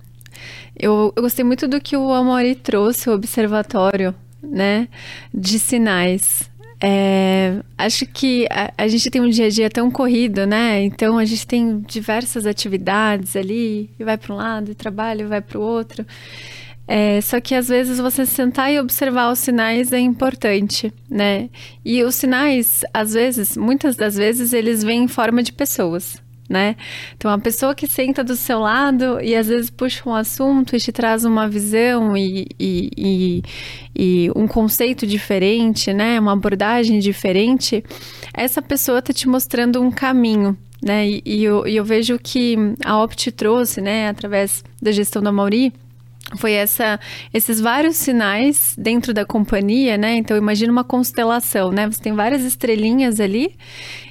Eu, 0.75 1.13
eu 1.15 1.21
gostei 1.21 1.45
muito 1.45 1.67
do 1.67 1.79
que 1.79 1.95
o 1.95 2.11
Amori 2.11 2.55
trouxe, 2.55 3.09
o 3.09 3.13
observatório 3.13 4.15
né, 4.41 4.87
de 5.33 5.59
sinais. 5.59 6.49
É, 6.79 7.59
acho 7.77 8.05
que 8.05 8.47
a, 8.51 8.71
a, 8.77 8.87
gente 8.87 9.09
tem 9.09 9.19
um 9.19 9.29
dia 9.29 9.47
a 9.47 9.49
dia 9.49 9.69
tão 9.69 9.89
corrido, 9.89 10.45
né? 10.45 10.83
Então 10.83 11.17
a 11.17 11.25
gente 11.25 11.45
tem 11.47 11.79
diversas 11.81 12.45
atividades 12.45 13.35
ali, 13.35 13.89
e 13.99 14.03
vai 14.03 14.17
para 14.17 14.33
um 14.33 14.37
lado, 14.37 14.71
e 14.71 14.75
trabalha, 14.75 15.23
e 15.23 15.25
vai 15.25 15.41
para 15.41 15.57
o 15.57 15.61
outro. 15.61 16.05
É, 16.87 17.19
só 17.19 17.41
que 17.41 17.53
às 17.53 17.67
vezes 17.67 17.99
você 17.99 18.25
sentar 18.25 18.71
e 18.71 18.79
observar 18.79 19.31
os 19.31 19.39
sinais 19.39 19.91
é 19.91 19.99
importante, 19.99 20.93
né? 21.09 21.49
E 21.83 22.03
os 22.03 22.15
sinais, 22.15 22.81
às 22.93 23.13
vezes, 23.13 23.57
muitas 23.57 23.95
das 23.95 24.15
vezes, 24.15 24.53
eles 24.53 24.83
vêm 24.83 25.03
em 25.03 25.07
forma 25.07 25.43
de 25.43 25.51
pessoas. 25.51 26.21
Né? 26.47 26.75
Então, 27.15 27.29
a 27.31 27.37
pessoa 27.37 27.75
que 27.75 27.87
senta 27.87 28.23
do 28.23 28.35
seu 28.35 28.59
lado 28.59 29.19
e 29.21 29.35
às 29.35 29.47
vezes 29.47 29.69
puxa 29.69 30.07
um 30.07 30.13
assunto 30.13 30.75
e 30.75 30.79
te 30.79 30.91
traz 30.91 31.25
uma 31.25 31.47
visão 31.47 32.15
e, 32.15 32.47
e, 32.59 32.91
e, 32.97 33.43
e 33.95 34.31
um 34.35 34.47
conceito 34.47 35.05
diferente, 35.05 35.93
né? 35.93 36.19
Uma 36.19 36.33
abordagem 36.33 36.99
diferente, 36.99 37.83
essa 38.33 38.61
pessoa 38.61 38.99
está 38.99 39.13
te 39.13 39.27
mostrando 39.27 39.81
um 39.81 39.91
caminho. 39.91 40.57
Né? 40.81 41.07
E, 41.25 41.43
eu, 41.43 41.65
eu, 41.65 41.83
vejo 41.83 42.19
que 42.19 42.55
a 42.85 43.01
Opt 43.01 43.31
trouxe, 43.31 43.81
né, 43.81 44.09
através 44.09 44.63
da 44.79 44.91
gestão 44.91 45.23
da 45.23 45.31
Mauri, 45.31 45.73
foi 46.35 46.51
essa, 46.53 46.99
esses 47.33 47.61
vários 47.61 47.95
sinais 47.95 48.75
dentro 48.77 49.13
da 49.13 49.25
companhia, 49.25 49.97
né? 49.97 50.15
Então 50.15 50.35
imagina 50.35 50.71
uma 50.71 50.83
constelação, 50.83 51.71
né? 51.71 51.87
Você 51.87 52.01
tem 52.01 52.13
várias 52.13 52.43
estrelinhas 52.43 53.19
ali 53.19 53.55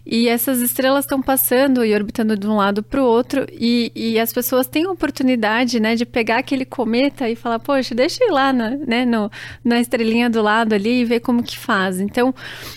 e 0.08 0.28
essas 0.28 0.60
estrelas 0.60 1.04
estão 1.04 1.20
passando 1.20 1.84
e 1.84 1.92
orbitando 1.92 2.36
de 2.36 2.46
um 2.46 2.54
lado 2.54 2.80
para 2.80 3.02
o 3.02 3.04
outro 3.04 3.44
e, 3.52 3.90
e, 3.92 4.20
as 4.20 4.32
pessoas 4.32 4.68
têm 4.68 4.84
a 4.84 4.90
oportunidade, 4.92 5.80
né, 5.80 5.96
de 5.96 6.06
pegar 6.06 6.38
aquele 6.38 6.64
cometa 6.64 7.28
e 7.28 7.34
falar, 7.34 7.58
poxa, 7.58 7.92
deixa 7.92 8.22
eu 8.22 8.28
ir 8.28 8.30
lá 8.30 8.52
na, 8.52 8.70
né, 8.70 9.04
no, 9.04 9.28
na 9.64 9.80
estrelinha 9.80 10.30
do 10.30 10.40
lado 10.40 10.74
ali 10.74 11.00
e 11.00 11.04
ver 11.04 11.18
como 11.18 11.42
que 11.42 11.58
faz. 11.58 11.98
Então, 11.98 12.32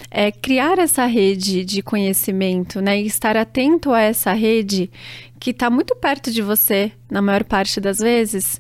é, 0.10 0.32
criar 0.32 0.80
essa 0.80 1.06
rede 1.06 1.64
de 1.64 1.84
conhecimento, 1.84 2.82
né, 2.82 3.00
e 3.00 3.06
estar 3.06 3.38
atento 3.38 3.94
a 3.94 4.02
essa 4.02 4.34
rede 4.34 4.90
que 5.40 5.52
está 5.52 5.70
muito 5.70 5.96
perto 5.96 6.32
de 6.32 6.42
você, 6.42 6.92
na 7.10 7.22
maior 7.22 7.44
parte 7.44 7.80
das 7.80 8.00
vezes, 8.00 8.60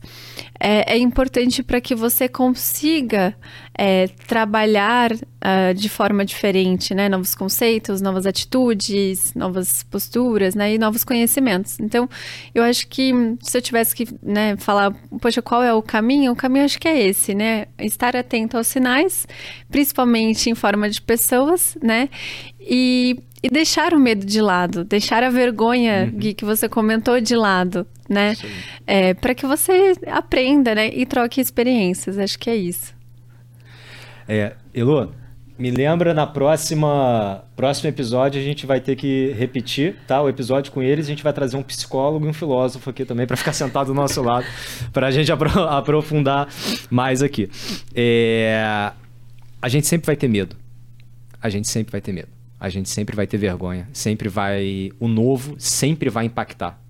é, 0.59 0.93
é 0.93 0.97
importante 0.97 1.61
para 1.61 1.81
que 1.81 1.93
você 1.93 2.27
consiga 2.27 3.35
é, 3.77 4.07
trabalhar 4.27 5.11
uh, 5.13 5.73
de 5.73 5.89
forma 5.89 6.25
diferente, 6.25 6.93
né? 6.93 7.07
Novos 7.07 7.35
conceitos, 7.35 8.01
novas 8.01 8.25
atitudes, 8.25 9.33
novas 9.33 9.83
posturas, 9.83 10.55
né? 10.55 10.73
E 10.73 10.77
novos 10.77 11.03
conhecimentos. 11.03 11.79
Então, 11.79 12.09
eu 12.53 12.63
acho 12.63 12.87
que 12.87 13.11
se 13.41 13.57
eu 13.57 13.61
tivesse 13.61 13.95
que 13.95 14.07
né, 14.21 14.57
falar, 14.57 14.93
poxa, 15.21 15.41
qual 15.41 15.63
é 15.63 15.73
o 15.73 15.81
caminho? 15.81 16.31
O 16.31 16.35
caminho 16.35 16.65
acho 16.65 16.79
que 16.79 16.87
é 16.87 17.07
esse, 17.07 17.33
né? 17.33 17.67
Estar 17.77 18.15
atento 18.15 18.57
aos 18.57 18.67
sinais, 18.67 19.27
principalmente 19.69 20.49
em 20.49 20.55
forma 20.55 20.89
de 20.89 21.01
pessoas, 21.01 21.77
né? 21.81 22.09
E 22.59 23.17
e 23.41 23.49
deixar 23.49 23.93
o 23.93 23.99
medo 23.99 24.25
de 24.25 24.41
lado, 24.41 24.83
deixar 24.83 25.23
a 25.23 25.29
vergonha, 25.29 26.09
uhum. 26.11 26.19
Gui, 26.19 26.33
que 26.33 26.43
você 26.43 26.67
comentou 26.67 27.19
de 27.21 27.35
lado, 27.35 27.87
né? 28.07 28.35
É, 28.85 29.13
para 29.13 29.33
que 29.33 29.45
você 29.45 29.93
aprenda, 30.07 30.75
né? 30.75 30.89
E 30.89 31.05
troque 31.05 31.39
experiências. 31.39 32.17
Acho 32.17 32.37
que 32.37 32.49
é 32.49 32.55
isso. 32.55 32.93
É, 34.27 34.53
Elo, 34.73 35.13
me 35.57 35.71
lembra 35.71 36.13
na 36.13 36.27
próxima 36.27 37.43
próximo 37.55 37.89
episódio 37.89 38.39
a 38.39 38.43
gente 38.43 38.65
vai 38.65 38.79
ter 38.79 38.95
que 38.95 39.33
repetir, 39.37 39.95
tá? 40.05 40.21
O 40.21 40.27
episódio 40.27 40.71
com 40.71 40.83
eles, 40.83 41.05
a 41.05 41.09
gente 41.09 41.23
vai 41.23 41.33
trazer 41.33 41.55
um 41.55 41.63
psicólogo 41.63 42.25
e 42.25 42.29
um 42.29 42.33
filósofo 42.33 42.89
aqui 42.89 43.05
também 43.05 43.25
para 43.25 43.37
ficar 43.37 43.53
sentado 43.53 43.87
do 43.87 43.93
nosso 43.93 44.21
lado, 44.21 44.45
para 44.91 45.07
a 45.07 45.11
gente 45.11 45.31
apro 45.31 45.49
aprofundar 45.63 46.47
mais 46.89 47.23
aqui. 47.23 47.49
É, 47.95 48.91
a 49.61 49.69
gente 49.69 49.87
sempre 49.87 50.05
vai 50.05 50.15
ter 50.15 50.27
medo. 50.27 50.55
A 51.41 51.49
gente 51.49 51.69
sempre 51.69 51.91
vai 51.91 52.01
ter 52.01 52.11
medo 52.11 52.38
a 52.59 52.67
gente 52.67 52.89
sempre 52.89 53.15
vai 53.15 53.25
ter 53.25 53.37
vergonha, 53.37 53.87
sempre 53.93 54.27
vai. 54.27 54.91
O 54.99 55.07
novo 55.07 55.55
sempre 55.57 56.09
vai 56.09 56.25
impactar. 56.25 56.81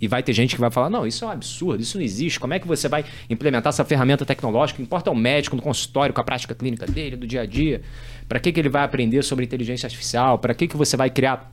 E 0.00 0.08
vai 0.08 0.22
ter 0.22 0.32
gente 0.32 0.56
que 0.56 0.60
vai 0.60 0.70
falar: 0.70 0.90
não, 0.90 1.06
isso 1.06 1.24
é 1.24 1.28
um 1.28 1.30
absurdo, 1.30 1.80
isso 1.80 1.96
não 1.96 2.04
existe. 2.04 2.40
Como 2.40 2.52
é 2.52 2.58
que 2.58 2.66
você 2.66 2.88
vai 2.88 3.04
implementar 3.30 3.70
essa 3.70 3.84
ferramenta 3.84 4.26
tecnológica? 4.26 4.82
Importa 4.82 5.10
o 5.10 5.14
médico 5.14 5.54
no 5.54 5.62
consultório 5.62 6.12
com 6.12 6.20
a 6.20 6.24
prática 6.24 6.54
clínica 6.54 6.84
dele, 6.84 7.16
do 7.16 7.26
dia 7.26 7.42
a 7.42 7.46
dia. 7.46 7.80
Para 8.28 8.40
que, 8.40 8.50
que 8.50 8.58
ele 8.58 8.68
vai 8.68 8.82
aprender 8.82 9.22
sobre 9.22 9.44
inteligência 9.44 9.86
artificial? 9.86 10.38
Para 10.38 10.52
que, 10.52 10.66
que 10.66 10.76
você 10.76 10.96
vai 10.96 11.10
criar 11.10 11.52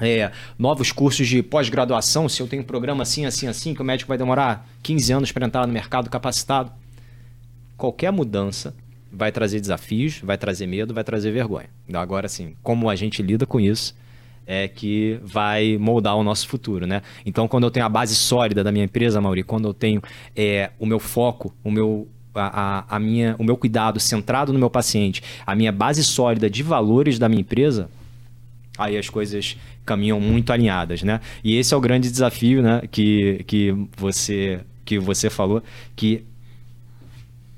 é, 0.00 0.32
novos 0.58 0.90
cursos 0.90 1.28
de 1.28 1.42
pós-graduação? 1.42 2.26
Se 2.26 2.40
eu 2.40 2.48
tenho 2.48 2.62
um 2.62 2.66
programa 2.66 3.02
assim, 3.02 3.26
assim, 3.26 3.46
assim, 3.46 3.74
que 3.74 3.82
o 3.82 3.84
médico 3.84 4.08
vai 4.08 4.16
demorar 4.16 4.66
15 4.82 5.12
anos 5.12 5.32
para 5.32 5.46
entrar 5.46 5.66
no 5.66 5.72
mercado 5.72 6.08
capacitado? 6.08 6.72
Qualquer 7.76 8.10
mudança 8.10 8.74
vai 9.14 9.30
trazer 9.30 9.60
desafios, 9.60 10.20
vai 10.22 10.36
trazer 10.36 10.66
medo, 10.66 10.92
vai 10.92 11.04
trazer 11.04 11.30
vergonha. 11.30 11.68
Então, 11.88 12.00
agora, 12.00 12.26
assim, 12.26 12.54
como 12.62 12.90
a 12.90 12.96
gente 12.96 13.22
lida 13.22 13.46
com 13.46 13.60
isso 13.60 13.94
é 14.46 14.68
que 14.68 15.18
vai 15.22 15.78
moldar 15.78 16.16
o 16.16 16.22
nosso 16.22 16.46
futuro, 16.46 16.86
né? 16.86 17.00
Então, 17.24 17.48
quando 17.48 17.64
eu 17.64 17.70
tenho 17.70 17.86
a 17.86 17.88
base 17.88 18.14
sólida 18.14 18.62
da 18.62 18.70
minha 18.70 18.84
empresa, 18.84 19.20
Mauri, 19.20 19.42
quando 19.42 19.68
eu 19.68 19.72
tenho 19.72 20.02
é, 20.36 20.70
o 20.78 20.84
meu 20.84 20.98
foco, 20.98 21.54
o 21.62 21.70
meu 21.70 22.08
a, 22.34 22.84
a, 22.96 22.98
minha, 22.98 23.36
o 23.38 23.44
meu 23.44 23.56
cuidado 23.56 24.00
centrado 24.00 24.52
no 24.52 24.58
meu 24.58 24.68
paciente, 24.68 25.22
a 25.46 25.54
minha 25.54 25.70
base 25.70 26.02
sólida 26.02 26.50
de 26.50 26.62
valores 26.62 27.18
da 27.18 27.28
minha 27.28 27.40
empresa, 27.40 27.88
aí 28.76 28.98
as 28.98 29.08
coisas 29.08 29.56
caminham 29.86 30.20
muito 30.20 30.52
alinhadas, 30.52 31.02
né? 31.02 31.20
E 31.42 31.56
esse 31.56 31.72
é 31.72 31.76
o 31.76 31.80
grande 31.80 32.10
desafio, 32.10 32.60
né? 32.60 32.82
Que, 32.90 33.44
que 33.46 33.74
você 33.96 34.60
que 34.84 34.98
você 34.98 35.30
falou, 35.30 35.62
que 35.96 36.24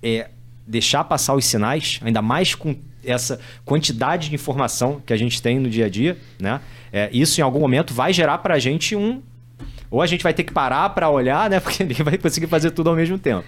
é 0.00 0.30
deixar 0.66 1.04
passar 1.04 1.34
os 1.34 1.44
sinais, 1.44 2.00
ainda 2.02 2.20
mais 2.20 2.54
com 2.54 2.74
essa 3.04 3.38
quantidade 3.64 4.28
de 4.28 4.34
informação 4.34 5.00
que 5.04 5.12
a 5.12 5.16
gente 5.16 5.40
tem 5.40 5.58
no 5.58 5.70
dia 5.70 5.86
a 5.86 5.88
dia, 5.88 6.18
né? 6.40 6.60
É, 6.92 7.08
isso 7.12 7.40
em 7.40 7.44
algum 7.44 7.60
momento 7.60 7.94
vai 7.94 8.12
gerar 8.12 8.38
para 8.38 8.54
a 8.54 8.58
gente 8.58 8.96
um 8.96 9.22
ou 9.90 10.02
a 10.02 10.06
gente 10.06 10.22
vai 10.22 10.34
ter 10.34 10.42
que 10.42 10.52
parar 10.52 10.90
para 10.90 11.08
olhar, 11.08 11.48
né? 11.48 11.60
Porque 11.60 11.84
ninguém 11.84 12.04
vai 12.04 12.18
conseguir 12.18 12.46
fazer 12.48 12.70
tudo 12.72 12.90
ao 12.90 12.96
mesmo 12.96 13.18
tempo. 13.18 13.44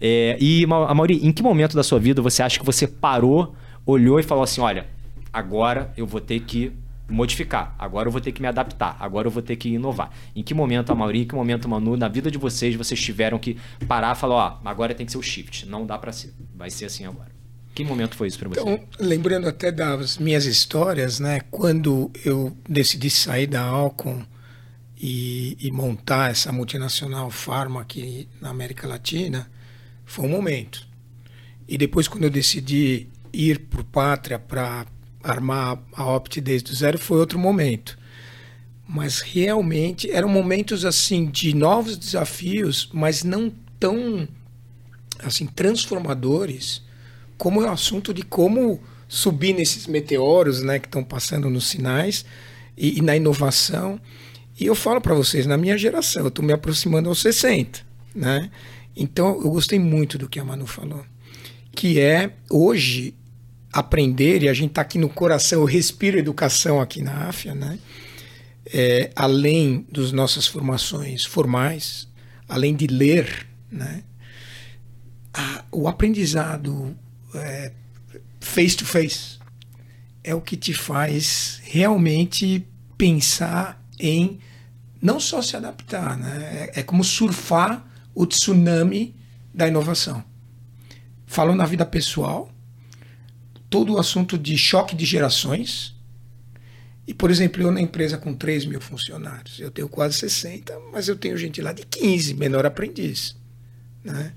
É, 0.00 0.36
e, 0.40 0.64
Mauri, 0.66 1.26
em 1.26 1.32
que 1.32 1.42
momento 1.42 1.76
da 1.76 1.82
sua 1.82 1.98
vida 1.98 2.22
você 2.22 2.42
acha 2.42 2.58
que 2.58 2.64
você 2.64 2.86
parou, 2.86 3.54
olhou 3.84 4.20
e 4.20 4.22
falou 4.22 4.44
assim: 4.44 4.60
olha, 4.60 4.86
agora 5.32 5.92
eu 5.96 6.06
vou 6.06 6.20
ter 6.20 6.40
que 6.40 6.72
modificar. 7.12 7.74
Agora 7.78 8.08
eu 8.08 8.12
vou 8.12 8.20
ter 8.20 8.32
que 8.32 8.40
me 8.40 8.48
adaptar. 8.48 8.96
Agora 8.98 9.26
eu 9.28 9.30
vou 9.30 9.42
ter 9.42 9.56
que 9.56 9.68
inovar. 9.68 10.10
Em 10.34 10.42
que 10.42 10.54
momento 10.54 10.90
a 10.90 10.94
Mauri, 10.94 11.22
em 11.22 11.26
que 11.26 11.34
momento 11.34 11.68
Manu, 11.68 11.96
na 11.96 12.08
vida 12.08 12.30
de 12.30 12.38
vocês, 12.38 12.74
vocês 12.74 13.00
tiveram 13.00 13.38
que 13.38 13.56
parar 13.86 14.16
e 14.16 14.18
falar, 14.18 14.34
ó, 14.34 14.68
agora 14.68 14.94
tem 14.94 15.06
que 15.06 15.12
ser 15.12 15.18
o 15.18 15.22
shift. 15.22 15.66
Não 15.66 15.86
dá 15.86 15.98
para 15.98 16.12
ser. 16.12 16.32
Vai 16.54 16.70
ser 16.70 16.86
assim 16.86 17.04
agora. 17.04 17.30
Que 17.74 17.84
momento 17.84 18.16
foi 18.16 18.28
isso 18.28 18.38
para 18.38 18.48
você? 18.48 18.60
Então, 18.60 18.80
lembrando 18.98 19.48
até 19.48 19.70
das 19.70 20.18
minhas 20.18 20.44
histórias, 20.44 21.18
né? 21.20 21.40
Quando 21.50 22.10
eu 22.24 22.56
decidi 22.68 23.08
sair 23.08 23.46
da 23.46 23.62
Alcon 23.62 24.22
e, 25.00 25.56
e 25.60 25.70
montar 25.70 26.30
essa 26.30 26.52
multinacional 26.52 27.30
Pharma 27.30 27.80
aqui 27.80 28.28
na 28.40 28.50
América 28.50 28.86
Latina, 28.86 29.50
foi 30.04 30.26
um 30.26 30.28
momento. 30.28 30.86
E 31.66 31.78
depois, 31.78 32.08
quando 32.08 32.24
eu 32.24 32.30
decidi 32.30 33.08
ir 33.32 33.60
para 33.60 33.82
Pátria 33.84 34.38
para 34.38 34.84
armar 35.22 35.78
a 35.92 36.04
Opt 36.04 36.40
desde 36.40 36.72
o 36.72 36.74
zero 36.74 36.98
foi 36.98 37.18
outro 37.18 37.38
momento. 37.38 37.98
Mas 38.88 39.20
realmente 39.20 40.10
eram 40.10 40.28
momentos 40.28 40.84
assim 40.84 41.26
de 41.26 41.54
novos 41.54 41.96
desafios, 41.96 42.90
mas 42.92 43.24
não 43.24 43.52
tão 43.78 44.28
assim 45.22 45.46
transformadores 45.46 46.82
como 47.38 47.60
o 47.60 47.68
assunto 47.68 48.12
de 48.12 48.22
como 48.22 48.80
subir 49.08 49.52
nesses 49.52 49.86
meteoros, 49.86 50.62
né, 50.62 50.78
que 50.78 50.86
estão 50.86 51.04
passando 51.04 51.50
nos 51.50 51.66
sinais 51.66 52.24
e, 52.76 52.98
e 52.98 53.02
na 53.02 53.16
inovação. 53.16 54.00
E 54.58 54.66
eu 54.66 54.74
falo 54.74 55.00
para 55.00 55.14
vocês, 55.14 55.46
na 55.46 55.56
minha 55.56 55.76
geração, 55.76 56.22
eu 56.22 56.28
estou 56.28 56.44
me 56.44 56.52
aproximando 56.52 57.08
aos 57.08 57.20
60, 57.20 57.80
né? 58.14 58.50
Então 58.96 59.40
eu 59.42 59.50
gostei 59.50 59.78
muito 59.78 60.16
do 60.18 60.28
que 60.28 60.38
a 60.38 60.44
Manu 60.44 60.66
falou, 60.66 61.04
que 61.74 61.98
é 61.98 62.32
hoje 62.50 63.14
aprender, 63.72 64.42
e 64.42 64.48
a 64.48 64.52
gente 64.52 64.70
está 64.70 64.82
aqui 64.82 64.98
no 64.98 65.08
coração, 65.08 65.60
eu 65.60 65.64
respiro 65.64 66.18
educação 66.18 66.80
aqui 66.80 67.02
na 67.02 67.28
AFIA, 67.28 67.54
né? 67.54 67.78
É, 68.66 69.10
além 69.16 69.86
das 69.90 70.12
nossas 70.12 70.46
formações 70.46 71.24
formais, 71.24 72.06
além 72.48 72.74
de 72.76 72.86
ler, 72.86 73.46
né? 73.70 74.02
A, 75.32 75.64
o 75.72 75.88
aprendizado 75.88 76.94
face 78.38 78.76
to 78.76 78.84
face 78.84 79.38
é 80.22 80.34
o 80.34 80.40
que 80.40 80.56
te 80.56 80.74
faz 80.74 81.60
realmente 81.64 82.66
pensar 82.98 83.82
em 83.98 84.38
não 85.00 85.18
só 85.18 85.40
se 85.40 85.56
adaptar, 85.56 86.16
né? 86.16 86.70
é, 86.74 86.80
é 86.80 86.82
como 86.82 87.02
surfar 87.02 87.84
o 88.14 88.26
tsunami 88.26 89.16
da 89.52 89.66
inovação. 89.66 90.22
Falando 91.26 91.58
na 91.58 91.66
vida 91.66 91.84
pessoal, 91.84 92.51
todo 93.72 93.94
o 93.94 93.98
assunto 93.98 94.36
de 94.36 94.58
choque 94.58 94.94
de 94.94 95.06
gerações. 95.06 95.96
E, 97.06 97.14
por 97.14 97.30
exemplo, 97.30 97.62
eu 97.62 97.72
na 97.72 97.80
empresa 97.80 98.18
com 98.18 98.34
3 98.34 98.66
mil 98.66 98.82
funcionários, 98.82 99.58
eu 99.58 99.70
tenho 99.70 99.88
quase 99.88 100.18
60, 100.18 100.78
mas 100.92 101.08
eu 101.08 101.16
tenho 101.16 101.38
gente 101.38 101.62
lá 101.62 101.72
de 101.72 101.86
15, 101.86 102.34
menor 102.34 102.66
aprendiz. 102.66 103.34
Né? 104.04 104.34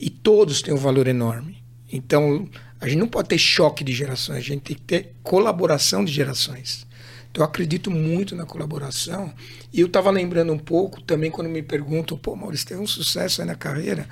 E 0.00 0.10
todos 0.10 0.60
têm 0.60 0.74
um 0.74 0.78
valor 0.78 1.06
enorme. 1.06 1.62
Então, 1.92 2.48
a 2.80 2.88
gente 2.88 2.98
não 2.98 3.06
pode 3.06 3.28
ter 3.28 3.38
choque 3.38 3.84
de 3.84 3.92
gerações, 3.92 4.38
a 4.38 4.40
gente 4.40 4.62
tem 4.62 4.76
que 4.76 4.82
ter 4.82 5.14
colaboração 5.22 6.04
de 6.04 6.12
gerações. 6.12 6.84
Então, 7.30 7.44
eu 7.44 7.48
acredito 7.48 7.88
muito 7.88 8.34
na 8.34 8.44
colaboração. 8.44 9.32
E 9.72 9.80
eu 9.80 9.86
estava 9.86 10.10
lembrando 10.10 10.52
um 10.52 10.58
pouco 10.58 11.00
também 11.00 11.30
quando 11.30 11.48
me 11.48 11.62
perguntam, 11.62 12.18
pô, 12.18 12.34
Maurício, 12.34 12.66
tem 12.66 12.76
um 12.76 12.86
sucesso 12.86 13.42
aí 13.42 13.46
na 13.46 13.54
carreira, 13.54 14.08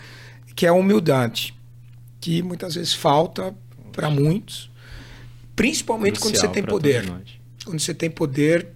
que 0.55 0.65
é 0.65 0.69
a 0.69 0.75
humildade, 0.75 1.59
que 2.21 2.41
muitas 2.41 2.77
vezes 2.77 2.95
falta 2.95 3.53
para 3.91 4.11
muitos, 4.11 4.71
principalmente 5.55 6.19
quando 6.21 6.37
você 6.37 6.49
tem 6.49 6.63
poder. 6.63 7.13
Quando 7.65 7.79
você 7.79 7.93
tem 7.93 8.11
poder, 8.11 8.69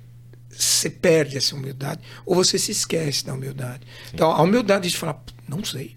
você 0.51 0.91
perde 0.91 1.37
essa 1.37 1.55
humildade 1.55 2.01
ou 2.25 2.35
você 2.35 2.59
se 2.59 2.73
esquece 2.73 3.25
da 3.25 3.35
humildade. 3.35 3.81
Sim. 4.05 4.11
Então, 4.15 4.31
a 4.31 4.43
humildade 4.43 4.89
de 4.89 4.97
falar, 4.97 5.23
não 5.49 5.65
sei, 5.65 5.95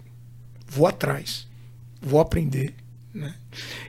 vou 0.65 0.87
atrás, 0.87 1.47
vou 2.01 2.19
aprender. 2.19 2.73
Né? 3.13 3.33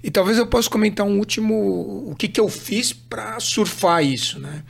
E 0.03 0.11
talvez 0.11 0.39
eu 0.39 0.47
possa 0.47 0.69
comentar 0.71 1.07
um 1.07 1.19
último, 1.19 2.11
o 2.11 2.15
que, 2.17 2.29
que 2.29 2.41
eu 2.41 2.49
fiz 2.49 2.93
para 2.93 3.39
surfar 3.41 4.05
isso. 4.05 4.39
Né? 4.39 4.65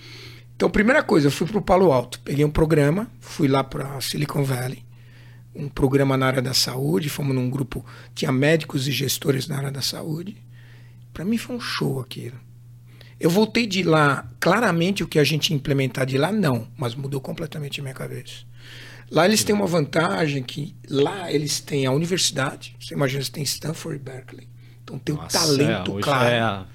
Então, 0.56 0.68
primeira 0.68 1.02
coisa, 1.02 1.28
eu 1.28 1.30
fui 1.30 1.46
para 1.46 1.58
o 1.58 1.62
Palo 1.62 1.92
Alto, 1.92 2.20
peguei 2.20 2.44
um 2.44 2.50
programa, 2.50 3.10
fui 3.20 3.46
lá 3.46 3.62
para 3.62 4.00
Silicon 4.00 4.42
Valley, 4.42 4.84
um 5.54 5.68
programa 5.68 6.16
na 6.16 6.26
área 6.26 6.42
da 6.42 6.54
saúde, 6.54 7.08
fomos 7.08 7.34
num 7.34 7.48
grupo, 7.48 7.84
tinha 8.14 8.32
médicos 8.32 8.86
e 8.88 8.92
gestores 8.92 9.46
na 9.46 9.56
área 9.56 9.70
da 9.70 9.82
saúde. 9.82 10.36
Para 11.18 11.24
mim 11.24 11.36
foi 11.36 11.56
um 11.56 11.60
show 11.60 11.98
aquilo. 11.98 12.38
Eu 13.18 13.28
voltei 13.28 13.66
de 13.66 13.82
lá, 13.82 14.30
claramente 14.38 15.02
o 15.02 15.08
que 15.08 15.18
a 15.18 15.24
gente 15.24 15.52
implementar 15.52 16.06
de 16.06 16.16
lá, 16.16 16.30
não, 16.30 16.68
mas 16.76 16.94
mudou 16.94 17.20
completamente 17.20 17.80
a 17.80 17.82
minha 17.82 17.92
cabeça. 17.92 18.44
Lá 19.10 19.26
eles 19.26 19.42
têm 19.42 19.52
uma 19.52 19.66
vantagem 19.66 20.44
que 20.44 20.76
lá 20.88 21.32
eles 21.32 21.58
têm 21.58 21.86
a 21.86 21.90
universidade. 21.90 22.76
Você 22.78 22.94
imagina, 22.94 23.20
você 23.24 23.32
tem 23.32 23.42
Stanford 23.42 23.96
e 23.96 23.98
Berkeley. 23.98 24.48
Então 24.84 24.96
tem 24.96 25.12
o 25.12 25.18
talento, 25.18 25.98
é, 25.98 26.02
claro. 26.02 26.28
É 26.28 26.66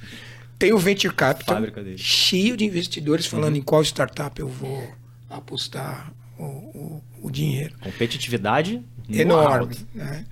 tem 0.60 0.74
o 0.74 0.78
Venture 0.78 1.14
Capital, 1.14 1.62
cheio 1.96 2.58
de 2.58 2.66
investidores 2.66 3.26
falando 3.26 3.54
uhum. 3.54 3.60
em 3.60 3.64
qual 3.64 3.82
startup 3.82 4.38
eu 4.41 4.50
vou 4.50 4.94
apostar 5.30 6.12
o, 6.38 6.44
o, 6.44 7.04
o 7.22 7.32
dinheiro. 7.32 7.76
Competitividade 7.80 8.84
enorme. 9.10 9.78
Né? 9.96 10.26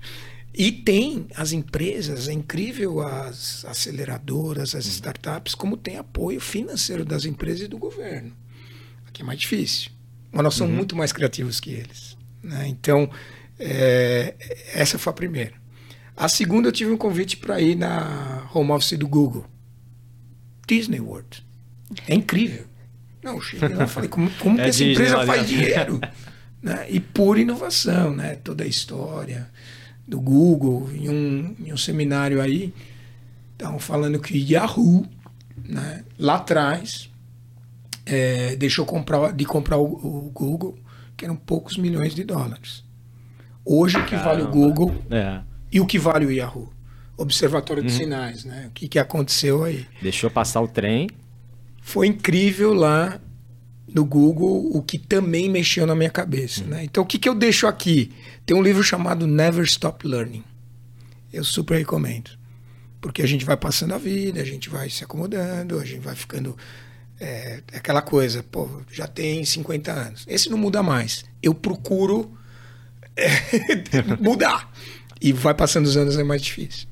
E 0.54 0.70
tem 0.70 1.26
as 1.34 1.52
empresas, 1.52 2.28
é 2.28 2.32
incrível 2.32 3.00
as 3.00 3.64
aceleradoras, 3.64 4.74
as 4.74 4.84
uhum. 4.84 4.90
startups, 4.90 5.54
como 5.54 5.76
tem 5.78 5.96
apoio 5.96 6.40
financeiro 6.40 7.04
das 7.04 7.24
empresas 7.24 7.62
e 7.62 7.68
do 7.68 7.78
governo. 7.78 8.32
Aqui 9.06 9.22
é 9.22 9.24
mais 9.24 9.38
difícil. 9.38 9.90
Mas 10.30 10.42
nós 10.42 10.54
somos 10.54 10.72
uhum. 10.72 10.76
muito 10.76 10.94
mais 10.94 11.12
criativos 11.12 11.58
que 11.58 11.70
eles. 11.70 12.16
Né? 12.42 12.68
Então, 12.68 13.08
é, 13.58 14.34
essa 14.74 14.98
foi 14.98 15.10
a 15.10 15.14
primeira. 15.14 15.54
A 16.14 16.28
segunda, 16.28 16.68
eu 16.68 16.72
tive 16.72 16.90
um 16.90 16.98
convite 16.98 17.38
para 17.38 17.58
ir 17.58 17.74
na 17.74 18.46
home 18.52 18.72
office 18.72 18.98
do 18.98 19.08
Google. 19.08 19.46
Disney 20.66 21.00
World. 21.00 21.44
É 22.06 22.14
incrível. 22.14 22.66
Não, 23.22 23.36
eu 23.36 23.40
cheguei 23.40 23.68
lá 23.68 23.84
e 23.84 23.88
falei, 23.88 24.08
como, 24.10 24.30
como 24.32 24.60
é 24.60 24.64
que 24.64 24.68
essa 24.68 24.84
empresa 24.84 25.24
faz 25.24 25.48
dinheiro? 25.48 25.98
né? 26.62 26.86
E 26.90 27.00
pura 27.00 27.40
inovação, 27.40 28.14
né? 28.14 28.36
Toda 28.36 28.64
a 28.64 28.66
história 28.66 29.50
do 30.12 30.20
Google, 30.20 30.90
em 30.92 31.08
um, 31.08 31.56
em 31.58 31.72
um 31.72 31.76
seminário 31.76 32.42
aí, 32.42 32.74
estavam 33.54 33.78
falando 33.78 34.20
que 34.20 34.36
Yahoo, 34.36 35.06
né, 35.64 36.04
lá 36.18 36.34
atrás, 36.34 37.10
é, 38.04 38.54
deixou 38.56 38.84
comprar, 38.84 39.32
de 39.32 39.46
comprar 39.46 39.78
o, 39.78 39.84
o, 39.84 40.30
Google, 40.30 40.78
que 41.16 41.24
eram 41.24 41.34
poucos 41.34 41.78
milhões 41.78 42.14
de 42.14 42.24
dólares. 42.24 42.84
Hoje 43.64 43.96
o 43.96 44.04
que 44.04 44.10
Caramba. 44.10 44.28
vale 44.28 44.42
o 44.42 44.48
Google 44.48 44.94
é. 45.10 45.40
e 45.72 45.80
o 45.80 45.86
que 45.86 45.98
vale 45.98 46.26
o 46.26 46.30
Yahoo. 46.30 46.70
Observatório 47.16 47.82
de 47.82 47.90
uhum. 47.90 47.98
Sinais, 47.98 48.44
né? 48.44 48.66
O 48.68 48.70
que, 48.72 48.88
que 48.88 48.98
aconteceu 48.98 49.64
aí? 49.64 49.86
Deixou 50.02 50.30
passar 50.30 50.60
o 50.60 50.68
trem. 50.68 51.08
Foi 51.80 52.06
incrível 52.06 52.74
lá 52.74 53.18
no 53.94 54.04
Google, 54.04 54.70
o 54.74 54.82
que 54.82 54.98
também 54.98 55.48
mexeu 55.48 55.86
na 55.86 55.94
minha 55.94 56.10
cabeça. 56.10 56.62
Uhum. 56.62 56.68
Né? 56.68 56.84
Então, 56.84 57.02
o 57.02 57.06
que, 57.06 57.18
que 57.18 57.28
eu 57.28 57.34
deixo 57.34 57.66
aqui? 57.66 58.12
Tem 58.46 58.56
um 58.56 58.62
livro 58.62 58.82
chamado 58.82 59.26
Never 59.26 59.64
Stop 59.64 60.06
Learning. 60.06 60.44
Eu 61.32 61.44
super 61.44 61.76
recomendo. 61.76 62.30
Porque 63.00 63.22
a 63.22 63.26
gente 63.26 63.44
vai 63.44 63.56
passando 63.56 63.94
a 63.94 63.98
vida, 63.98 64.40
a 64.40 64.44
gente 64.44 64.68
vai 64.68 64.88
se 64.88 65.02
acomodando, 65.02 65.78
a 65.78 65.84
gente 65.84 66.00
vai 66.00 66.14
ficando. 66.14 66.56
É, 67.20 67.60
é 67.72 67.76
aquela 67.76 68.00
coisa, 68.02 68.42
pô, 68.42 68.68
já 68.90 69.06
tem 69.06 69.44
50 69.44 69.92
anos. 69.92 70.24
Esse 70.28 70.48
não 70.48 70.58
muda 70.58 70.82
mais. 70.82 71.24
Eu 71.42 71.54
procuro 71.54 72.32
é, 73.16 73.28
mudar. 74.20 74.70
E 75.20 75.32
vai 75.32 75.54
passando 75.54 75.86
os 75.86 75.96
anos, 75.96 76.16
é 76.16 76.24
mais 76.24 76.42
difícil. 76.42 76.88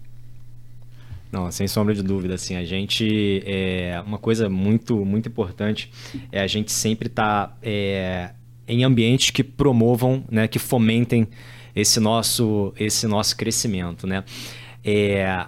Não, 1.32 1.50
sem 1.50 1.68
sombra 1.68 1.94
de 1.94 2.02
dúvida, 2.02 2.34
assim, 2.34 2.56
a 2.56 2.64
gente 2.64 3.42
é 3.46 4.02
uma 4.04 4.18
coisa 4.18 4.48
muito 4.48 5.04
muito 5.04 5.28
importante 5.28 5.90
é 6.32 6.40
a 6.40 6.46
gente 6.46 6.72
sempre 6.72 7.06
estar 7.06 7.48
tá, 7.48 7.56
é, 7.62 8.30
em 8.66 8.82
ambientes 8.82 9.30
que 9.30 9.44
promovam, 9.44 10.24
né, 10.30 10.48
que 10.48 10.58
fomentem 10.58 11.28
esse 11.74 12.00
nosso 12.00 12.74
esse 12.76 13.06
nosso 13.06 13.36
crescimento, 13.36 14.06
né? 14.06 14.24
É, 14.84 15.46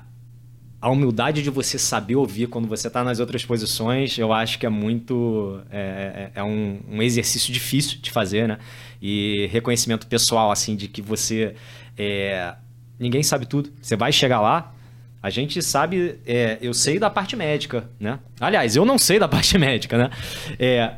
a 0.83 0.91
humildade 0.91 1.45
de 1.45 1.51
você 1.51 1.79
saber 1.79 2.17
ouvir 2.17 2.49
quando 2.49 2.67
você 2.67 2.89
está 2.89 3.05
nas 3.05 3.21
outras 3.21 3.45
posições, 3.45 4.19
eu 4.19 4.33
acho 4.33 4.59
que 4.59 4.67
é 4.67 4.69
muito 4.69 5.61
é, 5.71 6.31
é, 6.35 6.41
é 6.41 6.43
um, 6.43 6.81
um, 6.91 7.01
exercício 7.01 7.53
difícil 7.53 8.01
de 8.01 8.11
fazer, 8.11 8.49
né? 8.49 8.59
E 9.01 9.49
reconhecimento 9.53 10.09
pessoal, 10.09 10.51
assim, 10.51 10.75
de 10.75 10.89
que 10.89 11.01
você 11.01 11.55
é, 11.97 12.55
ninguém 12.99 13.23
sabe 13.23 13.47
tudo. 13.47 13.73
Você 13.81 13.95
vai 13.95 14.11
chegar 14.11 14.41
lá, 14.41 14.75
a 15.23 15.31
gente 15.31 15.63
sabe, 15.63 16.19
é, 16.27 16.59
eu 16.61 16.75
sei 16.75 16.99
da 16.99 17.09
parte 17.09 17.37
médica, 17.37 17.89
né? 18.01 18.19
Aliás, 18.41 18.75
eu 18.75 18.85
não 18.85 18.99
sei 18.99 19.19
da 19.21 19.29
parte 19.29 19.57
médica, 19.57 19.97
né? 19.97 20.11
É, 20.59 20.95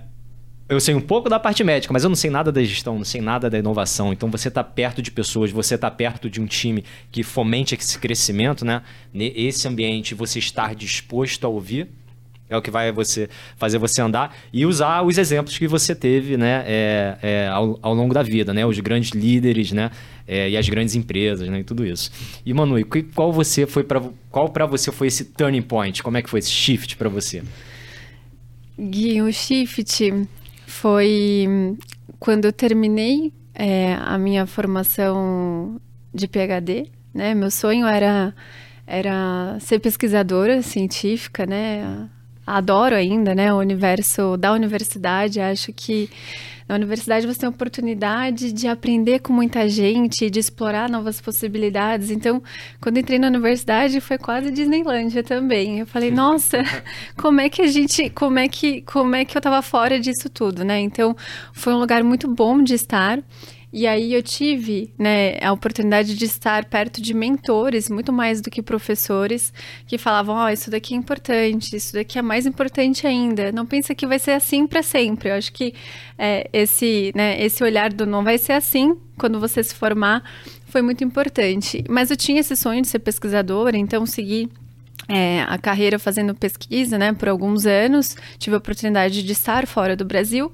eu 0.67 0.81
sei 0.81 0.95
um 0.95 1.01
pouco 1.01 1.29
da 1.29 1.39
parte 1.39 1.63
médica, 1.63 1.93
mas 1.93 2.05
eu 2.05 2.09
não 2.09 2.17
sei 2.17 2.31
nada 2.31 2.51
da 2.51 2.63
gestão, 2.65 2.97
não 2.97 3.05
sei 3.05 3.21
nada 3.21 3.51
da 3.51 3.59
inovação. 3.59 4.15
Então 4.15 4.31
você 4.31 4.49
está 4.49 4.65
perto 4.65 5.03
de 5.03 5.11
pessoas, 5.11 5.51
você 5.51 5.75
está 5.75 5.91
perto 5.91 6.31
de 6.31 6.41
um 6.41 6.47
time 6.47 6.83
que 7.13 7.23
fomente 7.23 7.75
esse 7.75 7.99
crescimento, 7.99 8.65
né? 8.65 8.83
Esse 9.13 9.69
ambiente, 9.69 10.15
você 10.15 10.39
estar 10.39 10.75
disposto 10.75 11.45
a 11.45 11.49
ouvir, 11.49 11.91
é 12.49 12.57
o 12.57 12.63
que 12.63 12.71
vai 12.71 12.93
você 12.93 13.29
fazer 13.57 13.79
você 13.79 14.03
andar 14.03 14.37
e 14.53 14.67
usar 14.67 15.03
os 15.03 15.19
exemplos 15.19 15.57
que 15.57 15.67
você 15.67 15.95
teve 15.95 16.37
né, 16.37 16.63
é, 16.67 17.19
é, 17.23 17.49
ao, 17.49 17.79
ao, 17.81 17.95
longo 17.95 18.13
da 18.13 18.23
vida, 18.23 18.53
né? 18.53 18.67
Os 18.67 18.79
grandes 18.81 19.11
líderes, 19.11 19.73
né? 19.73 19.91
É, 20.27 20.51
e 20.51 20.57
as 20.57 20.69
grandes 20.69 20.95
empresas, 20.95 21.49
né? 21.49 21.61
E 21.61 21.65
tudo 21.65 21.87
isso. 21.87 22.11
E 22.45 22.53
Manu, 22.53 22.77
qual 23.15 23.33
você 23.33 23.67
foi 23.67 23.83
para 23.83 24.03
qual 24.31 24.49
para 24.49 24.67
você 24.67 24.93
foi 24.93 25.09
esse 25.09 25.25
turning 25.25 25.63
point? 25.63 26.03
Como 26.03 26.17
é 26.17 26.23
que 26.23 26.29
foi 26.29 26.39
esse 26.39 26.51
shift 26.51 26.97
para 26.97 27.09
você? 27.09 27.43
Gui, 28.79 29.23
o 29.23 29.33
shift 29.33 30.13
foi 30.67 31.47
quando 32.19 32.47
eu 32.47 32.53
terminei 32.53 33.33
é, 33.55 33.95
a 34.01 34.19
minha 34.19 34.47
formação 34.47 35.81
de 36.13 36.29
PhD, 36.29 36.91
né? 37.13 37.35
Meu 37.35 37.51
sonho 37.51 37.87
era 37.87 38.35
era 38.87 39.57
ser 39.61 39.79
pesquisadora 39.79 40.61
científica, 40.61 41.47
né? 41.47 42.09
Adoro 42.47 42.95
ainda, 42.95 43.35
né, 43.35 43.53
o 43.53 43.59
universo 43.59 44.37
da 44.37 44.53
universidade. 44.53 45.41
Acho 45.41 45.73
que 45.73 46.11
na 46.69 46.77
universidade 46.77 47.27
você 47.27 47.41
tem 47.41 47.47
a 47.47 47.51
oportunidade 47.51 48.51
de 48.53 48.67
aprender 48.67 49.19
com 49.19 49.33
muita 49.33 49.69
gente, 49.69 50.31
de 50.31 50.41
explorar 50.41 50.89
novas 50.89 51.21
possibilidades. 51.21 52.11
Então, 52.11 52.43
quando 52.81 52.99
entrei 52.99 53.19
na 53.19 53.29
universidade, 53.29 54.01
foi 54.01 54.17
quase 54.17 54.51
Disneylândia 54.51 55.23
também. 55.23 55.81
Eu 55.81 55.87
falei, 55.87 56.11
nossa, 56.13 56.63
como 57.17 57.41
é 57.41 57.49
que 57.49 57.61
a 57.61 57.67
gente, 57.67 58.09
como 58.11 58.39
é 58.39 58.49
que, 58.49 58.81
como 58.83 59.15
é 59.15 59.25
que 59.25 59.37
eu 59.37 59.41
estava 59.41 59.61
fora 59.61 60.01
disso 60.01 60.31
tudo, 60.31 60.65
né? 60.65 60.81
Então, 60.81 61.15
foi 61.53 61.75
um 61.75 61.79
lugar 61.79 62.03
muito 62.03 62.33
bom 62.33 62.63
de 62.63 62.75
estar. 62.75 63.23
E 63.77 63.89
aí 63.89 64.15
eu 64.15 64.23
tive 64.23 64.95
né, 64.97 65.37
a 65.43 65.53
oportunidade 65.53 66.15
de 66.15 66.25
estar 66.25 66.65
perto 66.67 67.03
de 67.03 67.13
mentores, 67.13 67.91
muito 67.91 68.13
mais 68.13 68.41
do 68.41 68.49
que 68.49 68.63
professores, 68.63 69.53
que 69.85 69.99
falavam: 69.99 70.37
Ó, 70.37 70.45
oh, 70.45 70.49
isso 70.49 70.71
daqui 70.71 70.95
é 70.95 70.97
importante, 70.97 71.75
isso 71.75 71.93
daqui 71.93 72.17
é 72.17 72.23
mais 72.23 72.47
importante 72.47 73.05
ainda. 73.05 73.51
Não 73.51 73.67
pensa 73.67 73.93
que 73.93 74.07
vai 74.07 74.21
ser 74.21 74.31
assim 74.31 74.65
para 74.65 74.81
sempre. 74.81 75.29
Eu 75.29 75.35
acho 75.35 75.53
que 75.53 75.75
é, 76.17 76.49
esse, 76.53 77.11
né, 77.17 77.45
esse 77.45 77.65
olhar 77.65 77.93
do 77.93 78.07
não 78.07 78.23
vai 78.23 78.39
ser 78.39 78.53
assim 78.53 78.97
quando 79.19 79.41
você 79.41 79.61
se 79.61 79.75
formar 79.75 80.23
foi 80.69 80.81
muito 80.81 81.03
importante. 81.03 81.85
Mas 81.89 82.13
eu 82.13 82.17
tinha 82.17 82.39
esse 82.39 82.55
sonho 82.55 82.81
de 82.81 82.87
ser 82.87 83.01
pesquisadora, 83.01 83.77
então 83.77 84.07
segui 84.07 84.49
é, 85.09 85.43
a 85.43 85.59
carreira 85.59 85.99
fazendo 85.99 86.33
pesquisa, 86.33 86.97
né, 86.97 87.13
por 87.13 87.29
alguns 87.29 87.67
anos. 87.67 88.17
Tive 88.39 88.55
a 88.55 88.59
oportunidade 88.59 89.25
de 89.25 89.33
estar 89.33 89.67
fora 89.67 89.97
do 89.97 90.05
Brasil 90.05 90.53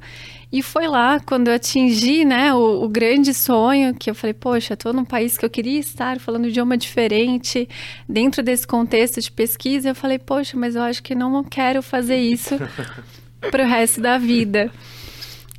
e 0.52 0.62
foi 0.62 0.88
lá 0.88 1.20
quando 1.20 1.48
eu 1.48 1.54
atingi, 1.54 2.24
né, 2.24 2.52
o, 2.52 2.82
o 2.82 2.88
grande 2.88 3.32
sonho, 3.32 3.94
que 3.94 4.10
eu 4.10 4.14
falei, 4.14 4.34
poxa, 4.34 4.74
estou 4.74 4.92
num 4.92 5.04
país 5.04 5.38
que 5.38 5.44
eu 5.44 5.50
queria 5.50 5.78
estar, 5.78 6.18
falando 6.18 6.44
um 6.44 6.48
idioma 6.48 6.76
diferente, 6.76 7.68
dentro 8.08 8.42
desse 8.42 8.66
contexto 8.66 9.20
de 9.20 9.30
pesquisa, 9.30 9.90
eu 9.90 9.94
falei, 9.94 10.18
poxa, 10.18 10.56
mas 10.56 10.74
eu 10.74 10.82
acho 10.82 11.02
que 11.02 11.14
não 11.14 11.44
quero 11.44 11.82
fazer 11.82 12.16
isso 12.16 12.58
para 13.50 13.62
o 13.62 13.66
resto 13.66 14.00
da 14.00 14.18
vida. 14.18 14.72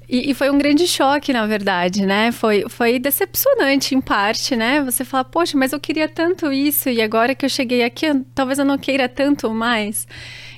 E, 0.10 0.32
e, 0.32 0.34
foi 0.34 0.50
um 0.50 0.58
grande 0.58 0.86
choque, 0.86 1.32
na 1.32 1.48
verdade, 1.48 2.06
né? 2.06 2.34
Foi, 2.34 2.66
foi 2.68 3.00
decepcionante 3.00 3.96
em 3.96 4.02
parte, 4.02 4.58
né? 4.58 4.84
Você 4.84 5.06
fala, 5.06 5.24
poxa, 5.24 5.58
mas 5.58 5.72
eu 5.72 5.80
queria 5.80 6.10
tanto 6.10 6.52
isso 6.52 6.90
e 6.90 7.02
agora 7.02 7.34
que 7.34 7.46
eu 7.46 7.50
cheguei 7.50 7.82
aqui, 7.82 8.08
talvez 8.36 8.60
eu 8.60 8.66
não 8.66 8.78
queira 8.78 9.08
tanto 9.08 9.50
mais. 9.52 10.06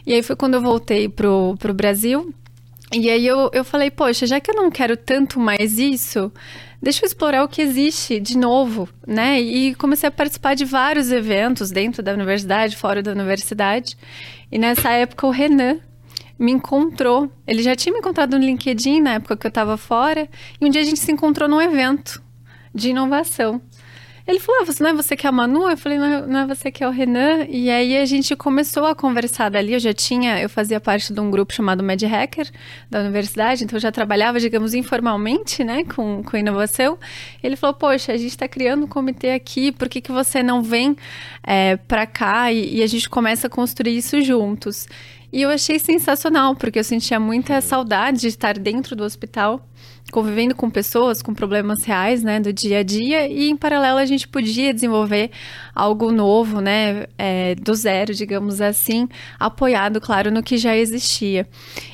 E 0.08 0.14
aí 0.14 0.24
foi 0.24 0.36
quando 0.36 0.56
eu 0.56 0.62
voltei 0.62 1.08
pro, 1.08 1.56
pro 1.60 1.72
Brasil 1.72 2.34
e 2.94 3.10
aí 3.10 3.26
eu, 3.26 3.50
eu 3.54 3.64
falei, 3.64 3.89
poxa, 3.89 4.28
já 4.28 4.39
que 4.39 4.52
eu 4.52 4.56
não 4.56 4.70
quero 4.70 4.96
tanto 4.96 5.39
mais 5.39 5.80
isso, 5.80 6.32
deixa 6.82 7.04
eu 7.04 7.08
explorar 7.08 7.44
o 7.44 7.48
que 7.48 7.62
existe 7.62 8.20
de 8.20 8.38
novo, 8.38 8.88
né? 9.06 9.41
E 9.41 9.74
comecei 9.76 10.08
a 10.08 10.12
participar 10.12 10.54
de 10.54 10.64
vários 10.64 11.12
eventos 11.12 11.72
dentro 11.72 12.04
da 12.04 12.14
universidade, 12.14 12.78
fora 12.78 13.02
da 13.02 13.12
universidade. 13.12 13.98
E 14.52 14.60
nessa 14.60 14.91
época 14.91 15.26
o 15.26 15.32
Renan 15.32 15.80
me 16.38 16.52
encontrou. 16.52 17.32
Ele 17.48 17.64
já 17.64 17.76
tinha 17.76 17.94
me 17.94 18.00
encontrado 18.00 18.38
no 18.38 18.46
LinkedIn 18.46 19.02
na 19.02 19.14
época 19.16 19.38
que 19.38 19.48
eu 19.48 19.50
estava 19.50 19.78
fora, 19.78 20.30
e 20.60 20.66
um 20.66 20.70
dia 20.70 20.82
a 20.82 20.86
gente 20.86 21.00
se 21.00 21.12
encontrou 21.12 21.50
num 21.50 21.62
evento 21.62 22.22
de 22.74 22.89
inovação. 22.89 23.62
Ele 24.26 24.39
falou: 24.39 24.61
ah, 24.61 24.65
você, 24.65 24.82
não 24.82 24.91
é 24.91 24.93
você 24.93 25.17
que 25.17 25.28
é 25.28 25.30
a 25.30 25.32
Manu? 25.34 25.69
Eu 25.69 25.78
falei: 25.78 25.97
não 25.97 26.05
é, 26.05 26.26
não 26.26 26.39
é 26.39 26.47
você 26.47 26.71
que 26.71 26.82
é 26.84 26.88
o 26.88 26.91
Renan. 26.91 27.45
E 27.49 27.69
aí 27.69 27.97
a 27.97 28.05
gente 28.05 28.36
começou 28.38 28.86
a 28.86 28.95
conversar 28.95 29.49
dali. 29.49 29.74
Eu 29.74 29.80
já 29.80 29.93
tinha, 29.93 30.41
eu 30.41 30.49
fazia 30.49 30.80
parte 30.80 31.13
de 31.13 31.19
um 31.19 31.30
grupo 31.30 31.53
chamado 31.53 31.84
Mad 31.84 32.01
Hacker 32.01 32.49
da 32.89 33.01
universidade, 33.01 33.65
então 33.65 33.76
eu 33.76 33.82
já 33.82 33.91
trabalhava, 33.91 34.39
digamos, 34.39 34.74
informalmente, 34.74 35.63
né, 35.63 35.84
com, 35.84 36.24
com 36.24 36.38
inovação. 36.38 36.97
Ele 37.43 37.57
falou: 37.57 37.74
poxa, 37.74 38.13
a 38.13 38.17
gente 38.17 38.30
está 38.30 38.47
criando 38.47 38.86
um 38.86 38.88
comitê 38.88 39.32
aqui, 39.32 39.74
por 39.74 39.89
que, 39.89 39.99
que 39.99 40.11
você 40.11 40.41
não 40.41 40.61
vem 40.63 40.95
é, 41.43 41.76
para 41.76 42.05
cá 42.05 42.49
e, 42.51 42.78
e 42.78 42.84
a 42.84 42.88
gente 42.88 43.09
começa 43.09 43.47
a 43.47 43.49
construir 43.49 43.97
isso 43.97 44.21
juntos? 44.21 44.88
E 45.34 45.41
eu 45.41 45.49
achei 45.49 45.80
sensacional, 45.80 46.55
porque 46.55 46.80
eu 46.80 46.84
sentia 46.84 47.19
muita 47.19 47.59
saudade 47.59 48.21
de 48.21 48.28
estar 48.28 48.57
dentro 48.57 48.95
do 48.95 49.03
hospital 49.03 49.67
convivendo 50.14 50.53
com 50.53 50.70
pessoas 50.70 51.24
com 51.24 51.34
problemas 51.34 51.84
reais, 51.84 52.24
né, 52.24 52.39
do 52.39 52.53
dia 52.53 52.80
a 52.80 52.84
dia, 52.84 53.28
e 53.28 53.49
em 53.49 53.57
paralelo 53.57 53.97
a 53.97 54.05
gente 54.05 54.28
podia 54.28 54.72
desenvolver 54.72 55.32
algo 55.74 56.11
novo, 56.11 56.61
né, 56.61 57.05
é, 57.17 57.55
do 57.55 57.74
zero, 57.74 58.13
digamos 58.13 58.61
assim, 58.61 59.07
apoiado, 59.39 59.99
claro, 59.99 60.32
no 60.32 60.43
que 60.43 60.57
já 60.57 60.76
existia. 60.76 61.47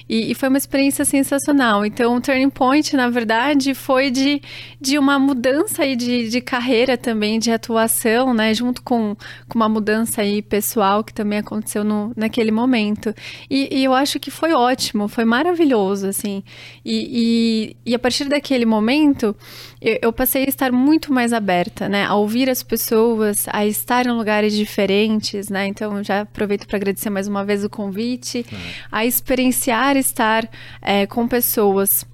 E, 0.09 0.32
e, 0.32 0.36
foi 0.36 0.49
uma 0.49 0.57
experiência 0.57 1.05
sensacional. 1.05 1.86
Então, 1.86 2.15
o 2.15 2.21
Turning 2.21 2.49
Point, 2.49 2.95
na 2.95 3.09
verdade, 3.09 3.75
foi 3.75 4.09
de, 4.09 4.41
de 4.82 4.97
uma 4.97 5.19
mudança 5.19 5.84
aí 5.84 5.95
de, 5.95 6.30
de 6.30 6.41
carreira 6.41 6.97
também, 6.97 7.38
de 7.38 7.51
atuação, 7.51 8.34
né, 8.34 8.51
junto 8.55 8.82
com, 8.82 9.15
com 9.47 9.59
uma 9.59 9.69
mudança 9.69 10.21
aí 10.21 10.41
pessoal 10.41 11.03
que 11.03 11.13
também 11.13 11.38
aconteceu 11.38 11.84
no, 11.84 12.11
naquele 12.15 12.49
momento. 12.49 13.13
E, 13.47 13.69
e 13.71 13.84
eu 13.84 13.93
acho 13.93 14.19
que 14.19 14.32
foi 14.32 14.51
ótimo, 14.51 15.07
foi 15.07 15.25
maravilhoso, 15.25 16.07
assim. 16.07 16.43
E, 16.84 17.75
e, 17.86 17.91
e 17.91 17.95
a 17.95 17.99
partir 17.99 18.25
daquele 18.25 18.65
momento, 18.65 19.36
eu, 19.80 19.99
eu, 20.01 20.13
passei 20.13 20.45
a 20.45 20.49
estar 20.49 20.71
muito 20.71 21.13
mais 21.13 21.34
aberta, 21.34 21.88
né? 21.88 22.05
A 22.05 22.15
ouvir 22.15 22.49
as 22.49 22.63
pessoas, 22.63 23.45
a 23.49 23.65
estar 23.70 24.05
em 24.05 24.11
lugares 24.11 24.53
diferentes, 24.53 25.49
né? 25.49 25.67
Então, 25.67 26.03
já 26.03 26.22
aproveito 26.22 26.67
para 26.67 26.78
agradecer 26.78 27.09
mais 27.09 27.28
uma 27.28 27.45
vez 27.45 27.63
o 27.63 27.70
convite, 27.70 28.45
uhum. 28.51 28.57
a 28.91 29.05
experienciar 29.05 29.97
estar 29.97 30.49
é, 30.82 31.05
com 31.05 31.28
pessoas 31.28 32.05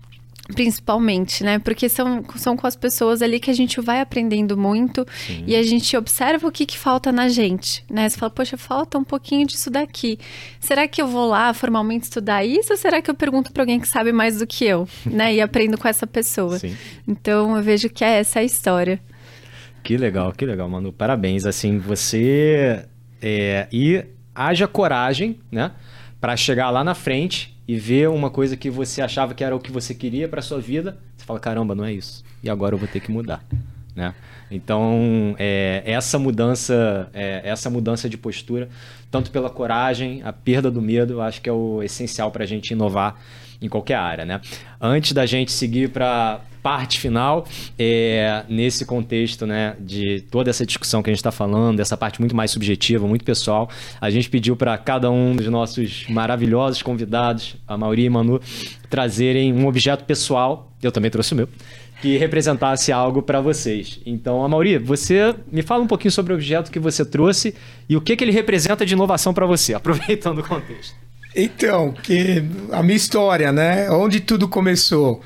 principalmente, 0.53 1.43
né? 1.43 1.58
Porque 1.60 1.89
são, 1.89 2.24
são 2.36 2.56
com 2.56 2.68
as 2.68 2.76
pessoas 2.76 3.22
ali 3.22 3.39
que 3.39 3.49
a 3.49 3.53
gente 3.53 3.82
vai 3.82 3.99
aprendendo 3.99 4.56
muito 4.56 5.06
Sim. 5.26 5.43
e 5.47 5.56
a 5.56 5.64
gente 5.64 5.95
observa 5.97 6.47
o 6.47 6.51
que, 6.51 6.66
que 6.66 6.78
falta 6.78 7.12
na 7.12 7.28
gente, 7.28 7.84
né? 7.89 8.08
Você 8.08 8.18
fala, 8.18 8.30
poxa, 8.30 8.58
falta 8.58 8.97
um 8.97 9.03
pouquinho 9.03 9.47
disso 9.47 9.70
daqui. 9.72 10.20
Será 10.60 10.88
que 10.88 11.01
eu 11.01 11.08
vou 11.08 11.28
lá 11.28 11.53
formalmente 11.53 12.03
estudar 12.03 12.45
isso 12.45 12.72
ou 12.72 12.78
será 12.78 13.01
que 13.01 13.10
eu 13.10 13.16
pergunto 13.16 13.51
para 13.51 13.64
alguém 13.64 13.80
que 13.80 13.88
sabe 13.88 14.12
mais 14.12 14.38
do 14.38 14.45
que 14.45 14.66
eu, 14.66 14.88
né? 15.06 15.34
E 15.34 15.41
aprendo 15.41 15.78
com 15.78 15.88
essa 15.88 16.06
pessoa. 16.06 16.60
Sim. 16.60 16.76
Então 17.08 17.56
eu 17.56 17.64
vejo 17.64 17.89
que 17.89 18.03
é 18.03 18.20
essa 18.20 18.39
a 18.39 18.43
história. 18.43 19.01
Que 19.86 19.98
legal, 19.98 20.32
que 20.32 20.48
legal, 20.48 20.68
Manu. 20.68 20.92
Parabéns. 20.92 21.46
Assim, 21.46 21.78
você 21.78 22.88
é, 23.22 23.68
e 23.72 24.04
haja 24.34 24.68
coragem, 24.68 25.38
né? 25.52 25.74
Para 26.20 26.36
chegar 26.36 26.72
lá 26.72 26.84
na 26.84 26.96
frente 26.96 27.56
e 27.68 27.78
ver 27.78 28.10
uma 28.10 28.32
coisa 28.32 28.58
que 28.58 28.68
você 28.68 29.00
achava 29.00 29.36
que 29.36 29.44
era 29.44 29.56
o 29.56 29.60
que 29.60 29.72
você 29.72 29.94
queria 29.94 30.28
para 30.28 30.42
sua 30.42 30.60
vida, 30.60 30.98
você 31.16 31.24
fala 31.24 31.40
caramba, 31.40 31.76
não 31.76 31.86
é 31.86 31.94
isso. 31.94 32.24
E 32.44 32.50
agora 32.50 32.74
eu 32.74 32.80
vou 32.80 32.88
ter 32.88 33.00
que 33.00 33.12
mudar, 33.12 33.46
né? 33.96 34.16
Então 34.50 35.36
é, 35.38 35.84
essa 35.86 36.18
mudança, 36.18 37.08
é, 37.14 37.48
essa 37.48 37.70
mudança 37.70 38.10
de 38.10 38.18
postura, 38.18 38.70
tanto 39.12 39.30
pela 39.30 39.52
coragem, 39.52 40.24
a 40.24 40.34
perda 40.34 40.72
do 40.72 40.82
medo, 40.82 41.22
acho 41.22 41.40
que 41.40 41.50
é 41.50 41.54
o 41.54 41.84
essencial 41.84 42.32
para 42.32 42.44
a 42.44 42.48
gente 42.48 42.72
inovar 42.72 43.22
em 43.66 43.70
qualquer 43.70 43.95
área, 43.95 44.26
né? 44.26 44.41
Antes 44.80 45.13
da 45.13 45.26
gente 45.26 45.51
seguir 45.51 45.89
para 45.89 46.41
parte 46.66 46.99
final, 46.99 47.45
é, 47.78 48.43
nesse 48.49 48.88
contexto 48.88 49.45
né, 49.45 49.76
de 49.80 50.22
toda 50.32 50.49
essa 50.49 50.66
discussão 50.66 51.03
que 51.03 51.11
a 51.11 51.13
gente 51.13 51.20
está 51.20 51.32
falando, 51.32 51.78
dessa 51.78 51.95
parte 51.95 52.20
muito 52.20 52.36
mais 52.36 52.49
subjetiva, 52.49 53.07
muito 53.07 53.24
pessoal, 53.24 53.70
a 54.01 54.09
gente 54.09 54.28
pediu 54.32 54.55
para 54.55 54.76
cada 54.76 55.11
um 55.11 55.36
dos 55.36 55.45
nossos 55.45 56.07
maravilhosos 56.09 56.82
convidados, 56.82 57.55
a 57.68 57.78
Mauri 57.78 58.05
e 58.05 58.09
Manu, 58.09 58.41
trazerem 58.89 59.53
um 59.53 59.68
objeto 59.68 60.05
pessoal, 60.05 60.72
eu 60.82 60.91
também 60.91 61.11
trouxe 61.11 61.34
o 61.34 61.36
meu, 61.36 61.47
que 62.01 62.18
representasse 62.18 62.91
algo 62.91 63.22
para 63.22 63.39
vocês. 63.39 63.99
Então, 64.03 64.43
a 64.43 64.49
Mauri, 64.49 64.80
você 64.80 65.36
me 65.51 65.61
fala 65.61 65.84
um 65.84 65.88
pouquinho 65.88 66.11
sobre 66.11 66.34
o 66.34 66.36
objeto 66.36 66.72
que 66.72 66.80
você 66.80 67.05
trouxe 67.05 67.53
e 67.88 67.95
o 67.95 68.01
que, 68.01 68.16
que 68.16 68.24
ele 68.24 68.32
representa 68.32 68.84
de 68.84 68.93
inovação 68.93 69.36
para 69.36 69.45
você, 69.45 69.74
aproveitando 69.76 70.39
o 70.39 70.43
contexto. 70.43 71.05
Então, 71.36 71.92
que 71.92 72.44
a 72.72 72.82
minha 72.82 72.96
história, 72.96 73.52
né? 73.52 73.92
Onde 73.92 74.22
tudo 74.22 74.48
começou? 74.48 75.22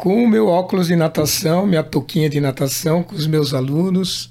com 0.00 0.24
o 0.24 0.26
meu 0.26 0.46
óculos 0.46 0.86
de 0.86 0.96
natação, 0.96 1.66
minha 1.66 1.82
touquinha 1.82 2.30
de 2.30 2.40
natação, 2.40 3.02
com 3.02 3.14
os 3.14 3.26
meus 3.26 3.52
alunos, 3.52 4.30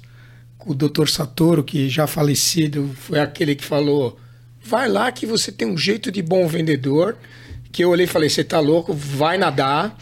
com 0.58 0.72
o 0.72 0.74
Dr. 0.74 1.06
Satoru, 1.06 1.62
que 1.62 1.88
já 1.88 2.08
falecido, 2.08 2.90
foi 2.96 3.20
aquele 3.20 3.54
que 3.54 3.64
falou: 3.64 4.18
vai 4.60 4.88
lá 4.88 5.12
que 5.12 5.24
você 5.24 5.52
tem 5.52 5.68
um 5.68 5.78
jeito 5.78 6.10
de 6.10 6.22
bom 6.22 6.48
vendedor. 6.48 7.16
Que 7.70 7.84
eu 7.84 7.90
olhei 7.90 8.04
e 8.04 8.08
falei: 8.08 8.28
você 8.28 8.42
tá 8.42 8.58
louco, 8.58 8.92
vai 8.92 9.38
nadar. 9.38 9.96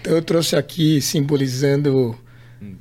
Então 0.00 0.14
eu 0.14 0.22
trouxe 0.22 0.56
aqui 0.56 1.02
simbolizando 1.02 2.18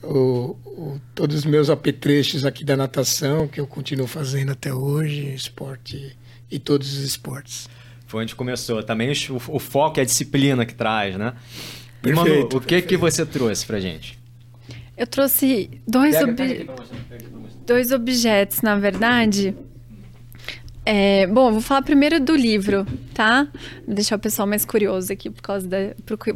o, 0.01 0.55
o, 0.65 1.01
todos 1.13 1.35
os 1.35 1.45
meus 1.45 1.69
apetrechos 1.69 2.45
aqui 2.45 2.63
da 2.63 2.77
natação, 2.77 3.45
que 3.45 3.59
eu 3.59 3.67
continuo 3.67 4.07
fazendo 4.07 4.53
até 4.53 4.73
hoje, 4.73 5.33
esporte 5.33 6.15
e 6.49 6.57
todos 6.57 6.93
os 6.93 7.03
esportes. 7.03 7.67
Foi 8.11 8.23
onde 8.23 8.35
começou. 8.35 8.83
Também 8.83 9.13
o, 9.29 9.35
o 9.55 9.57
foco 9.57 9.97
é 9.97 10.03
a 10.03 10.05
disciplina 10.05 10.65
que 10.65 10.75
traz, 10.75 11.15
né? 11.15 11.33
Perfeito, 12.01 12.29
Manu, 12.29 12.41
o 12.41 12.47
que 12.47 12.59
perfeito. 12.59 12.87
que 12.89 12.97
você 12.97 13.25
trouxe 13.25 13.65
pra 13.65 13.79
gente? 13.79 14.19
Eu 14.97 15.07
trouxe 15.07 15.69
dois, 15.87 16.13
pega, 16.17 16.29
ob... 16.29 16.35
pega 16.35 17.25
dois 17.65 17.93
objetos, 17.93 18.61
na 18.61 18.75
verdade. 18.75 19.55
É, 20.85 21.25
bom, 21.27 21.53
vou 21.53 21.61
falar 21.61 21.83
primeiro 21.83 22.19
do 22.19 22.35
livro, 22.35 22.85
tá? 23.13 23.47
Vou 23.85 23.95
deixar 23.95 24.17
o 24.17 24.19
pessoal 24.19 24.45
mais 24.45 24.65
curioso 24.65 25.13
aqui 25.13 25.29
por 25.29 25.41
causa 25.41 25.65
da 25.65 25.77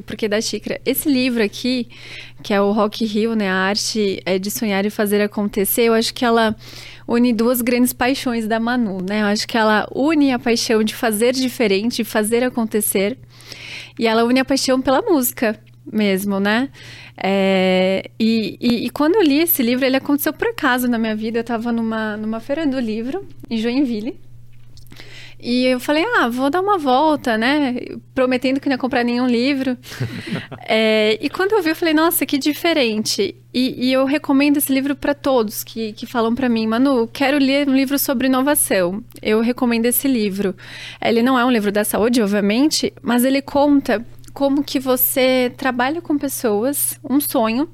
porque 0.06 0.30
da 0.30 0.40
xícara. 0.40 0.80
Esse 0.86 1.10
livro 1.10 1.44
aqui, 1.44 1.90
que 2.42 2.54
é 2.54 2.62
o 2.62 2.72
Rock 2.72 3.04
Rio, 3.04 3.36
né, 3.36 3.50
a 3.50 3.56
arte 3.56 4.22
é 4.26 4.40
de 4.40 4.50
sonhar 4.50 4.86
e 4.86 4.90
fazer 4.90 5.20
acontecer, 5.20 5.82
eu 5.82 5.94
acho 5.94 6.14
que 6.14 6.24
ela 6.24 6.56
une 7.08 7.34
duas 7.34 7.62
grandes 7.62 7.94
paixões 7.94 8.48
da 8.48 8.60
Manu, 8.60 9.02
né? 9.02 9.22
Eu 9.22 9.26
acho 9.26 9.48
que 9.48 9.58
ela 9.58 9.88
une 9.94 10.32
a 10.32 10.40
paixão 10.40 10.84
de 10.84 10.96
fazer 10.96 11.34
diferente, 11.34 12.04
fazer 12.04 12.44
acontecer, 12.44 13.18
e 13.98 14.08
ela 14.08 14.24
une 14.24 14.40
a 14.40 14.46
paixão 14.46 14.82
pela 14.82 15.02
música 15.02 15.60
mesmo, 15.92 16.40
né? 16.40 16.70
É, 17.18 18.10
e, 18.20 18.58
e, 18.60 18.86
e, 18.86 18.90
quando 18.90 19.16
eu 19.16 19.22
li 19.22 19.40
esse 19.40 19.62
livro, 19.62 19.86
ele 19.86 19.96
aconteceu 19.96 20.34
por 20.34 20.48
acaso 20.48 20.88
na 20.88 20.98
minha 20.98 21.16
vida. 21.16 21.38
Eu 21.38 21.42
estava 21.42 21.72
numa, 21.72 22.18
numa 22.18 22.40
feira 22.40 22.66
do 22.66 22.80
livro, 22.80 23.26
em 23.50 23.58
Joinville. 23.58 24.20
E 25.40 25.66
eu 25.66 25.80
falei, 25.80 26.04
ah, 26.18 26.28
vou 26.30 26.50
dar 26.50 26.62
uma 26.62 26.78
volta, 26.78 27.38
né? 27.38 27.76
Prometendo 28.14 28.60
que 28.60 28.68
não 28.68 28.74
ia 28.74 28.80
comprar 28.80 29.04
nenhum 29.04 29.28
livro. 29.28 29.78
é, 30.68 31.18
e 31.22 31.30
quando 31.30 31.54
eu 31.54 31.62
vi, 31.62 31.70
eu 31.70 31.76
falei, 31.76 31.94
nossa, 31.94 32.26
que 32.26 32.38
diferente. 32.38 33.36
E, 33.54 33.88
e 33.88 33.94
eu 33.94 34.06
recomendo 34.06 34.58
esse 34.58 34.74
livro 34.74 34.96
para 34.96 35.14
todos 35.14 35.64
que, 35.64 35.94
que 35.94 36.06
falam 36.06 36.34
para 36.34 36.50
mim, 36.50 36.68
Manu, 36.68 37.08
quero 37.08 37.38
ler 37.38 37.68
um 37.68 37.76
livro 37.76 38.00
sobre 38.00 38.28
inovação. 38.28 39.04
Eu 39.22 39.42
recomendo 39.42 39.86
esse 39.86 40.08
livro. 40.08 40.56
Ele 41.02 41.22
não 41.22 41.38
é 41.38 41.46
um 41.46 41.52
livro 41.52 41.72
da 41.72 41.84
saúde, 41.84 42.22
obviamente, 42.22 42.94
mas 43.02 43.24
ele 43.24 43.42
conta 43.42 44.06
como 44.34 44.64
que 44.64 44.80
você 44.80 45.54
trabalha 45.56 46.02
com 46.02 46.18
pessoas, 46.18 47.00
um 47.10 47.22
sonho, 47.22 47.70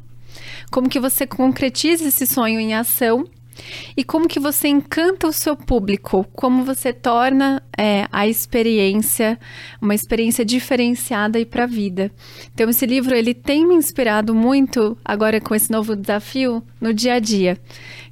como 0.69 0.87
que 0.87 0.99
você 0.99 1.25
concretiza 1.25 2.07
esse 2.07 2.27
sonho 2.27 2.59
em 2.59 2.73
ação 2.73 3.25
e 3.95 4.03
como 4.03 4.27
que 4.27 4.39
você 4.39 4.67
encanta 4.67 5.27
o 5.27 5.33
seu 5.33 5.55
público? 5.55 6.25
Como 6.33 6.63
você 6.63 6.93
torna 6.93 7.61
é, 7.77 8.07
a 8.11 8.27
experiência 8.27 9.39
uma 9.81 9.95
experiência 9.95 10.45
diferenciada 10.45 11.39
e 11.39 11.45
para 11.45 11.63
a 11.63 11.67
vida? 11.67 12.11
Então 12.53 12.69
esse 12.69 12.85
livro 12.85 13.15
ele 13.15 13.33
tem 13.33 13.67
me 13.67 13.75
inspirado 13.75 14.33
muito 14.33 14.97
agora 15.03 15.39
com 15.41 15.53
esse 15.53 15.71
novo 15.71 15.95
desafio 15.95 16.63
no 16.79 16.93
dia 16.93 17.15
a 17.15 17.19
dia, 17.19 17.57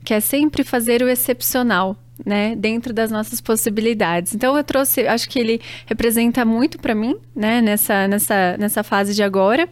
que 0.03 0.13
é 0.13 0.19
sempre 0.19 0.63
fazer 0.63 1.01
o 1.01 1.09
excepcional, 1.09 1.95
né, 2.25 2.55
dentro 2.55 2.93
das 2.93 3.09
nossas 3.09 3.39
possibilidades. 3.39 4.35
Então 4.35 4.57
eu 4.57 4.63
trouxe, 4.63 5.07
acho 5.07 5.29
que 5.29 5.39
ele 5.39 5.61
representa 5.85 6.43
muito 6.43 6.77
para 6.77 6.93
mim, 6.93 7.15
né, 7.35 7.61
nessa, 7.61 8.07
nessa, 8.07 8.57
nessa 8.57 8.83
fase 8.83 9.15
de 9.15 9.23
agora. 9.23 9.69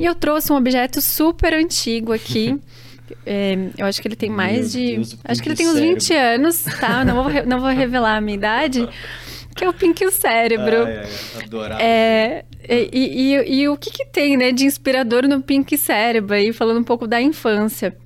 E 0.00 0.04
eu 0.04 0.14
trouxe 0.14 0.52
um 0.52 0.56
objeto 0.56 1.00
super 1.00 1.52
antigo 1.52 2.12
aqui. 2.12 2.58
É, 3.26 3.56
eu 3.76 3.86
acho 3.86 4.00
que 4.00 4.08
ele 4.08 4.16
tem 4.16 4.30
mais 4.30 4.74
Meu 4.74 4.84
de. 4.84 4.94
Deus, 4.96 5.18
acho 5.24 5.42
que 5.42 5.48
ele 5.48 5.56
tem 5.56 5.68
uns 5.68 5.78
20 5.78 6.14
anos, 6.14 6.64
tá? 6.80 7.04
Não 7.04 7.22
vou, 7.22 7.46
não 7.46 7.60
vou 7.60 7.70
revelar 7.70 8.16
a 8.16 8.20
minha 8.20 8.36
idade. 8.36 8.88
Que 9.54 9.64
é 9.64 9.68
o 9.68 9.72
Pink 9.72 10.04
o 10.06 10.12
Cérebro. 10.12 10.84
Ai, 10.84 11.08
adorava. 11.44 11.82
É, 11.82 12.44
e, 12.68 12.88
e, 12.92 13.34
e, 13.34 13.60
e, 13.60 13.68
o 13.68 13.76
que, 13.76 13.90
que 13.90 14.06
tem, 14.06 14.36
né, 14.36 14.52
de 14.52 14.64
inspirador 14.64 15.26
no 15.26 15.42
Pink 15.42 15.76
Cérebro? 15.76 16.34
Aí, 16.34 16.52
falando 16.52 16.78
um 16.78 16.84
pouco 16.84 17.06
da 17.06 17.20
infância. 17.20 17.96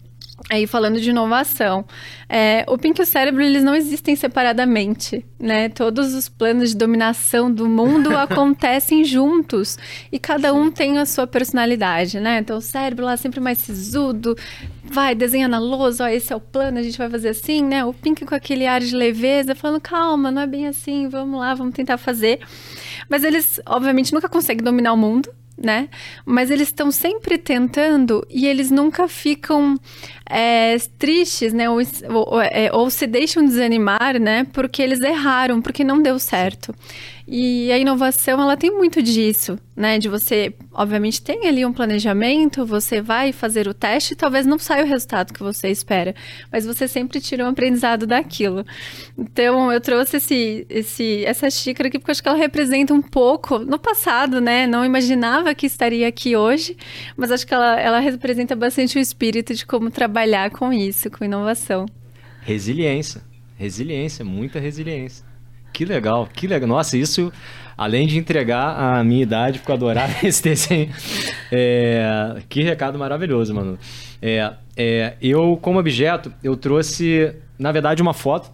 Aí 0.51 0.67
falando 0.67 1.01
de 1.01 1.11
inovação, 1.11 1.85
é, 2.29 2.65
o 2.67 2.77
Pink 2.77 3.01
e 3.01 3.03
o 3.03 3.07
cérebro 3.07 3.41
eles 3.41 3.63
não 3.63 3.75
existem 3.75 4.17
separadamente, 4.17 5.25
né? 5.39 5.69
Todos 5.69 6.13
os 6.13 6.29
planos 6.29 6.71
de 6.71 6.77
dominação 6.77 7.51
do 7.51 7.69
mundo 7.69 8.15
acontecem 8.19 9.05
juntos 9.05 9.79
e 10.11 10.19
cada 10.19 10.53
um 10.53 10.73
tem 10.73 10.99
a 10.99 11.07
sua 11.07 11.25
personalidade, 11.25 12.19
né? 12.19 12.41
Então 12.41 12.59
o 12.59 12.61
cérebro 12.61 13.05
lá 13.05 13.17
sempre 13.17 13.39
mais 13.39 13.59
sisudo, 13.59 14.37
vai 14.83 15.15
desenha 15.15 15.47
na 15.47 15.59
lousa, 15.61 16.05
ó, 16.05 16.09
esse 16.09 16.33
é 16.33 16.37
o 16.37 16.41
plano, 16.41 16.79
a 16.79 16.83
gente 16.83 16.99
vai 16.99 17.09
fazer 17.09 17.29
assim, 17.29 17.63
né? 17.63 17.85
O 17.85 17.95
Pink 17.95 18.27
com 18.27 18.35
aquele 18.35 18.67
ar 18.67 18.81
de 18.81 18.95
leveza, 18.95 19.55
falando 19.55 19.81
calma, 19.81 20.33
não 20.33 20.43
é 20.43 20.47
bem 20.49 20.67
assim, 20.67 21.09
vamos 21.09 21.39
lá, 21.39 21.55
vamos 21.55 21.75
tentar 21.75 21.97
fazer. 21.97 22.41
Mas 23.09 23.23
eles, 23.23 23.61
obviamente, 23.65 24.13
nunca 24.13 24.29
conseguem 24.29 24.65
dominar 24.65 24.93
o 24.93 24.97
mundo, 24.97 25.31
né? 25.57 25.89
Mas 26.25 26.51
eles 26.51 26.69
estão 26.69 26.91
sempre 26.91 27.39
tentando 27.39 28.27
e 28.29 28.47
eles 28.47 28.71
nunca 28.71 29.07
ficam 29.09 29.79
é, 30.29 30.77
tristes, 30.99 31.53
né? 31.53 31.69
Ou, 31.71 31.81
ou, 32.11 32.41
é, 32.41 32.71
ou, 32.73 32.91
se 32.91 33.07
deixam 33.07 33.45
desanimar, 33.45 34.19
né? 34.21 34.47
Porque 34.53 34.83
eles 34.83 35.01
erraram, 35.01 35.63
porque 35.63 35.85
não 35.85 36.03
deu 36.03 36.19
certo. 36.19 36.75
E 37.27 37.73
a 37.73 37.79
inovação, 37.79 38.41
ela 38.41 38.55
tem 38.55 38.71
muito 38.71 39.03
disso, 39.03 39.59
né? 39.75 39.99
De 39.99 40.11
você, 40.11 40.55
obviamente, 40.71 41.23
tem 41.23 41.49
ali 41.49 41.65
um 41.65 41.73
planejamento, 41.73 42.67
você 42.67 43.01
vai 43.01 43.33
fazer 43.33 43.67
o 43.67 43.73
teste, 43.73 44.15
talvez 44.15 44.45
não 44.45 44.59
saia 44.59 44.85
o 44.85 44.87
resultado 44.87 45.33
que 45.33 45.43
você 45.43 45.69
espera, 45.69 46.15
mas 46.53 46.67
você 46.67 46.87
sempre 46.87 47.23
tira 47.23 47.47
um 47.47 47.49
aprendizado 47.49 48.07
daquilo. 48.07 48.67
Então, 49.17 49.73
eu 49.73 49.81
trouxe 49.81 50.19
esse, 50.19 50.67
esse, 50.69 51.25
essa 51.25 51.49
xícara 51.49 51.89
aqui 51.89 51.99
porque 51.99 52.11
eu 52.11 52.13
acho 52.13 52.23
que 52.23 52.29
ela 52.29 52.37
representa 52.37 52.93
um 52.93 53.01
pouco 53.01 53.59
no 53.59 53.79
passado, 53.79 54.39
né? 54.39 54.67
Não 54.67 54.85
imaginava 54.85 55.55
que 55.55 55.65
estaria 55.65 56.07
aqui 56.07 56.37
hoje, 56.37 56.77
mas 57.17 57.31
acho 57.31 57.47
que 57.47 57.55
ela, 57.55 57.81
ela 57.81 58.01
representa 58.01 58.55
bastante 58.55 58.99
o 58.99 59.01
espírito 59.01 59.55
de 59.55 59.65
como 59.65 59.91
trabalhar 59.91 60.51
com 60.51 60.71
isso, 60.71 61.11
com 61.11 61.25
inovação. 61.25 61.87
Resiliência. 62.43 63.23
Resiliência, 63.57 64.25
muita 64.25 64.59
resiliência. 64.59 65.25
Que 65.75 65.85
legal, 65.85 66.29
que 66.33 66.47
legal. 66.47 66.69
Nossa, 66.69 66.97
isso, 66.97 67.33
além 67.77 68.07
de 68.07 68.17
entregar 68.17 68.79
a 68.79 69.03
minha 69.03 69.25
idade, 69.25 69.59
porque 69.59 69.73
eu 69.73 69.75
adorava 69.75 70.15
esse 70.25 70.41
desenho. 70.41 70.89
É, 71.51 72.41
que 72.49 72.63
recado 72.63 72.97
maravilhoso, 72.97 73.53
mano. 73.53 73.77
É, 74.23 74.53
é, 74.77 75.17
eu, 75.21 75.59
como 75.61 75.81
objeto, 75.81 76.33
eu 76.45 76.57
trouxe, 76.57 77.35
na 77.59 77.73
verdade, 77.73 78.01
uma 78.01 78.15
foto, 78.15 78.53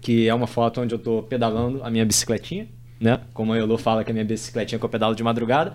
que 0.00 0.28
é 0.28 0.32
uma 0.32 0.46
foto 0.46 0.80
onde 0.80 0.94
eu 0.94 0.98
estou 0.98 1.20
pedalando 1.24 1.82
a 1.82 1.90
minha 1.90 2.06
bicicletinha, 2.06 2.68
né? 3.00 3.18
Como 3.32 3.52
a 3.52 3.58
Elô 3.58 3.76
fala 3.76 4.04
que 4.04 4.12
a 4.12 4.14
minha 4.14 4.24
bicicletinha 4.24 4.78
que 4.78 4.84
eu 4.84 4.88
pedalo 4.88 5.16
de 5.16 5.22
madrugada. 5.24 5.74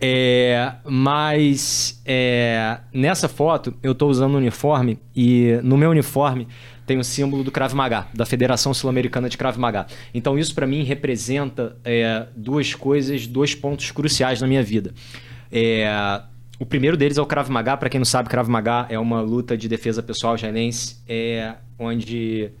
É, 0.00 0.72
mas 0.84 2.02
é, 2.06 2.78
nessa 2.92 3.28
foto 3.28 3.74
eu 3.82 3.92
estou 3.92 4.10
usando 4.10 4.32
um 4.32 4.38
uniforme 4.38 4.98
e 5.14 5.60
no 5.62 5.76
meu 5.76 5.90
uniforme 5.90 6.48
tem 6.86 6.98
o 6.98 7.04
símbolo 7.04 7.44
do 7.44 7.50
Krav 7.50 7.74
Maga, 7.74 8.06
da 8.14 8.26
Federação 8.26 8.74
Sul-Americana 8.74 9.28
de 9.28 9.36
Krav 9.36 9.58
Maga. 9.58 9.86
Então 10.12 10.38
isso 10.38 10.54
para 10.54 10.66
mim 10.66 10.82
representa 10.82 11.76
é, 11.84 12.26
duas 12.36 12.74
coisas, 12.74 13.26
dois 13.26 13.54
pontos 13.54 13.90
cruciais 13.90 14.40
na 14.40 14.46
minha 14.46 14.62
vida. 14.62 14.92
É, 15.50 15.86
o 16.58 16.66
primeiro 16.66 16.96
deles 16.96 17.18
é 17.18 17.22
o 17.22 17.26
Krav 17.26 17.48
Maga. 17.50 17.76
Para 17.76 17.88
quem 17.88 17.98
não 17.98 18.04
sabe, 18.04 18.28
Krav 18.28 18.48
Maga 18.48 18.86
é 18.88 18.98
uma 18.98 19.20
luta 19.20 19.56
de 19.56 19.68
defesa 19.68 20.02
pessoal 20.02 20.34
israelense, 20.34 20.96
é, 21.08 21.54
onde 21.78 22.52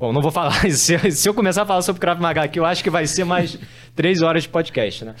Bom, 0.00 0.14
não 0.14 0.22
vou 0.22 0.30
falar. 0.30 0.64
Se, 0.72 1.10
se, 1.12 1.28
eu 1.28 1.34
começar 1.34 1.60
a 1.60 1.66
falar 1.66 1.82
sobre 1.82 2.00
Krav 2.00 2.18
Maga 2.18 2.42
aqui, 2.42 2.58
eu 2.58 2.64
acho 2.64 2.82
que 2.82 2.88
vai 2.88 3.06
ser 3.06 3.24
mais 3.24 3.58
três 3.94 4.22
horas 4.22 4.44
de 4.44 4.48
podcast, 4.48 5.04
né? 5.04 5.14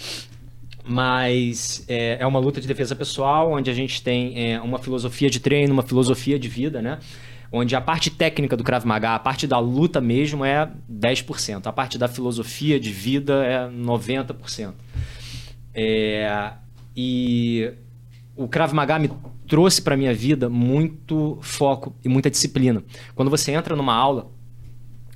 Mas 0.82 1.84
é, 1.86 2.16
é 2.18 2.26
uma 2.26 2.38
luta 2.40 2.62
de 2.62 2.66
defesa 2.66 2.96
pessoal, 2.96 3.52
onde 3.52 3.70
a 3.70 3.74
gente 3.74 4.02
tem 4.02 4.52
é, 4.52 4.58
uma 4.58 4.78
filosofia 4.78 5.28
de 5.28 5.38
treino, 5.38 5.70
uma 5.74 5.82
filosofia 5.82 6.38
de 6.38 6.48
vida, 6.48 6.80
né? 6.80 6.98
Onde 7.52 7.74
a 7.74 7.80
parte 7.80 8.10
técnica 8.10 8.56
do 8.56 8.62
Krav 8.62 8.86
Maga, 8.86 9.14
a 9.14 9.18
parte 9.18 9.46
da 9.46 9.58
luta 9.58 10.00
mesmo 10.00 10.44
é 10.44 10.70
10%, 10.90 11.66
a 11.66 11.72
parte 11.72 11.98
da 11.98 12.06
filosofia 12.06 12.78
de 12.78 12.90
vida 12.90 13.44
é 13.44 13.68
90%. 13.68 14.72
É, 15.74 16.52
e 16.96 17.72
o 18.36 18.48
Krav 18.48 18.72
Maga 18.72 18.98
me 18.98 19.10
trouxe 19.48 19.82
para 19.82 19.96
minha 19.96 20.14
vida 20.14 20.48
muito 20.48 21.38
foco 21.42 21.94
e 22.04 22.08
muita 22.08 22.30
disciplina. 22.30 22.82
Quando 23.14 23.30
você 23.30 23.52
entra 23.52 23.74
numa 23.74 23.94
aula, 23.94 24.30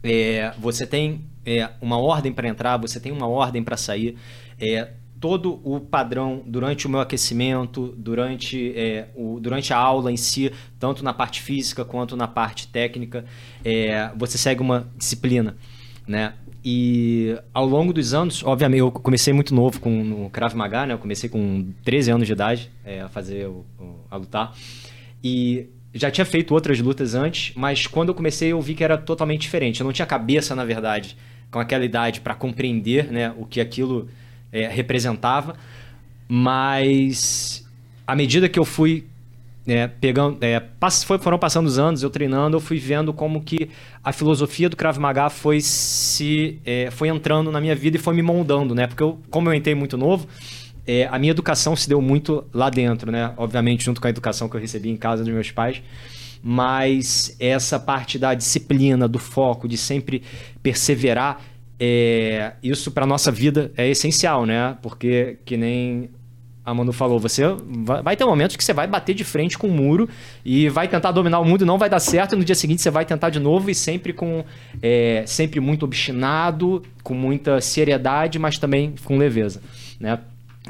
é, 0.02 0.52
você 0.58 0.86
tem 0.86 1.24
é, 1.46 1.70
uma 1.80 1.98
ordem 1.98 2.32
para 2.32 2.48
entrar, 2.48 2.76
você 2.76 2.98
tem 2.98 3.12
uma 3.12 3.28
ordem 3.28 3.62
para 3.62 3.76
sair. 3.76 4.16
É, 4.58 4.90
todo 5.24 5.58
o 5.64 5.80
padrão 5.80 6.42
durante 6.44 6.86
o 6.86 6.90
meu 6.90 7.00
aquecimento, 7.00 7.94
durante, 7.96 8.74
é, 8.76 9.08
o, 9.16 9.40
durante 9.40 9.72
a 9.72 9.78
aula 9.78 10.12
em 10.12 10.18
si, 10.18 10.52
tanto 10.78 11.02
na 11.02 11.14
parte 11.14 11.40
física 11.40 11.82
quanto 11.82 12.14
na 12.14 12.28
parte 12.28 12.68
técnica, 12.68 13.24
é, 13.64 14.10
você 14.14 14.36
segue 14.36 14.60
uma 14.60 14.86
disciplina, 14.98 15.56
né? 16.06 16.34
E 16.62 17.38
ao 17.54 17.64
longo 17.64 17.90
dos 17.90 18.12
anos, 18.12 18.44
obviamente, 18.44 18.80
eu 18.80 18.92
comecei 18.92 19.32
muito 19.32 19.54
novo 19.54 19.80
com 19.80 20.26
o 20.26 20.28
Krav 20.28 20.54
Maga, 20.54 20.84
né? 20.84 20.92
Eu 20.92 20.98
comecei 20.98 21.30
com 21.30 21.72
13 21.82 22.10
anos 22.10 22.26
de 22.26 22.34
idade 22.34 22.70
é, 22.84 23.00
a 23.00 23.08
fazer, 23.08 23.46
o, 23.46 23.64
a 24.10 24.16
lutar. 24.18 24.54
E 25.22 25.70
já 25.94 26.10
tinha 26.10 26.26
feito 26.26 26.52
outras 26.52 26.78
lutas 26.80 27.14
antes, 27.14 27.54
mas 27.56 27.86
quando 27.86 28.10
eu 28.10 28.14
comecei 28.14 28.52
eu 28.52 28.60
vi 28.60 28.74
que 28.74 28.84
era 28.84 28.98
totalmente 28.98 29.40
diferente. 29.40 29.80
Eu 29.80 29.84
não 29.84 29.92
tinha 29.92 30.04
cabeça, 30.04 30.54
na 30.54 30.66
verdade, 30.66 31.16
com 31.50 31.58
aquela 31.58 31.82
idade 31.82 32.20
para 32.20 32.34
compreender 32.34 33.10
né, 33.10 33.32
o 33.38 33.46
que 33.46 33.58
aquilo 33.58 34.06
é, 34.54 34.68
representava, 34.68 35.56
mas 36.28 37.68
à 38.06 38.14
medida 38.14 38.48
que 38.48 38.58
eu 38.58 38.64
fui 38.64 39.04
é, 39.66 39.88
pegando, 39.88 40.38
é, 40.42 40.60
pass 40.60 41.02
foram 41.02 41.38
passando 41.38 41.66
os 41.66 41.78
anos, 41.78 42.02
eu 42.02 42.10
treinando, 42.10 42.56
eu 42.56 42.60
fui 42.60 42.78
vendo 42.78 43.12
como 43.12 43.42
que 43.42 43.68
a 44.02 44.12
filosofia 44.12 44.68
do 44.68 44.76
Krav 44.76 44.98
Maga 44.98 45.28
foi 45.28 45.60
se 45.60 46.60
é, 46.64 46.90
foi 46.90 47.08
entrando 47.08 47.50
na 47.50 47.60
minha 47.60 47.74
vida 47.74 47.96
e 47.96 48.00
foi 48.00 48.14
me 48.14 48.22
moldando, 48.22 48.74
né? 48.74 48.86
Porque 48.86 49.02
eu, 49.02 49.18
como 49.30 49.48
eu 49.48 49.54
entrei 49.54 49.74
muito 49.74 49.96
novo, 49.96 50.28
é, 50.86 51.08
a 51.10 51.18
minha 51.18 51.30
educação 51.30 51.74
se 51.74 51.88
deu 51.88 52.00
muito 52.00 52.44
lá 52.52 52.70
dentro, 52.70 53.10
né? 53.10 53.32
Obviamente 53.36 53.84
junto 53.84 54.00
com 54.00 54.06
a 54.06 54.10
educação 54.10 54.48
que 54.48 54.56
eu 54.56 54.60
recebi 54.60 54.90
em 54.90 54.96
casa 54.96 55.24
dos 55.24 55.32
meus 55.32 55.50
pais, 55.50 55.82
mas 56.42 57.34
essa 57.40 57.80
parte 57.80 58.18
da 58.18 58.34
disciplina, 58.34 59.08
do 59.08 59.18
foco, 59.18 59.66
de 59.66 59.78
sempre 59.78 60.22
perseverar 60.62 61.40
é, 61.86 62.54
isso 62.62 62.90
para 62.90 63.06
nossa 63.06 63.30
vida 63.30 63.70
é 63.76 63.86
essencial, 63.88 64.46
né? 64.46 64.76
Porque, 64.80 65.38
que 65.44 65.56
nem 65.56 66.08
a 66.64 66.72
Manu 66.72 66.92
falou, 66.92 67.20
você 67.20 67.42
vai 68.02 68.16
ter 68.16 68.24
momentos 68.24 68.56
que 68.56 68.64
você 68.64 68.72
vai 68.72 68.86
bater 68.86 69.14
de 69.14 69.22
frente 69.22 69.58
com 69.58 69.66
o 69.66 69.70
um 69.70 69.74
muro 69.74 70.08
e 70.42 70.70
vai 70.70 70.88
tentar 70.88 71.12
dominar 71.12 71.38
o 71.40 71.44
mundo 71.44 71.62
e 71.62 71.66
não 71.66 71.76
vai 71.76 71.90
dar 71.90 72.00
certo. 72.00 72.34
E 72.34 72.38
no 72.38 72.44
dia 72.44 72.54
seguinte 72.54 72.80
você 72.80 72.90
vai 72.90 73.04
tentar 73.04 73.28
de 73.28 73.38
novo 73.38 73.70
e 73.70 73.74
sempre 73.74 74.14
com 74.14 74.42
é, 74.82 75.24
sempre 75.26 75.60
muito 75.60 75.84
obstinado, 75.84 76.82
com 77.02 77.12
muita 77.12 77.60
seriedade, 77.60 78.38
mas 78.38 78.56
também 78.56 78.94
com 79.04 79.18
leveza, 79.18 79.60
né? 80.00 80.18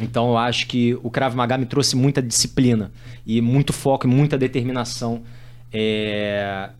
Então 0.00 0.30
eu 0.30 0.36
acho 0.36 0.66
que 0.66 0.98
o 1.00 1.10
Krav 1.10 1.36
Maga 1.36 1.56
me 1.56 1.66
trouxe 1.66 1.94
muita 1.94 2.20
disciplina 2.20 2.90
e 3.24 3.40
muito 3.40 3.72
foco 3.72 4.08
e 4.08 4.10
muita 4.10 4.36
determinação. 4.36 5.22
É, 5.72 6.70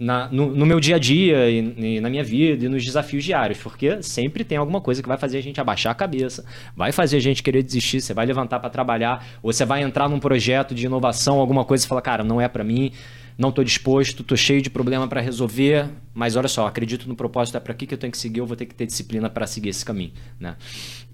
na, 0.00 0.28
no, 0.32 0.46
no, 0.46 0.64
meu 0.64 0.80
dia 0.80 0.96
a 0.96 0.98
dia 0.98 1.50
e, 1.50 1.58
e, 1.76 2.00
na 2.00 2.08
minha 2.08 2.24
vida 2.24 2.64
e 2.64 2.68
nos 2.70 2.82
desafios 2.82 3.22
diários, 3.22 3.58
porque 3.58 4.02
sempre 4.02 4.42
tem 4.42 4.56
alguma 4.56 4.80
coisa 4.80 5.02
que 5.02 5.08
vai 5.08 5.18
fazer 5.18 5.36
a 5.36 5.42
gente 5.42 5.60
abaixar 5.60 5.92
a 5.92 5.94
cabeça, 5.94 6.42
vai 6.74 6.90
fazer 6.90 7.18
a 7.18 7.20
gente 7.20 7.42
querer 7.42 7.62
desistir, 7.62 8.00
você 8.00 8.14
vai 8.14 8.24
levantar 8.24 8.60
para 8.60 8.70
trabalhar, 8.70 9.26
ou 9.42 9.52
você 9.52 9.66
vai 9.66 9.82
entrar 9.82 10.08
num 10.08 10.18
projeto 10.18 10.74
de 10.74 10.86
inovação, 10.86 11.38
alguma 11.38 11.66
coisa 11.66 11.84
e 11.84 11.88
falar, 11.88 12.00
cara, 12.00 12.24
não 12.24 12.40
é 12.40 12.48
para 12.48 12.64
mim, 12.64 12.92
não 13.40 13.48
estou 13.48 13.64
disposto, 13.64 14.20
estou 14.20 14.36
cheio 14.36 14.60
de 14.60 14.68
problema 14.68 15.08
para 15.08 15.18
resolver, 15.18 15.88
mas 16.12 16.36
olha 16.36 16.46
só, 16.46 16.66
acredito 16.66 17.08
no 17.08 17.16
propósito, 17.16 17.56
é 17.56 17.60
para 17.60 17.72
aqui 17.72 17.86
que 17.86 17.94
eu 17.94 17.98
tenho 17.98 18.10
que 18.10 18.18
seguir, 18.18 18.40
eu 18.40 18.46
vou 18.46 18.54
ter 18.54 18.66
que 18.66 18.74
ter 18.74 18.84
disciplina 18.84 19.30
para 19.30 19.46
seguir 19.46 19.70
esse 19.70 19.82
caminho, 19.82 20.12
né? 20.38 20.56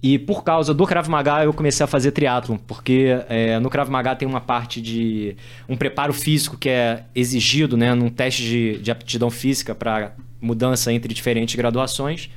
E 0.03 0.19
por 0.19 0.43
causa 0.43 0.75
do 0.75 0.85
Krav 0.85 1.09
Maga 1.09 1.45
eu 1.45 1.55
comecei 1.55 1.85
a 1.85 1.87
fazer 1.87 2.11
triatlon, 2.11 2.57
porque 2.59 3.17
é, 3.29 3.61
no 3.61 3.71
Krav 3.71 3.89
Maga 3.89 4.17
tem 4.17 4.27
uma 4.27 4.41
parte 4.41 4.83
de 4.83 5.37
um 5.69 5.77
preparo 5.77 6.13
físico 6.13 6.59
que 6.59 6.69
é 6.69 7.05
exigido, 7.15 7.77
né, 7.77 7.95
num 7.95 8.11
teste 8.11 8.43
de, 8.43 8.79
de 8.79 8.91
aptidão 8.91 9.31
física 9.31 9.73
para 9.73 10.13
mudança 10.41 10.93
entre 10.93 11.15
diferentes 11.15 11.55
graduações. 11.55 12.29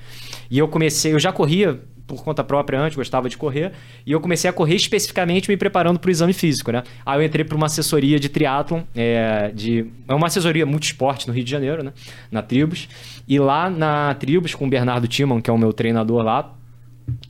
E 0.51 0.59
eu 0.59 0.67
comecei, 0.67 1.13
eu 1.13 1.19
já 1.19 1.31
corria 1.31 1.79
por 2.09 2.23
conta 2.23 2.43
própria 2.43 2.79
antes, 2.79 2.97
gostava 2.97 3.29
de 3.29 3.37
correr, 3.37 3.71
e 4.05 4.11
eu 4.11 4.19
comecei 4.19 4.49
a 4.49 4.53
correr 4.53 4.75
especificamente 4.75 5.47
me 5.47 5.55
preparando 5.55 5.99
para 5.99 6.07
o 6.07 6.11
exame 6.11 6.33
físico, 6.33 6.71
né? 6.71 6.83
Aí 7.05 7.19
eu 7.19 7.23
entrei 7.23 7.45
para 7.45 7.55
uma 7.55 7.67
assessoria 7.67 8.19
de 8.19 8.27
triatlon, 8.27 8.81
é, 8.95 9.51
de, 9.53 9.85
é 10.07 10.13
uma 10.13 10.27
assessoria 10.27 10.65
multisporte 10.65 11.27
no 11.27 11.33
Rio 11.33 11.43
de 11.43 11.51
Janeiro, 11.51 11.83
né? 11.83 11.93
Na 12.31 12.41
Tribos. 12.41 12.89
E 13.27 13.37
lá 13.37 13.69
na 13.69 14.15
Tribos, 14.15 14.55
com 14.55 14.65
o 14.65 14.69
Bernardo 14.69 15.07
Timon, 15.07 15.39
que 15.39 15.49
é 15.49 15.53
o 15.53 15.57
meu 15.57 15.71
treinador 15.71 16.23
lá, 16.23 16.55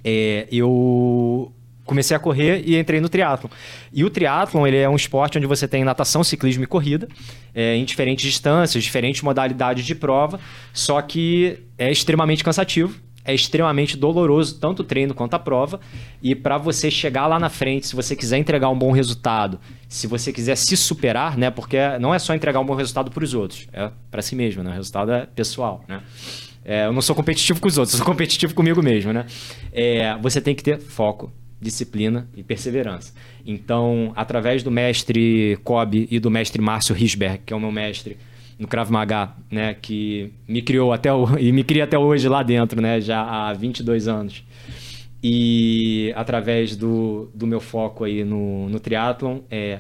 é, 0.04 0.48
eu 0.50 1.52
comecei 1.84 2.16
a 2.16 2.20
correr 2.20 2.62
e 2.66 2.78
entrei 2.78 3.02
no 3.02 3.10
triatlon. 3.10 3.50
E 3.92 4.04
o 4.06 4.10
triatlon 4.10 4.66
ele 4.66 4.78
é 4.78 4.88
um 4.88 4.96
esporte 4.96 5.38
onde 5.38 5.48
você 5.48 5.68
tem 5.68 5.84
natação, 5.84 6.24
ciclismo 6.24 6.64
e 6.64 6.68
corrida, 6.68 7.08
é, 7.54 7.76
em 7.76 7.84
diferentes 7.84 8.24
distâncias, 8.24 8.84
diferentes 8.84 9.24
modalidades 9.24 9.84
de 9.84 9.96
prova, 9.96 10.40
só 10.72 11.02
que 11.02 11.58
é 11.78 11.92
extremamente 11.92 12.44
cansativo 12.44 12.96
é 13.24 13.34
extremamente 13.34 13.98
doloroso, 13.98 14.60
tanto 14.60 14.82
o 14.82 14.84
treino 14.84 15.14
quanto 15.14 15.34
a 15.34 15.40
prova. 15.40 15.80
E 16.22 16.36
para 16.36 16.58
você 16.58 16.90
chegar 16.90 17.28
lá 17.28 17.40
na 17.40 17.50
frente, 17.50 17.88
se 17.88 17.96
você 17.96 18.16
quiser 18.16 18.38
entregar 18.38 18.70
um 18.70 18.78
bom 18.78 18.92
resultado, 18.92 19.60
se 19.88 20.08
você 20.08 20.32
quiser 20.32 20.56
se 20.56 20.76
superar, 20.78 21.38
né? 21.38 21.50
Porque 21.52 21.78
não 22.00 22.14
é 22.14 22.20
só 22.20 22.34
entregar 22.34 22.60
um 22.60 22.66
bom 22.66 22.76
resultado 22.76 23.12
para 23.12 23.24
os 23.24 23.34
outros, 23.34 23.68
é 23.74 23.92
para 24.10 24.22
si 24.22 24.36
mesmo, 24.36 24.64
né? 24.64 24.72
O 24.72 24.74
resultado 24.74 25.12
é 25.12 25.26
pessoal, 25.26 25.84
né? 25.88 26.02
É, 26.64 26.86
eu 26.86 26.94
não 26.94 27.02
sou 27.02 27.16
competitivo 27.16 27.60
com 27.60 27.68
os 27.68 27.78
outros, 27.78 27.94
eu 27.94 27.98
sou 28.04 28.06
competitivo 28.06 28.54
comigo 28.54 28.82
mesmo, 28.82 29.14
né? 29.14 29.26
É, 29.72 30.18
você 30.18 30.42
tem 30.42 30.56
que 30.56 30.64
ter 30.64 30.80
foco, 30.80 31.32
disciplina 31.60 32.28
e 32.36 32.44
perseverança. 32.44 33.14
Então, 33.46 34.14
através 34.16 34.64
do 34.64 34.72
mestre 34.72 35.58
Kobe 35.64 36.08
e 36.10 36.20
do 36.20 36.30
mestre 36.30 36.62
Márcio 36.62 36.96
Risberg, 36.96 37.42
que 37.46 37.54
é 37.54 37.56
o 37.56 37.60
meu 37.60 37.72
mestre 37.72 38.18
no 38.60 38.68
Krav 38.68 38.92
Maga, 38.92 39.30
né, 39.50 39.74
que 39.74 40.34
me 40.46 40.62
criou 40.62 40.92
até 40.92 41.12
o, 41.14 41.26
e 41.40 41.52
me 41.54 41.64
cria 41.64 41.86
até 41.86 41.98
hoje 41.98 42.28
lá 42.28 42.44
dentro, 42.44 42.82
né, 42.82 43.00
já 43.00 43.22
há 43.22 43.54
22 43.54 44.08
anos. 44.08 44.44
E 45.24 46.14
através 46.16 46.76
do, 46.76 47.30
do 47.34 47.48
meu 47.48 47.60
foco 47.60 48.04
aí 48.04 48.24
no, 48.24 48.70
no 48.70 48.80
triatlon, 48.80 49.40
é, 49.50 49.80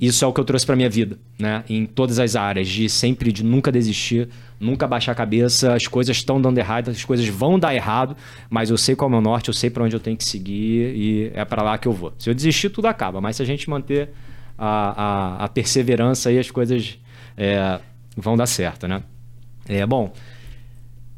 isso 0.00 0.24
é 0.24 0.28
o 0.28 0.32
que 0.32 0.40
eu 0.40 0.44
trouxe 0.44 0.64
para 0.64 0.76
minha 0.76 0.88
vida, 0.88 1.18
né, 1.38 1.64
em 1.68 1.86
todas 1.86 2.20
as 2.20 2.36
áreas, 2.36 2.68
de 2.68 2.88
sempre 2.88 3.32
de 3.32 3.44
nunca 3.44 3.70
desistir, 3.72 4.28
nunca 4.60 4.86
baixar 4.86 5.12
a 5.12 5.14
cabeça, 5.14 5.74
as 5.74 5.88
coisas 5.88 6.16
estão 6.16 6.40
dando 6.40 6.58
errado, 6.58 6.90
as 6.90 7.04
coisas 7.04 7.26
vão 7.28 7.58
dar 7.58 7.74
errado, 7.74 8.16
mas 8.48 8.70
eu 8.70 8.76
sei 8.76 8.94
qual 8.94 9.08
é 9.08 9.10
o 9.10 9.12
meu 9.12 9.20
norte, 9.20 9.48
eu 9.48 9.54
sei 9.54 9.70
para 9.70 9.82
onde 9.82 9.94
eu 9.94 10.00
tenho 10.00 10.16
que 10.16 10.24
seguir 10.24 10.94
e 10.94 11.32
é 11.34 11.44
para 11.44 11.62
lá 11.62 11.76
que 11.78 11.88
eu 11.88 11.92
vou. 11.92 12.12
Se 12.16 12.30
eu 12.30 12.34
desistir, 12.34 12.70
tudo 12.70 12.86
acaba, 12.86 13.20
mas 13.20 13.36
se 13.36 13.42
a 13.42 13.44
gente 13.44 13.68
manter 13.68 14.10
a, 14.56 15.40
a, 15.40 15.44
a 15.44 15.48
perseverança 15.48 16.28
aí, 16.28 16.38
as 16.38 16.50
coisas 16.50 16.98
é, 17.36 17.80
vão 18.20 18.36
dar 18.36 18.46
certo, 18.46 18.86
né? 18.86 19.02
É, 19.68 19.84
bom, 19.86 20.12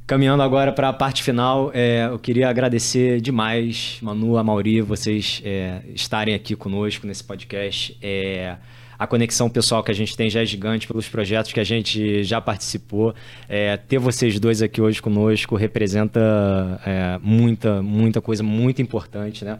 caminhando 0.07 0.43
agora 0.43 0.73
para 0.73 0.89
a 0.89 0.93
parte 0.93 1.23
final, 1.23 1.71
é, 1.73 2.09
eu 2.11 2.19
queria 2.19 2.49
agradecer 2.49 3.21
demais, 3.21 3.99
Manu, 4.03 4.37
a 4.37 4.43
Mauri, 4.43 4.81
vocês 4.81 5.41
é, 5.45 5.83
estarem 5.95 6.35
aqui 6.35 6.57
conosco 6.57 7.07
nesse 7.07 7.23
podcast. 7.23 7.97
É, 8.03 8.57
a 9.01 9.07
conexão 9.07 9.49
pessoal 9.49 9.83
que 9.83 9.91
a 9.91 9.95
gente 9.95 10.15
tem 10.15 10.29
já 10.29 10.43
é 10.43 10.45
gigante 10.45 10.87
pelos 10.87 11.09
projetos 11.09 11.55
que 11.55 11.59
a 11.59 11.65
gente 11.65 12.23
já 12.23 12.39
participou. 12.39 13.15
É, 13.49 13.75
ter 13.79 13.99
vocês 13.99 14.39
dois 14.39 14.61
aqui 14.61 14.79
hoje 14.79 15.01
conosco 15.01 15.57
representa 15.57 16.21
é, 16.85 17.19
muita, 17.23 17.81
muita 17.81 18.21
coisa 18.21 18.43
muito 18.43 18.83
importante, 18.83 19.43
né? 19.43 19.57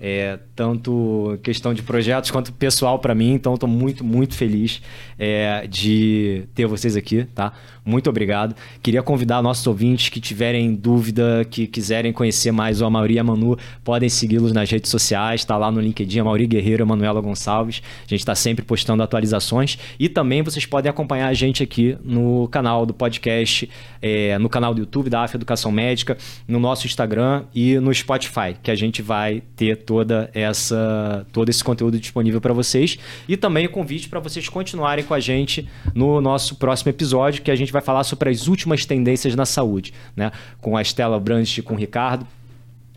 É, 0.00 0.38
tanto 0.54 1.38
questão 1.42 1.72
de 1.72 1.82
projetos 1.82 2.30
quanto 2.30 2.52
pessoal 2.52 2.98
para 2.98 3.14
mim. 3.14 3.32
Então, 3.32 3.54
estou 3.54 3.68
muito, 3.68 4.04
muito 4.04 4.34
feliz 4.34 4.82
é, 5.18 5.66
de 5.66 6.44
ter 6.54 6.66
vocês 6.66 6.96
aqui, 6.96 7.24
tá? 7.34 7.52
Muito 7.84 8.08
obrigado. 8.08 8.56
Queria 8.82 9.02
convidar 9.02 9.42
nossos 9.42 9.66
ouvintes 9.66 10.08
que 10.08 10.18
tiverem 10.18 10.74
dúvida, 10.74 11.44
que 11.50 11.66
quiserem 11.66 12.12
conhecer 12.12 12.50
mais 12.50 12.80
o 12.80 12.86
Amauri 12.86 13.14
e 13.14 13.18
a 13.18 13.24
Manu, 13.24 13.58
podem 13.84 14.08
segui-los 14.08 14.52
nas 14.52 14.70
redes 14.70 14.90
sociais, 14.90 15.42
está 15.42 15.58
lá 15.58 15.70
no 15.70 15.80
LinkedIn, 15.80 16.20
Amauri 16.20 16.46
Guerreiro 16.46 16.82
e 16.82 16.86
Manuela 16.86 17.20
Gonçalves. 17.20 17.82
A 18.06 18.08
gente 18.08 18.20
está 18.20 18.34
sempre 18.34 18.64
postando 18.64 19.02
atualizações 19.02 19.78
e 19.98 20.08
também 20.08 20.42
vocês 20.42 20.64
podem 20.64 20.88
acompanhar 20.88 21.28
a 21.28 21.34
gente 21.34 21.62
aqui 21.62 21.96
no 22.02 22.48
canal 22.48 22.86
do 22.86 22.94
podcast, 22.94 23.68
é, 24.00 24.38
no 24.38 24.48
canal 24.48 24.72
do 24.72 24.80
YouTube 24.80 25.10
da 25.10 25.24
AF 25.24 25.36
Educação 25.36 25.70
Médica, 25.70 26.16
no 26.48 26.58
nosso 26.58 26.86
Instagram 26.86 27.44
e 27.54 27.78
no 27.78 27.92
Spotify, 27.92 28.56
que 28.62 28.70
a 28.70 28.74
gente 28.74 29.02
vai 29.02 29.42
ter 29.56 29.83
toda 29.84 30.30
essa 30.34 31.26
todo 31.32 31.48
esse 31.48 31.62
conteúdo 31.62 31.98
disponível 31.98 32.40
para 32.40 32.52
vocês 32.52 32.98
e 33.28 33.36
também 33.36 33.66
o 33.66 33.70
convite 33.70 34.08
para 34.08 34.20
vocês 34.20 34.48
continuarem 34.48 35.04
com 35.04 35.14
a 35.14 35.20
gente 35.20 35.68
no 35.94 36.20
nosso 36.20 36.56
próximo 36.56 36.90
episódio, 36.90 37.42
que 37.42 37.50
a 37.50 37.56
gente 37.56 37.72
vai 37.72 37.82
falar 37.82 38.04
sobre 38.04 38.30
as 38.30 38.48
últimas 38.48 38.84
tendências 38.86 39.34
na 39.34 39.46
saúde, 39.46 39.92
né? 40.16 40.32
Com 40.60 40.76
a 40.76 40.82
Estela 40.82 41.18
Brandt 41.20 41.60
e 41.60 41.62
com 41.62 41.74
o 41.74 41.76
Ricardo 41.76 42.26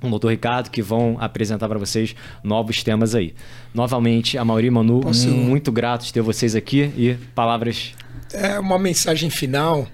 o 0.02 0.10
doutor 0.10 0.30
Ricardo, 0.30 0.70
que 0.70 0.82
vão 0.82 1.18
apresentar 1.20 1.68
para 1.68 1.80
vocês 1.80 2.16
novos 2.44 2.84
temas 2.84 3.16
aí. 3.16 3.34
Novamente, 3.74 4.38
a 4.38 4.46
Mauri 4.46 4.70
Manu, 4.70 5.02
Posso... 5.02 5.28
muito 5.28 5.72
grato 5.72 6.06
de 6.06 6.14
ter 6.14 6.22
vocês 6.22 6.56
aqui 6.56 6.92
e 6.96 7.16
palavras. 7.34 7.94
É 8.32 8.60
uma 8.60 8.78
mensagem 8.78 9.30
final. 9.30 9.88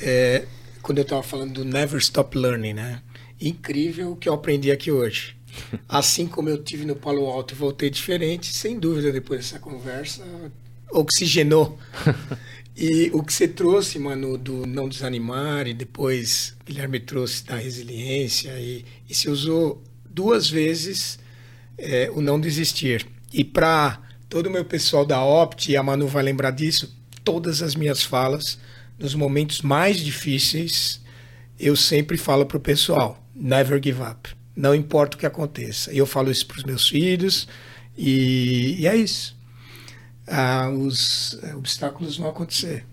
É, 0.00 0.44
quando 0.82 0.98
eu 0.98 1.02
estava 1.02 1.22
falando 1.22 1.52
do 1.52 1.64
Never 1.64 1.98
Stop 1.98 2.36
Learning, 2.38 2.74
né? 2.74 3.00
Incrível 3.40 4.12
o 4.12 4.16
que 4.16 4.28
eu 4.28 4.34
aprendi 4.34 4.70
aqui 4.70 4.92
hoje. 4.92 5.36
Assim 5.88 6.26
como 6.26 6.48
eu 6.48 6.62
tive 6.62 6.84
no 6.84 6.96
Palo 6.96 7.26
Alto 7.26 7.54
e 7.54 7.56
voltei 7.56 7.90
diferente, 7.90 8.54
sem 8.54 8.78
dúvida, 8.78 9.12
depois 9.12 9.40
dessa 9.40 9.58
conversa, 9.58 10.22
oxigenou. 10.90 11.78
E 12.76 13.08
o 13.12 13.22
que 13.22 13.32
você 13.32 13.46
trouxe, 13.46 14.00
mano, 14.00 14.36
do 14.36 14.66
não 14.66 14.88
desanimar, 14.88 15.68
e 15.68 15.72
depois 15.72 16.56
Guilherme 16.66 16.98
trouxe 16.98 17.44
da 17.44 17.54
resiliência, 17.54 18.50
e, 18.58 18.84
e 19.08 19.14
se 19.14 19.30
usou 19.30 19.80
duas 20.10 20.50
vezes 20.50 21.20
é, 21.78 22.10
o 22.12 22.20
não 22.20 22.40
desistir. 22.40 23.06
E 23.32 23.44
para 23.44 24.02
todo 24.28 24.46
o 24.46 24.50
meu 24.50 24.64
pessoal 24.64 25.06
da 25.06 25.24
Opt, 25.24 25.70
e 25.70 25.76
a 25.76 25.84
Manu 25.84 26.08
vai 26.08 26.24
lembrar 26.24 26.50
disso, 26.50 26.92
todas 27.22 27.62
as 27.62 27.76
minhas 27.76 28.02
falas, 28.02 28.58
nos 28.98 29.14
momentos 29.14 29.62
mais 29.62 29.98
difíceis, 29.98 31.00
eu 31.58 31.76
sempre 31.76 32.16
falo 32.16 32.44
para 32.44 32.56
o 32.56 32.60
pessoal: 32.60 33.24
never 33.34 33.80
give 33.82 34.02
up. 34.02 34.28
Não 34.56 34.74
importa 34.74 35.16
o 35.16 35.20
que 35.20 35.26
aconteça. 35.26 35.92
Eu 35.92 36.06
falo 36.06 36.30
isso 36.30 36.46
para 36.46 36.58
os 36.58 36.64
meus 36.64 36.88
filhos, 36.88 37.48
e, 37.96 38.76
e 38.80 38.86
é 38.86 38.96
isso 38.96 39.34
ah, 40.26 40.70
os 40.70 41.38
eh, 41.42 41.54
obstáculos 41.54 42.16
vão 42.16 42.28
acontecer. 42.28 42.84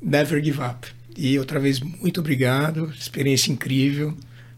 Never 0.00 0.42
give 0.42 0.60
up. 0.60 0.88
E 1.16 1.38
outra 1.38 1.58
vez, 1.58 1.80
muito 1.80 2.20
obrigado. 2.20 2.92
Experiência 2.98 3.50
incrível. 3.50 4.16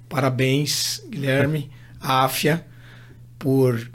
Parabéns, 0.08 1.02
Guilherme, 1.08 1.70
Áfia, 2.00 2.64
por 3.38 3.76
estar 3.76 3.92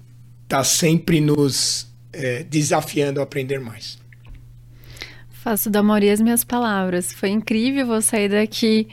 tá 0.47 0.63
sempre 0.63 1.19
nos 1.19 1.87
é, 2.13 2.43
desafiando 2.43 3.19
a 3.19 3.23
aprender 3.23 3.59
mais. 3.59 3.97
Faço 5.31 5.69
da 5.69 5.83
maioria 5.83 6.13
as 6.13 6.21
minhas 6.21 6.43
palavras. 6.43 7.11
Foi 7.11 7.29
incrível 7.29 7.85
vou 7.85 8.01
sair 8.01 8.29
daqui 8.29 8.87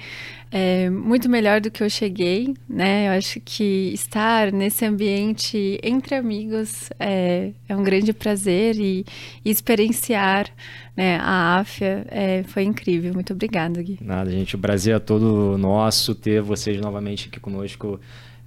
é, 0.50 0.90
muito 0.90 1.28
melhor 1.28 1.60
do 1.60 1.70
que 1.70 1.82
eu 1.82 1.88
cheguei, 1.88 2.54
né? 2.68 3.06
Eu 3.08 3.12
acho 3.12 3.40
que 3.40 3.92
estar 3.94 4.50
nesse 4.52 4.84
ambiente 4.84 5.78
entre 5.82 6.16
amigos 6.16 6.90
é, 6.98 7.52
é 7.68 7.76
um 7.76 7.82
grande 7.84 8.12
prazer 8.12 8.76
e, 8.76 9.06
e 9.44 9.50
experienciar 9.50 10.48
né, 10.96 11.18
a 11.22 11.60
AFIA 11.60 12.04
é, 12.08 12.42
foi 12.42 12.64
incrível. 12.64 13.14
Muito 13.14 13.32
obrigada, 13.32 13.80
Gui. 13.80 13.98
Nada, 14.00 14.30
gente. 14.30 14.56
O 14.56 14.58
Brasil 14.58 14.96
é 14.96 14.98
todo 14.98 15.56
nosso. 15.56 16.14
Ter 16.14 16.42
vocês 16.42 16.80
novamente 16.80 17.28
aqui 17.28 17.38
conosco 17.38 18.00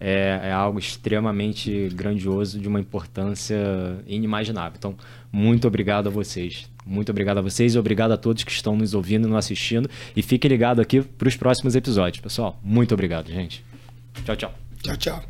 é, 0.05 0.49
é, 0.49 0.51
algo 0.51 0.77
extremamente 0.77 1.87
grandioso, 1.93 2.59
de 2.59 2.67
uma 2.67 2.77
importância 2.77 3.57
inimaginável. 4.05 4.73
Então, 4.77 4.95
muito 5.31 5.65
obrigado 5.65 6.07
a 6.07 6.09
vocês. 6.09 6.69
Muito 6.85 7.09
obrigado 7.09 7.37
a 7.37 7.41
vocês 7.41 7.73
e 7.73 7.79
obrigado 7.79 8.11
a 8.11 8.17
todos 8.17 8.43
que 8.43 8.51
estão 8.51 8.75
nos 8.75 8.93
ouvindo 8.93 9.25
e 9.25 9.31
nos 9.31 9.37
assistindo. 9.37 9.89
E 10.13 10.21
fique 10.21 10.45
ligado 10.45 10.81
aqui 10.81 11.01
para 11.01 11.29
os 11.29 11.37
próximos 11.37 11.73
episódios, 11.73 12.19
pessoal. 12.19 12.59
Muito 12.61 12.93
obrigado, 12.93 13.31
gente. 13.31 13.63
Tchau, 14.25 14.35
tchau. 14.35 14.53
Tchau, 14.83 14.97
tchau. 14.97 15.23